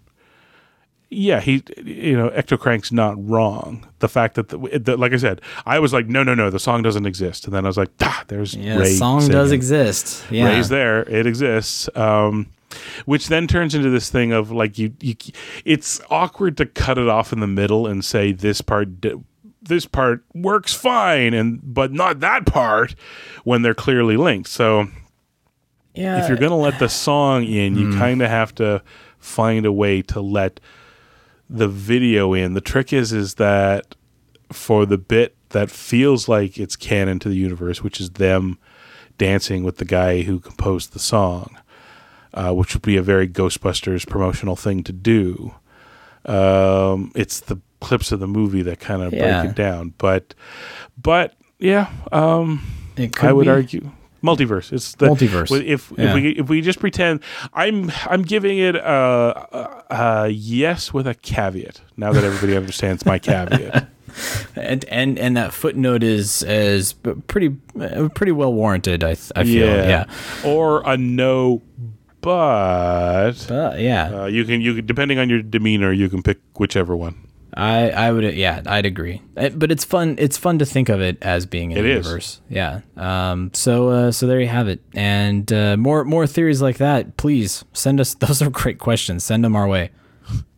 [1.11, 3.87] Yeah, he, you know, Ectocrank's not wrong.
[4.01, 6.59] The fact that, the, the, like I said, I was like, no, no, no, the
[6.59, 9.33] song doesn't exist, and then I was like, ah, there's Yeah, Ray the song singing.
[9.33, 10.25] does exist.
[10.31, 10.45] Yeah.
[10.49, 11.89] Ray's there, it exists.
[11.97, 12.49] Um,
[13.07, 15.15] which then turns into this thing of like you, you,
[15.65, 19.15] it's awkward to cut it off in the middle and say this part, di-
[19.63, 22.95] this part works fine, and but not that part
[23.45, 24.51] when they're clearly linked.
[24.51, 24.89] So
[25.95, 26.23] Yeah.
[26.23, 27.99] if you're gonna let the song in, you Hmm.
[27.99, 28.83] kind of have to
[29.19, 30.61] find a way to let
[31.51, 32.55] the video in.
[32.55, 33.95] The trick is is that
[34.53, 38.59] for the bit that feels like it's canon to the universe, which is them
[39.17, 41.59] dancing with the guy who composed the song,
[42.35, 45.55] uh, which would be a very Ghostbusters promotional thing to do.
[46.27, 49.41] Um, it's the clips of the movie that kind of Yeah.
[49.43, 50.35] break it down, but
[51.01, 52.63] but yeah, um,
[52.97, 53.51] It could I would be.
[53.51, 53.91] argue
[54.23, 54.73] multiverse.
[54.73, 55.65] It's the Multiverse.
[55.65, 56.09] If Yeah.
[56.09, 57.21] if we if we just pretend,
[57.55, 59.85] I'm I'm giving it a, a,
[60.25, 61.81] a yes with a caveat.
[61.97, 63.89] Now that everybody understands my caveat.
[64.57, 66.93] and and and that footnote is is
[67.29, 69.05] pretty uh, pretty well warranted.
[69.05, 70.05] I I feel yeah.
[70.45, 71.63] Or a no,
[72.21, 76.39] but But yeah, uh, you can you can depending on your demeanor, you can pick
[76.57, 77.15] whichever one.
[77.59, 79.21] I I would yeah I'd agree.
[79.37, 82.07] Uh, But it's fun it's fun to think of it as being an It is.
[82.07, 82.41] universe.
[82.49, 82.81] Yeah.
[82.97, 83.51] Um.
[83.53, 84.81] So uh, so there you have it.
[84.95, 87.17] And uh, more more theories like that.
[87.17, 88.15] Please send us.
[88.21, 89.25] Those are great questions.
[89.25, 89.91] Send them our way.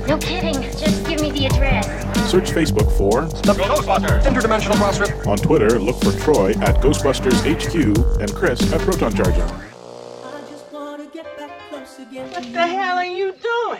[0.08, 0.54] No kidding.
[0.78, 1.88] Just give me the address.
[2.30, 4.22] Search Facebook for The Ghostbusters.
[4.26, 5.26] Interdimensional cross rip.
[5.26, 7.74] on Twitter, look for Troy at Ghostbusters HQ
[8.22, 9.50] and Chris at Proton Jar Jar.
[12.14, 13.80] What the hell are you doing?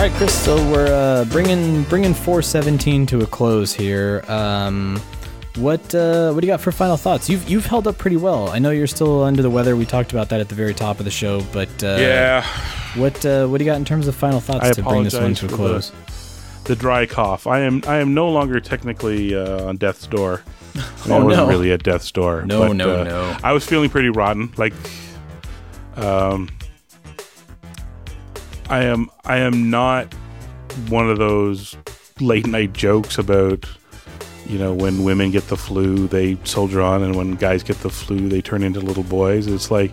[0.00, 0.32] All right, Chris.
[0.32, 4.24] So we're uh, bringing bringing 417 to a close here.
[4.28, 4.98] Um,
[5.56, 7.28] what uh, what do you got for final thoughts?
[7.28, 8.48] You've you've held up pretty well.
[8.48, 9.76] I know you're still under the weather.
[9.76, 12.46] We talked about that at the very top of the show, but uh, Yeah.
[12.94, 15.12] What uh, what do you got in terms of final thoughts I to bring this
[15.12, 15.90] one to a close?
[15.90, 17.46] The, the dry cough.
[17.46, 20.42] I am I am no longer technically uh, on death's door.
[20.76, 21.48] I, mean, I Oh, wasn't no.
[21.48, 22.42] really at death's door.
[22.46, 23.36] No, but, no, uh, no.
[23.44, 24.50] I was feeling pretty rotten.
[24.56, 24.72] Like,
[25.96, 26.48] um,
[28.70, 30.14] I am I am not
[30.88, 31.76] one of those
[32.20, 33.68] late night jokes about
[34.46, 37.90] you know when women get the flu they soldier on and when guys get the
[37.90, 39.48] flu they turn into little boys.
[39.48, 39.92] It's like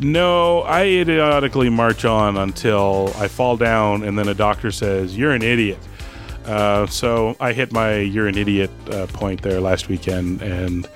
[0.00, 5.32] no i idiotically march on until i fall down and then a doctor says you're
[5.32, 5.78] an idiot.
[6.44, 10.86] Uh, so i hit my you're an idiot uh, point there last weekend and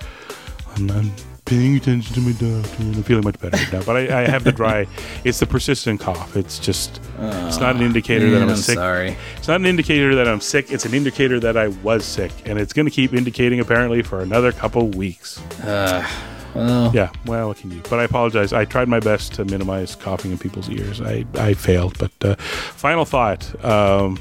[0.77, 1.13] I'm, I'm
[1.55, 4.43] paying attention to my doctor and i'm feeling much better now but I, I have
[4.45, 4.87] the dry
[5.25, 8.75] it's the persistent cough it's just it's not an indicator that i'm, a I'm sick
[8.77, 9.17] sorry.
[9.37, 10.71] it's not an indicator that I'm sick.
[10.73, 14.21] It's an indicator that I was sick, and it's going to keep indicating apparently for
[14.21, 15.41] another couple weeks.
[15.63, 16.07] Uh,
[16.55, 17.81] well, Yeah, well, what can you?
[17.89, 18.53] But I apologize.
[18.53, 21.01] I tried my best to minimize coughing in people's ears.
[21.01, 21.99] I, I failed.
[21.99, 23.43] But uh, final thought.
[23.65, 24.19] Um,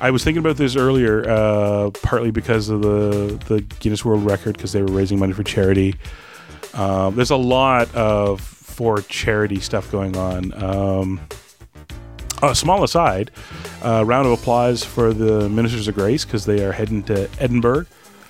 [0.00, 4.56] I was thinking about this earlier, uh, partly because of the the Guinness World Record,
[4.56, 5.94] because they were raising money for charity.
[6.74, 10.62] Um, there's a lot of for charity stuff going on.
[10.62, 11.20] Um,
[12.42, 13.32] a small aside,
[13.82, 17.86] uh, round of applause for the Ministers of Grace because they are heading to Edinburgh.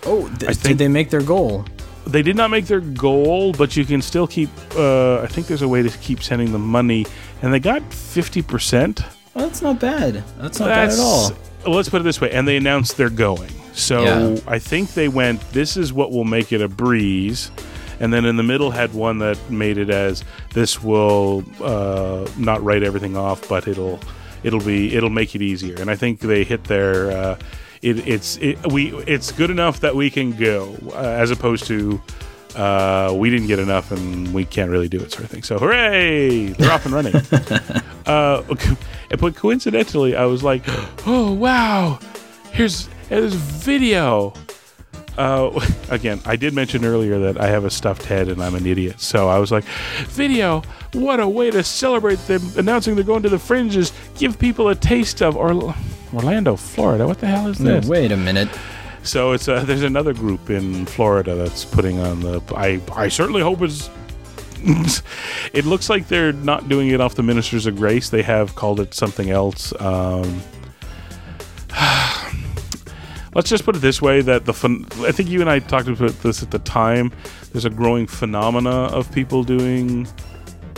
[0.07, 1.66] Oh, th- did they make their goal?
[2.07, 4.49] They did not make their goal, but you can still keep.
[4.74, 7.05] Uh, I think there's a way to keep sending the money,
[7.43, 9.03] and they got fifty percent.
[9.35, 10.24] Well, that's not bad.
[10.39, 11.32] That's not bad at all.
[11.66, 13.51] Let's put it this way, and they announced they're going.
[13.72, 14.40] So Yeah.
[14.47, 15.40] I think they went.
[15.52, 17.51] This is what will make it a breeze,
[18.01, 20.24] and then in the middle had one that made it as
[20.55, 24.01] this will uh, not write everything off, but it'll
[24.43, 25.76] it'll be it'll make it easier.
[25.80, 27.10] And I think they hit their.
[27.10, 27.39] Uh,
[27.80, 32.01] it, it's it, we it's good enough that we can go, uh, as opposed to
[32.56, 35.42] uh, we didn't get enough and we can't really do it, sort of thing.
[35.42, 37.14] So hooray, they're off and running.
[38.06, 38.42] uh,
[39.18, 40.62] but coincidentally, I was like,
[41.06, 41.98] oh wow,
[42.52, 44.32] here's and there's video.
[45.16, 45.58] Uh,
[45.90, 49.00] again, I did mention earlier that I have a stuffed head and I'm an idiot.
[49.00, 49.64] So I was like,
[50.08, 50.62] video,
[50.92, 53.92] what a way to celebrate them announcing they're going to the fringes.
[54.16, 55.74] Give people a taste of or-
[56.14, 57.06] Orlando, Florida.
[57.06, 57.86] What the hell is No, this?
[57.86, 58.48] wait a minute.
[59.02, 62.42] So it's uh, there's another group in Florida that's putting on the.
[62.54, 63.90] I I certainly hope it's.
[65.52, 68.10] it looks like they're not doing it off the Ministers of Grace.
[68.10, 69.72] They have called it something else.
[69.80, 70.42] Um,
[73.34, 75.88] let's just put it this way: that the phen- I think you and I talked
[75.88, 77.12] about this at the time.
[77.52, 80.08] There's a growing phenomena of people doing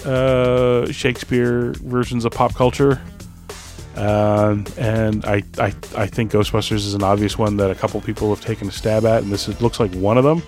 [0.04, 3.00] uh, Shakespeare versions of pop culture.
[3.96, 8.34] Um, and I, I, I think Ghostbusters is an obvious one that a couple people
[8.34, 10.42] have taken a stab at, and this is, looks like one of them.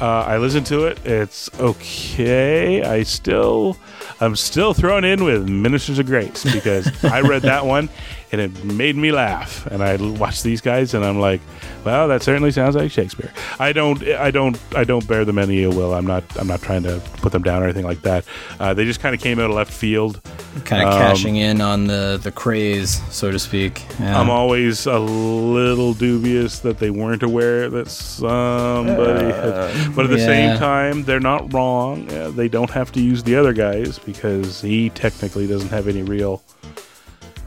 [0.00, 1.04] Uh, I listened to it.
[1.06, 2.82] It's okay.
[2.82, 3.76] I still,
[4.20, 7.88] I'm still thrown in with Ministers of Grace because I read that one
[8.32, 9.66] and it made me laugh.
[9.66, 11.40] And I watched these guys and I'm like,
[11.84, 13.32] well, that certainly sounds like Shakespeare.
[13.58, 15.94] I don't, I don't, I don't bear them any ill will.
[15.94, 18.24] I'm not, I'm not trying to put them down or anything like that.
[18.58, 20.20] Uh, they just kind of came out of left field.
[20.64, 23.84] Kind of Um, cashing in on the the craze, so to speak.
[23.98, 24.20] Yeah.
[24.20, 30.18] I'm always a little dubious that they weren't aware that somebody, had, but at the
[30.18, 30.26] yeah.
[30.26, 32.10] same time, they're not wrong.
[32.12, 36.02] Uh, they don't have to use the other guys because he technically doesn't have any
[36.02, 36.42] real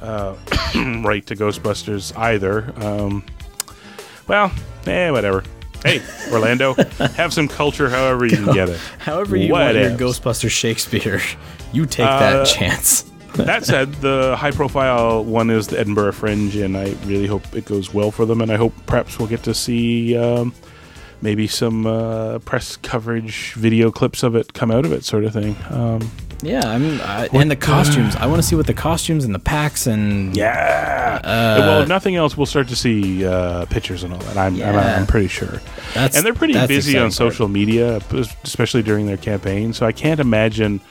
[0.02, 0.36] uh,
[1.04, 2.74] right to Ghostbusters either.
[2.78, 3.24] Um,
[4.28, 4.52] well,
[4.88, 5.44] eh, whatever.
[5.84, 6.02] Hey,
[6.32, 6.74] Orlando,
[7.16, 8.80] have some culture however you can get it.
[8.98, 9.92] However you want your.
[9.92, 11.22] Ghostbuster Shakespeare,
[11.74, 13.04] you take Uh, that chance.
[13.36, 17.66] that said, the high profile one is the Edinburgh Fringe, and I really hope it
[17.66, 18.42] goes well for them.
[18.42, 20.54] And I hope perhaps we'll get to see um,
[21.22, 25.34] maybe some uh, press coverage, video clips of it come out of it, sort of
[25.34, 25.56] thing.
[25.70, 26.10] Um,
[26.42, 28.16] Yeah, I'm, I, and the costumes.
[28.16, 31.20] I want to see what the costumes and the packs and yeah.
[31.24, 34.38] Uh, well, if nothing else, we'll start to see uh, pictures and all that.
[34.38, 34.98] I'm, I'm, Yeah.
[35.00, 35.62] I'm pretty sure.
[35.94, 37.34] That's- and they're pretty busy on exciting part.
[37.34, 38.00] social media,
[38.44, 39.74] especially during their campaign.
[39.74, 40.82] So I can't imagine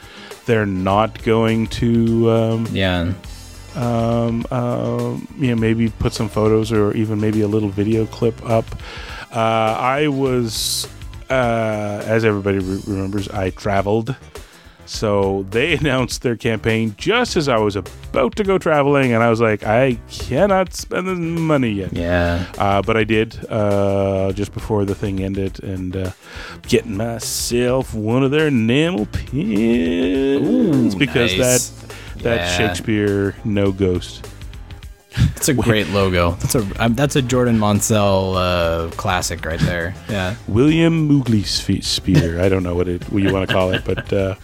[0.46, 2.30] they're not going to.
[2.30, 3.12] Um, yeah.
[3.76, 8.42] um, um, you know, maybe put some photos or even maybe a little video clip
[8.48, 8.64] up.
[9.32, 9.38] Uh,
[9.78, 10.88] I was,
[11.28, 14.16] uh, as everybody re- remembers, I traveled.
[14.86, 19.30] So they announced their campaign just as I was about to go traveling, and I
[19.30, 21.92] was like, I cannot spend the money yet.
[21.92, 22.46] Yeah.
[22.58, 26.10] Uh, but I did uh, just before the thing ended, and uh,
[26.62, 31.68] getting myself one of their enamel pins Ooh, because nice.
[31.70, 32.56] that that Yeah.
[32.56, 34.28] Shakespeare no ghost.
[35.36, 36.32] It's a great logo.
[36.32, 39.94] That's a um, that's a Jordan Monsell uh, classic right there.
[40.08, 40.34] Yeah.
[40.48, 41.44] William Moogly
[41.82, 42.40] Spear.
[42.40, 44.34] I don't know what it what you want to call it, but uh,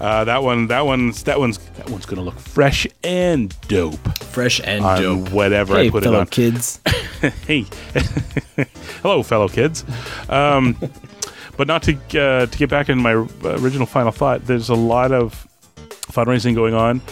[0.00, 3.98] uh, that one that one's that one's that one's gonna look fresh and dope.
[4.18, 5.30] Fresh and on dope.
[5.30, 6.26] Whatever Hey, I put it on.
[6.26, 6.80] kids.
[7.46, 7.66] hey,
[9.02, 9.84] hello, fellow kids.
[10.28, 10.76] Um,
[11.56, 13.12] but not to uh, to get back in my
[13.44, 14.46] original final thought.
[14.46, 15.46] There's a lot of
[15.76, 17.02] fundraising going on.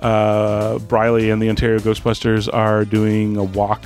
[0.00, 3.84] Uh, Briley and the Ontario Ghostbusters are doing a walk.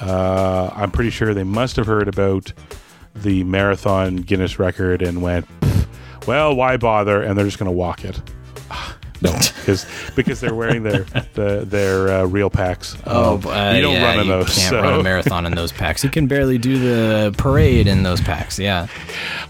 [0.00, 2.52] Uh, I'm pretty sure they must have heard about
[3.14, 5.73] the marathon Guinness record and went, "Pff,
[6.26, 7.22] well, why bother?
[7.22, 8.20] And they're just going to walk it.
[9.22, 9.86] No, because
[10.16, 12.94] because they're wearing their the, their uh, real packs.
[13.06, 14.54] Oh, Um, uh, you don't yeah, run in you those.
[14.54, 16.04] Can't so- run a marathon in those packs.
[16.04, 18.58] You can barely do the parade in those packs.
[18.58, 18.86] Yeah.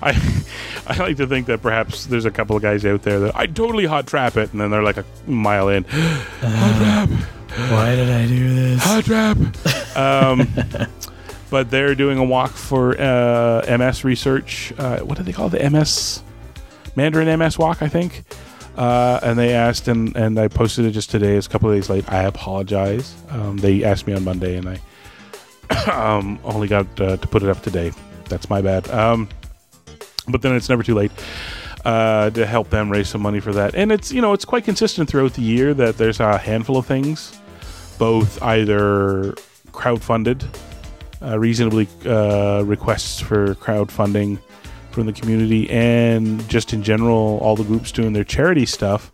[0.00, 0.10] I
[0.86, 3.46] I like to think that perhaps there's a couple of guys out there that I
[3.46, 5.82] totally hot trap it, and then they're like a mile in.
[5.88, 7.08] hot trap.
[7.72, 8.82] Why did I do this?
[8.84, 9.96] Hot trap.
[9.96, 10.46] um,
[11.50, 14.72] but they're doing a walk for uh, MS research.
[14.78, 15.58] Uh, what do they call it?
[15.58, 16.22] the MS
[16.96, 17.82] Mandarin MS walk?
[17.82, 18.24] I think.
[18.76, 21.36] Uh, and they asked, and, and I posted it just today.
[21.36, 22.10] It's a couple of days late.
[22.10, 23.14] I apologize.
[23.30, 24.80] Um, they asked me on Monday, and I
[26.16, 27.92] um, only got uh, to put it up today.
[28.28, 28.88] That's my bad.
[28.90, 29.28] Um,
[30.28, 31.12] but then it's never too late
[31.84, 33.74] uh, to help them raise some money for that.
[33.74, 36.86] And it's you know it's quite consistent throughout the year that there's a handful of
[36.86, 37.38] things,
[37.98, 39.34] both either
[39.70, 40.44] crowdfunded,
[41.22, 44.38] uh, reasonably uh, requests for crowdfunding
[44.94, 49.12] from the community, and just in general, all the groups doing their charity stuff.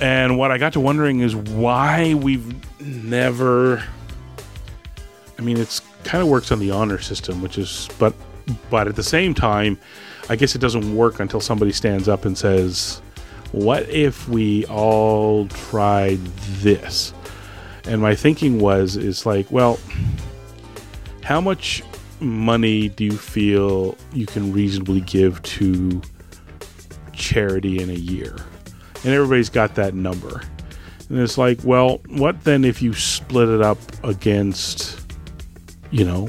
[0.00, 3.82] And what I got to wondering is why we've never.
[5.38, 8.14] I mean, it's kind of works on the honor system, which is, but,
[8.70, 9.78] but at the same time,
[10.28, 13.00] I guess it doesn't work until somebody stands up and says,
[13.52, 16.18] "What if we all tried
[16.60, 17.14] this?"
[17.86, 19.78] And my thinking was, is like, well,
[21.22, 21.82] how much
[22.20, 26.02] money do you feel you can reasonably give to
[27.12, 28.36] charity in a year?
[29.04, 30.42] And everybody's got that number.
[31.08, 35.04] And it's like, well, what then if you split it up against
[35.94, 36.28] you know,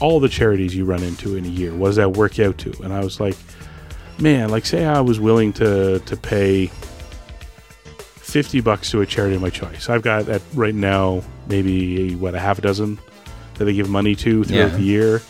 [0.00, 1.74] all the charities you run into in a year.
[1.74, 2.82] What does that work out to?
[2.82, 3.36] And I was like,
[4.18, 6.66] man, like say I was willing to to pay
[7.86, 9.88] 50 bucks to a charity of my choice.
[9.88, 12.98] I've got at right now maybe what a half a dozen
[13.60, 14.76] that they give money to throughout Yeah.
[14.76, 15.22] the year.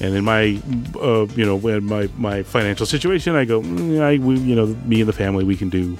[0.00, 0.58] And in my,
[1.00, 4.66] uh, you know, when my, my financial situation, I go, mm, I, we, you know,
[4.86, 5.98] me and the family, we can do,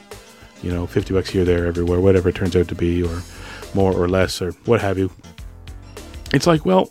[0.63, 3.21] you know, 50 bucks here, there, everywhere, whatever it turns out to be, or
[3.75, 5.11] more or less, or what have you.
[6.33, 6.91] It's like, well,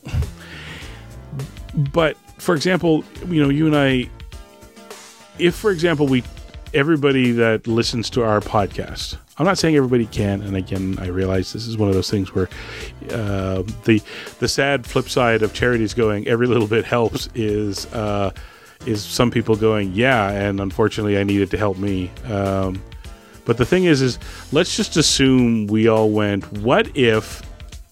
[1.93, 4.09] but for example, you know, you and I,
[5.39, 6.23] if for example, we,
[6.73, 11.53] everybody that listens to our podcast, I'm not saying everybody can, and again, I realize
[11.53, 12.49] this is one of those things where
[13.11, 14.01] uh, the
[14.39, 18.31] the sad flip side of charities going every little bit helps is uh,
[18.88, 22.11] is some people going yeah, and unfortunately, I need it to help me.
[22.26, 22.81] Um,
[23.45, 24.18] but the thing is, is
[24.51, 26.51] let's just assume we all went.
[26.59, 27.41] What if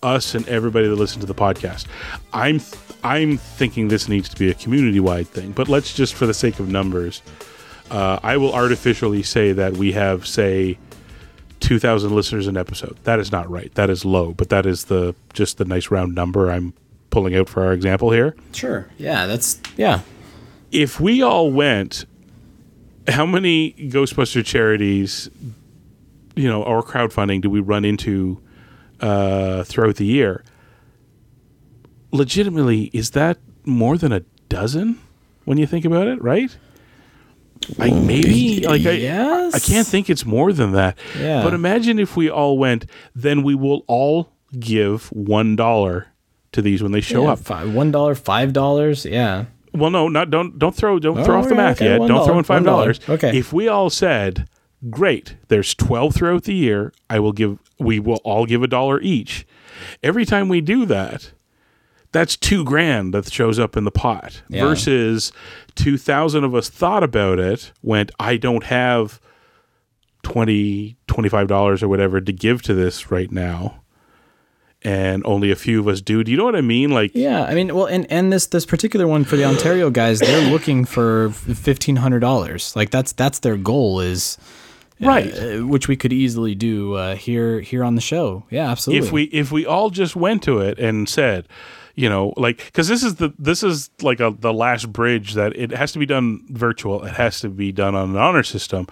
[0.01, 1.85] us and everybody that listened to the podcast?
[2.33, 2.59] I'm
[3.03, 6.33] I'm thinking this needs to be a community wide thing, but let's just for the
[6.33, 7.21] sake of numbers,
[7.91, 10.79] uh, I will artificially say that we have say
[11.59, 12.97] 2000 listeners an episode.
[13.03, 13.73] That is not right.
[13.75, 16.73] That is low, but that is the just the nice round number I'm
[17.09, 18.35] pulling out for our example here.
[18.53, 18.89] Sure.
[18.97, 20.01] Yeah, that's yeah.
[20.71, 22.05] If we all went
[23.07, 25.29] how many Ghostbuster charities
[26.35, 28.41] you know, or crowdfunding do we run into
[28.99, 30.43] uh, throughout the year?
[32.11, 34.99] Legitimately, is that more than a dozen
[35.45, 36.55] when you think about it, right?
[37.77, 39.53] Like maybe like I, yes.
[39.55, 40.97] I can't think it's more than that.
[41.19, 41.43] Yeah.
[41.43, 46.07] But imagine if we all went, then we will all give one dollar
[46.51, 47.39] to these when they show Yeah, up.
[47.39, 49.05] Five, one dollar, five dollars.
[49.05, 49.45] Yeah.
[49.73, 51.99] Well, no, not don't don't throw don't Oh, throw off the oh, math okay, yet.
[51.99, 52.93] one Don't throw in five dollar.
[52.93, 52.99] dollars.
[53.09, 53.37] Okay.
[53.37, 54.47] If we all said,
[54.89, 57.57] "Great, there's twelve throughout the year," I will give.
[57.79, 59.45] We will all give a dollar each.
[60.03, 61.31] Every time we do that,
[62.15, 64.41] that's two grand that shows up in the pot.
[64.47, 64.63] Yeah.
[64.63, 65.33] Versus
[65.75, 69.19] two thousand of us thought about it, went, "I don't have
[70.23, 73.81] 20 25 dollars or whatever to give to this right now."
[74.81, 76.23] And only a few of us do.
[76.23, 76.91] Do you know what I mean?
[76.91, 80.19] Like, Yeah, I mean, well, and and this this particular one for the Ontario guys,
[80.19, 82.75] they're looking for fifteen hundred dollars.
[82.75, 84.37] Like that's that's their goal is
[85.01, 85.33] Right.
[85.37, 88.45] uh, which we could easily do uh, here here on the show.
[88.51, 89.05] Yeah, absolutely.
[89.07, 91.47] if we if we all just went to it and said
[91.95, 95.55] you know like because this is the this is like a the last bridge that
[95.55, 97.03] it has to be done virtual.
[97.03, 98.87] It has to be done on an honor system.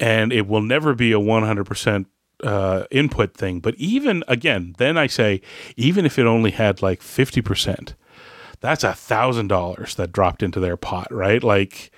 [0.00, 2.06] And it will never be a 100%
[2.42, 3.60] uh, input thing.
[3.60, 5.40] But even again then i say
[5.76, 7.94] even if it only had like 50%
[8.60, 11.42] that's a thousand dollars that dropped into their pot right?
[11.42, 11.90] Like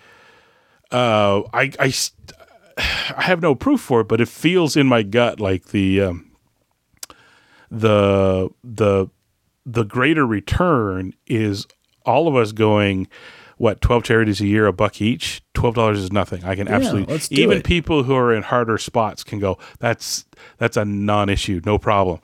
[0.93, 1.93] uh i i
[2.79, 6.31] I have no proof for it, but it feels in my gut like the um,
[7.71, 9.07] the the
[9.69, 11.67] the greater return is
[12.05, 13.09] all of us going
[13.59, 17.19] what 12 charities a year a buck each $12 is nothing i can Yeah, absolutely
[17.43, 17.65] even it.
[17.65, 20.25] people who are in harder spots can go that's
[20.59, 22.21] that's a non-issue no problem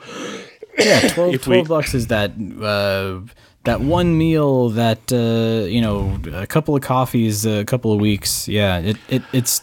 [0.79, 2.31] yeah, 12, if we- bucks is that
[2.63, 3.21] uh,
[3.65, 8.49] that one meal that uh, you know a couple of coffees a couple of weeks.
[8.49, 9.61] Yeah, it, it it's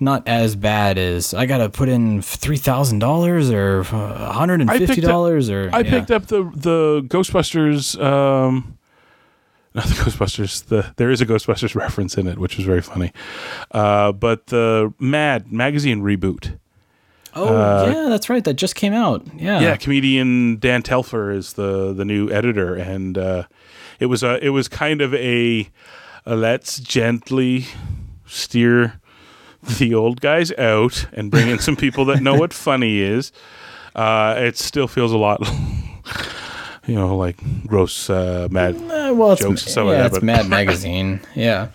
[0.00, 4.70] not as bad as I gotta put in three thousand dollars or one hundred and
[4.70, 5.90] fifty dollars or I yeah.
[5.90, 8.00] picked up the the Ghostbusters.
[8.02, 8.78] Um,
[9.74, 10.66] not the Ghostbusters.
[10.66, 13.12] The there is a Ghostbusters reference in it, which was very funny.
[13.70, 16.58] Uh, but the Mad magazine reboot.
[17.36, 18.44] Oh uh, yeah, that's right.
[18.44, 19.26] That just came out.
[19.34, 19.60] Yeah.
[19.60, 23.44] Yeah, comedian Dan Telfer is the the new editor, and uh,
[23.98, 25.68] it was a it was kind of a,
[26.24, 27.66] a let's gently
[28.26, 29.00] steer
[29.78, 33.32] the old guys out and bring in some people that know what funny is.
[33.94, 35.40] Uh, it still feels a lot,
[36.86, 37.36] you know, like
[37.66, 40.06] gross uh, mad Uh, well, jokes and stuff yeah, like that.
[40.06, 41.20] it's but- Mad Magazine.
[41.34, 41.68] Yeah.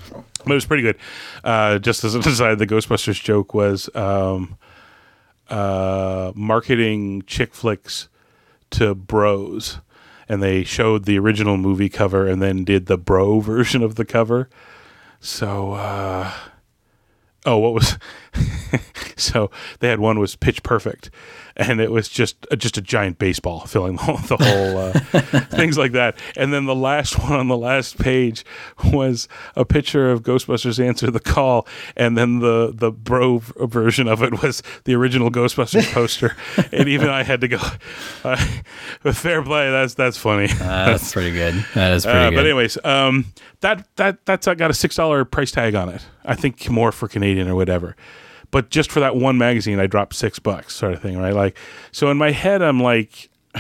[0.46, 0.98] but it was pretty good.
[1.44, 4.58] Uh, just as an aside, the Ghostbusters joke was um,
[5.50, 8.08] uh, marketing chick flicks
[8.72, 9.80] to bros,
[10.28, 14.06] and they showed the original movie cover and then did the bro version of the
[14.06, 14.50] cover.
[15.22, 16.32] So, uh,
[17.46, 17.98] oh, what was?
[19.16, 19.50] so
[19.80, 21.10] they had one was Pitch Perfect,
[21.56, 24.92] and it was just uh, just a giant baseball filling the whole, the whole uh,
[25.56, 26.18] things like that.
[26.38, 28.46] And then the last one on the last page
[28.92, 34.22] was a picture of Ghostbusters Answer the Call, and then the the bro version of
[34.24, 36.36] it was the original Ghostbusters poster.
[36.72, 37.60] and even I had to go,
[38.24, 38.46] uh,
[39.04, 39.70] with fair play.
[39.72, 40.48] That's that's funny.
[40.48, 41.66] that's pretty good.
[41.74, 42.36] That is pretty Uh, good.
[42.36, 43.26] But anyways, um,
[43.62, 46.06] that that that's uh, got a six dollar price tag on it.
[46.24, 47.96] I think more for Canadian or whatever.
[48.52, 51.36] But just for that one magazine, I dropped six bucks, sort of thing, right?
[51.36, 51.58] Like,
[51.92, 53.30] so in my head, I'm like,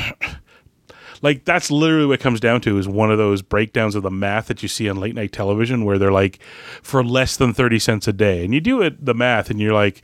[1.22, 4.11] like that's literally what it comes down to is one of those breakdowns of the
[4.11, 6.40] math that you see on late night television where they're like
[6.82, 9.74] for less than 30 cents a day and you do it the math and you're
[9.74, 10.02] like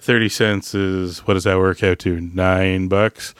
[0.00, 3.34] 30 cents is what does that work out to 9 bucks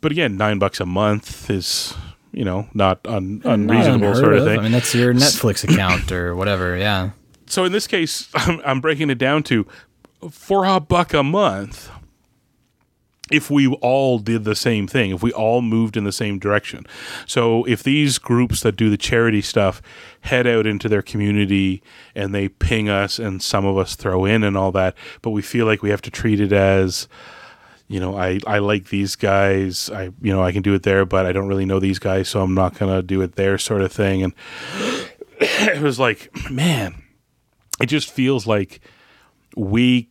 [0.00, 1.94] but again 9 bucks a month is
[2.32, 4.48] you know not un- unreasonable unheard sort of of.
[4.48, 6.76] thing I mean, that's your Netflix account or whatever.
[6.76, 7.10] Yeah.
[7.46, 9.66] so in this case, I'm, I'm breaking it down to
[10.30, 11.90] for a buck a month.
[13.30, 16.84] If we all did the same thing, if we all moved in the same direction.
[17.26, 19.80] So if these groups that do the charity stuff
[20.22, 21.80] head out into their community
[22.12, 25.42] and they ping us and some of us throw in and all that, but we
[25.42, 27.06] feel like we have to treat it as
[27.90, 29.90] you know, I, I like these guys.
[29.90, 32.28] I you know, I can do it there, but I don't really know these guys,
[32.28, 34.22] so I'm not gonna do it there sort of thing.
[34.22, 34.32] And
[35.40, 37.02] it was like, man,
[37.80, 38.80] it just feels like
[39.56, 40.09] we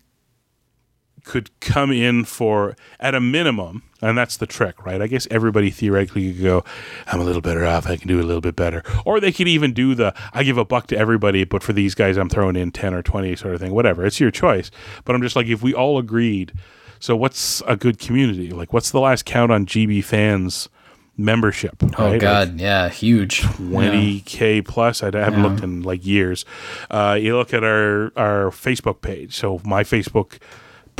[1.29, 5.69] could come in for at a minimum and that's the trick right i guess everybody
[5.69, 6.63] theoretically could go
[7.07, 9.47] i'm a little better off i can do a little bit better or they could
[9.47, 12.55] even do the i give a buck to everybody but for these guys i'm throwing
[12.55, 14.71] in 10 or 20 sort of thing whatever it's your choice
[15.05, 16.51] but i'm just like if we all agreed
[16.99, 20.67] so what's a good community like what's the last count on gb fans
[21.15, 22.21] membership Oh right?
[22.21, 23.41] God, Like, yeah, huge.
[23.41, 25.03] 20k plus.
[25.03, 25.47] I haven't Yeah.
[25.47, 26.45] looked in like years.
[26.89, 29.35] Uh, you look at our our Facebook page.
[29.35, 30.37] So my Facebook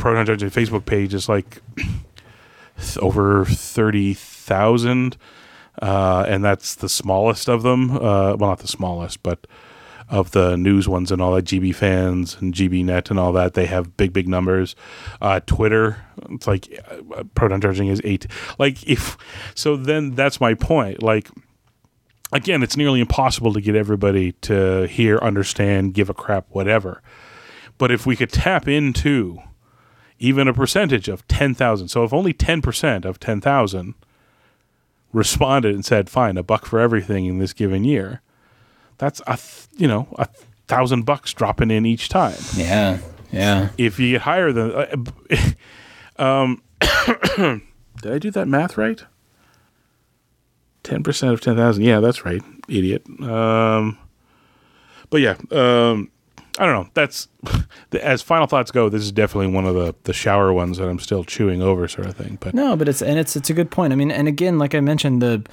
[0.00, 1.60] Proton Charging Facebook page is like
[3.00, 5.18] over thirty thousand,
[5.80, 7.90] uh, and that's the smallest of them.
[7.90, 9.46] Uh, well, not the smallest, but
[10.08, 11.44] of the news ones and all that.
[11.44, 13.52] GB fans and GB Net and all that.
[13.52, 14.74] They have big big numbers.
[15.20, 16.82] Uh, Twitter, it's like
[17.14, 18.26] uh, Proton Charging is eight.
[18.58, 19.18] Like if
[19.54, 21.02] so, then that's my point.
[21.02, 21.28] Like
[22.32, 27.02] again, it's nearly impossible to get everybody to hear, understand, give a crap, whatever.
[27.76, 29.42] But if we could tap into
[30.20, 33.94] even a percentage of 10,000, so if only 10% of 10,000
[35.12, 38.20] responded and said, fine, a buck for everything in this given year,
[38.98, 40.28] that's a, th- you know, a
[40.68, 42.36] thousand bucks dropping in each time.
[42.54, 42.98] Yeah.
[43.32, 43.70] Yeah.
[43.78, 44.86] If you get higher than, uh,
[46.22, 46.62] um,
[48.02, 49.02] did I do that math right?
[50.82, 51.84] Ten percent of ten thousand.
[51.84, 53.06] Yeah, that's right, idiot.
[53.20, 53.98] Um,
[55.10, 56.10] but yeah, um,
[56.58, 56.90] I don't know.
[56.94, 57.28] That's
[58.02, 58.88] as final thoughts go.
[58.88, 62.06] This is definitely one of the the shower ones that I'm still chewing over, sort
[62.06, 62.38] of thing.
[62.40, 63.92] But No, but it's and it's it's a good point.
[63.92, 65.44] I mean, and again, like I mentioned, the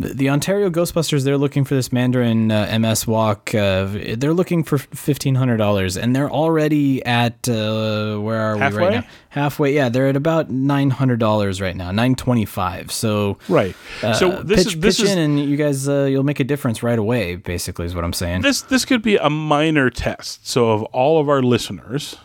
[0.00, 3.54] the, Ontario Ghostbusters they're looking for this Mandarin uh, MS walk.
[3.54, 3.84] Uh,
[4.16, 9.00] they're looking for fifteen hundred dollars, and they're already at uh, where are we right
[9.00, 9.06] now?
[9.28, 9.74] Halfway.
[9.74, 12.90] Yeah, they're at about nine hundred dollars right now, nine twenty five.
[12.90, 13.76] So Right.
[14.02, 16.40] uh, So this pitch, is- this pitch is- in, and you guys uh, you'll make
[16.40, 17.36] a difference right away.
[17.36, 18.40] Basically, is what I'm saying.
[18.42, 20.48] this this could be a minor test.
[20.48, 22.16] So of all of our listeners,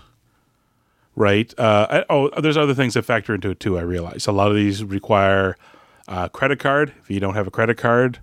[1.16, 1.54] right?
[1.58, 3.78] Uh, I- oh, there's other things that factor into it too.
[3.78, 5.58] I realize a lot of these require
[6.08, 6.94] a credit card.
[7.02, 8.20] If you don't have a credit card,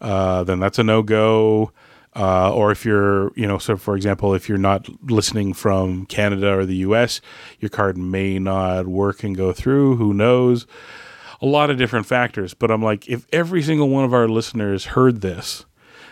[0.00, 1.72] uh, then that's a no go.
[2.16, 6.52] Uh, or if you're, you know, so for example, if you're not listening from Canada
[6.52, 7.20] or the U.S.,
[7.60, 9.96] your card may not work and go through.
[9.96, 10.66] Who knows?
[11.40, 12.54] A lot of different factors.
[12.54, 15.64] But I'm like, if every single one of our listeners heard this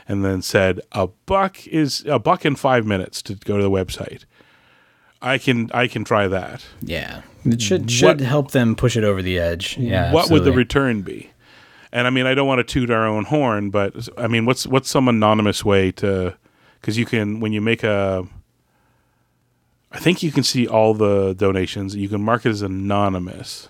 [0.07, 3.71] and then said a buck is a buck in five minutes to go to the
[3.71, 4.27] website,
[5.23, 6.65] I can I can try that.
[6.81, 9.77] Yeah, it should should help them push it over the edge.
[9.79, 11.31] Yeah, what would the return be?
[11.93, 14.67] And I mean, I don't want to toot our own horn, but I mean, what's
[14.67, 16.37] what's some anonymous way to?
[16.81, 18.27] Because you can when you make a,
[19.93, 21.97] I think you can see all the donations.
[21.97, 23.69] You can mark it as anonymous.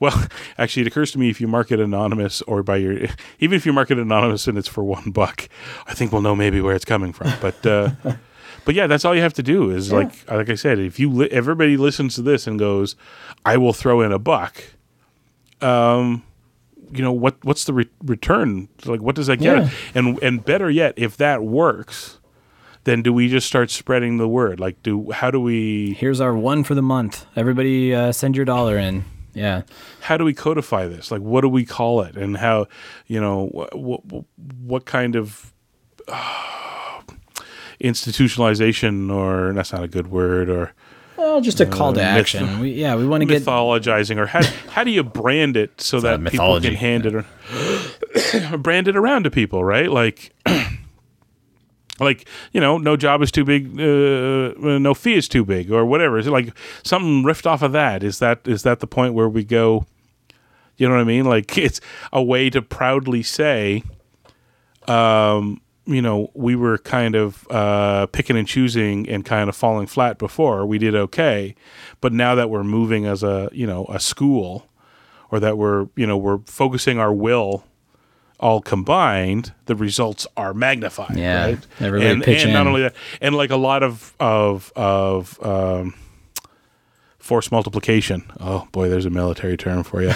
[0.00, 0.26] Well,
[0.58, 3.06] actually, it occurs to me if you mark it anonymous or by your,
[3.38, 5.48] even if you mark it anonymous and it's for one buck,
[5.86, 7.32] I think we'll know maybe where it's coming from.
[7.40, 7.90] But, uh,
[8.64, 11.10] but yeah, that's all you have to do is like, like I said, if you
[11.10, 12.96] li- everybody listens to this and goes,
[13.44, 14.62] I will throw in a buck.
[15.60, 16.22] Um,
[16.92, 17.42] you know what?
[17.44, 18.68] What's the re- return?
[18.84, 19.64] Like, what does that get?
[19.64, 19.70] Yeah.
[19.94, 22.18] And and better yet, if that works,
[22.84, 24.60] then do we just start spreading the word?
[24.60, 25.94] Like, do how do we?
[25.94, 27.26] Here's our one for the month.
[27.36, 29.04] Everybody, uh, send your dollar in.
[29.36, 29.62] Yeah.
[30.02, 31.10] how do we codify this?
[31.10, 32.16] Like, what do we call it?
[32.16, 32.68] And how,
[33.08, 34.24] you know, what what,
[34.62, 35.52] what kind of
[36.06, 36.83] uh,
[37.84, 40.72] institutionalization, or that's not a good word, or
[41.16, 42.60] Well, just a call to myth- action.
[42.60, 46.00] We, yeah, we want to get mythologizing, or how how do you brand it so
[46.00, 49.90] that people mythology, can hand it or brand it around to people, right?
[49.90, 50.32] Like.
[52.00, 55.84] Like you know, no job is too big, uh, no fee is too big, or
[55.86, 56.18] whatever.
[56.18, 56.52] Is it like
[56.82, 58.02] something riffed off of that?
[58.02, 59.86] Is that is that the point where we go?
[60.76, 61.24] You know what I mean?
[61.24, 61.80] Like it's
[62.12, 63.84] a way to proudly say,
[64.88, 69.86] um, you know, we were kind of uh, picking and choosing and kind of falling
[69.86, 70.64] flat before.
[70.64, 71.54] We did okay,
[72.00, 74.68] but now that we're moving as a you know a school,
[75.30, 77.64] or that we're you know we're focusing our will
[78.40, 81.16] all combined, the results are magnified.
[81.16, 81.66] Yeah, right?
[81.80, 85.94] everybody and, and not only that, and like a lot of of of um,
[87.18, 88.24] force multiplication.
[88.40, 90.12] Oh boy, there's a military term for you.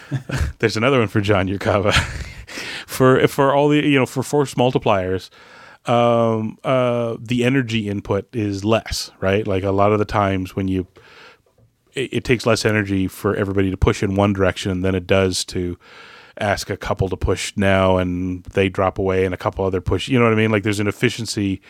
[0.58, 1.92] there's another one for John Yurkava.
[2.92, 5.30] for for all the you know for force multipliers,
[5.86, 9.46] um, uh, the energy input is less, right?
[9.46, 10.86] Like a lot of the times when you
[11.94, 15.44] it, it takes less energy for everybody to push in one direction than it does
[15.46, 15.78] to
[16.38, 20.08] ask a couple to push now and they drop away and a couple other push
[20.08, 20.50] you know what i mean?
[20.50, 21.60] Like there's an efficiency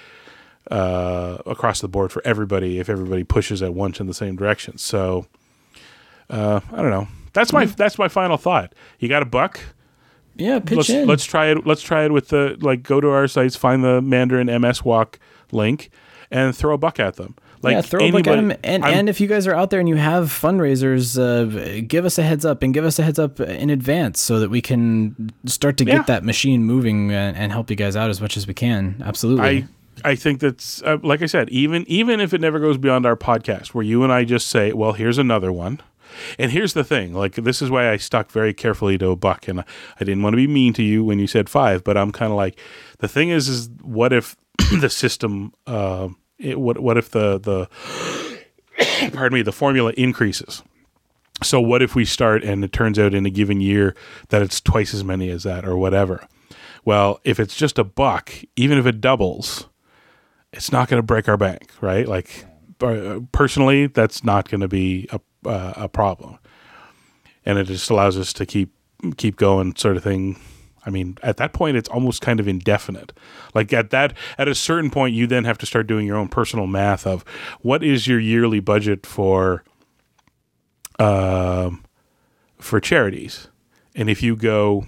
[0.70, 4.78] uh, across the board for everybody if everybody pushes at once in the same direction.
[4.78, 5.26] So
[6.30, 7.08] uh, i don't know.
[7.32, 8.74] That's my that's my final thought.
[8.98, 9.58] You got a buck
[10.36, 11.06] Yeah, pitch let's, in.
[11.08, 14.00] let's try it let's try it with the like go to our sites find the
[14.00, 15.18] mandarin ms walk
[15.50, 15.90] link
[16.30, 18.52] and throw a buck at them like yeah, throw a buck at them.
[18.64, 22.04] And, I'm- and if you guys are out there and you have fundraisers, uh, give
[22.04, 24.60] us a heads up and give us a heads up in advance so that we
[24.60, 26.02] can start to get Yeah.
[26.02, 29.00] that machine moving and, and help you guys out as much as we can.
[29.04, 29.44] Absolutely.
[29.46, 29.68] I
[30.04, 33.14] I think that's uh, like I said, even even if it never goes beyond our
[33.16, 35.80] podcast, where you and I just say, "Well, here's another one,"
[36.38, 39.48] and here's the thing: like this is why I stuck very carefully to a buck,
[39.48, 39.64] and I
[40.04, 42.36] didn't want to be mean to you when you said five, but I'm kind of
[42.36, 42.58] like,
[42.98, 44.36] the thing is, is what if
[44.80, 46.08] the system, uh,
[46.38, 47.68] it, what what if the the
[49.12, 50.62] pardon me, the formula increases.
[51.42, 53.96] So what if we start and it turns out in a given year
[54.28, 56.26] that it's twice as many as that or whatever?
[56.84, 59.68] Well, if it's just a buck, even if it doubles,
[60.52, 62.06] it's not going to break our bank, right?
[62.06, 62.44] Like
[62.80, 66.38] uh, personally, that's not going to be a uh, a problem,
[67.44, 68.72] and it just allows us to keep
[69.16, 70.38] keep going, sort of thing.
[70.84, 73.12] I mean, at that point, it's almost kind of indefinite.
[73.54, 76.28] Like at that, at a certain point, you then have to start doing your own
[76.28, 77.24] personal math of
[77.60, 79.62] what is your yearly budget for,
[80.98, 81.84] um,
[82.58, 83.48] for charities,
[83.94, 84.86] and if you go,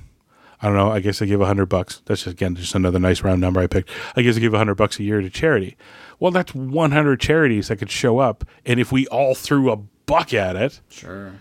[0.60, 2.02] I don't know, I guess I give a hundred bucks.
[2.06, 3.90] That's just again just another nice round number I picked.
[4.16, 5.76] I guess I give a hundred bucks a year to charity.
[6.18, 9.78] Well, that's one hundred charities that could show up, and if we all threw a
[10.06, 11.32] buck at it, sure,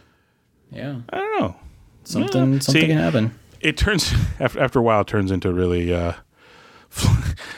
[0.72, 1.56] yeah, I don't know,
[2.03, 2.60] Something- Yeah.
[2.60, 3.34] something can happen.
[3.61, 5.94] It turns after after a while, it turns into really.
[5.94, 6.14] Uh,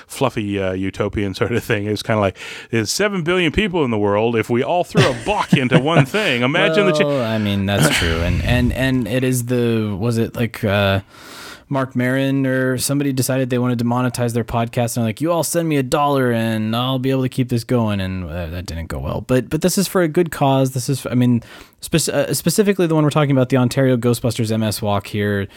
[0.07, 1.88] fluffy uh, utopian sort of thing.
[1.88, 2.38] It's kind of like
[2.72, 4.38] there's seven billion people in the world.
[4.38, 6.94] If we all threw a buck into one thing, imagine the.
[6.94, 11.02] Ch- I mean, that's true, and and and it is the was it like uh,
[11.67, 15.31] Marc Maron or somebody decided they wanted to monetize their podcast, and they're like, you
[15.31, 18.47] all send me a dollar, and I'll be able to keep this going, and uh,
[18.47, 19.21] that didn't go well.
[19.21, 20.71] But but this is for a good cause.
[20.71, 21.41] This is, I mean,
[21.81, 25.47] spec- uh, specifically the one we're talking about, the Ontario Ghostbusters MS Walk here.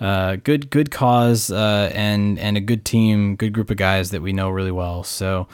[0.00, 4.22] Uh, good good cause, uh, and and a good team, good group of guys that
[4.22, 5.04] we know really well.
[5.04, 5.48] So.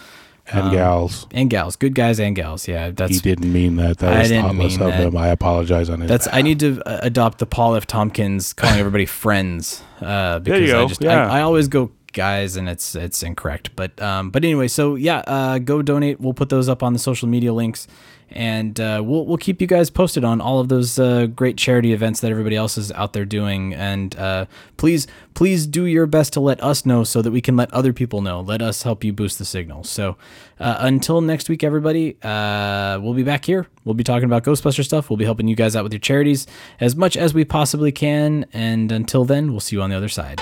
[0.52, 1.26] And gals.
[1.30, 2.68] and gals, good guys and gals.
[2.68, 3.98] Yeah, that's he didn't mean that.
[3.98, 5.00] That I was thoughtless of that.
[5.00, 5.16] him.
[5.16, 6.08] I apologize on his.
[6.08, 7.86] That's I need to uh, adopt the Paul F.
[7.86, 9.82] Tompkins calling everybody friends.
[10.00, 11.26] Uh, because you I just yeah.
[11.26, 13.70] I, I always go guys and it's it's incorrect.
[13.76, 16.20] But um but anyway, so yeah, uh, go donate.
[16.20, 17.86] We'll put those up on the social media links,
[18.30, 21.92] and uh, we'll we'll keep you guys posted on all of those uh, great charity
[21.92, 23.74] events that everybody else is out there doing.
[23.74, 24.46] And uh,
[24.76, 27.92] please please do your best to let us know so that we can let other
[27.92, 28.40] people know.
[28.40, 29.84] Let us help you boost the signal.
[29.84, 30.16] So
[30.58, 33.66] uh, until next week, everybody, uh, we'll be back here.
[33.84, 35.10] We'll be talking about Ghostbuster stuff.
[35.10, 36.46] We'll be helping you guys out with your charities
[36.80, 38.46] as much as we possibly can.
[38.52, 40.40] And until then, we'll see you on the other side.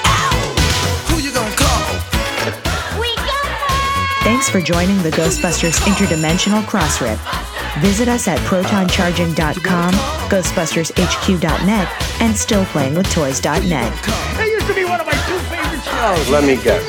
[4.23, 7.52] Thanks for joining the Ghostbusters Interdimensional Cross Crossrip.
[7.81, 9.94] Visit us at protoncharging.com,
[10.28, 11.89] ghostbustershq.net,
[12.20, 13.93] and stillplayingwithtoys.net.
[14.36, 16.28] That used to be one of my two favorite shows.
[16.28, 16.85] Let me guess.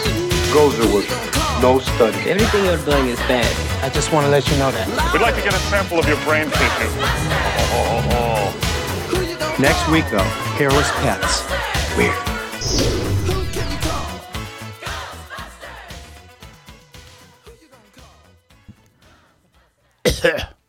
[0.51, 1.07] Gozer was
[1.61, 2.17] no study.
[2.29, 3.47] Everything you're doing is bad.
[3.81, 5.13] I just want to let you know that.
[5.13, 6.89] We'd like to get a sample of your brain tissue.
[7.71, 8.53] Oh.
[9.59, 10.19] Next week, though,
[10.59, 11.43] hairless pets.
[11.95, 12.13] Weird.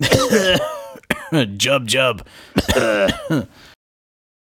[1.58, 2.22] jub jub.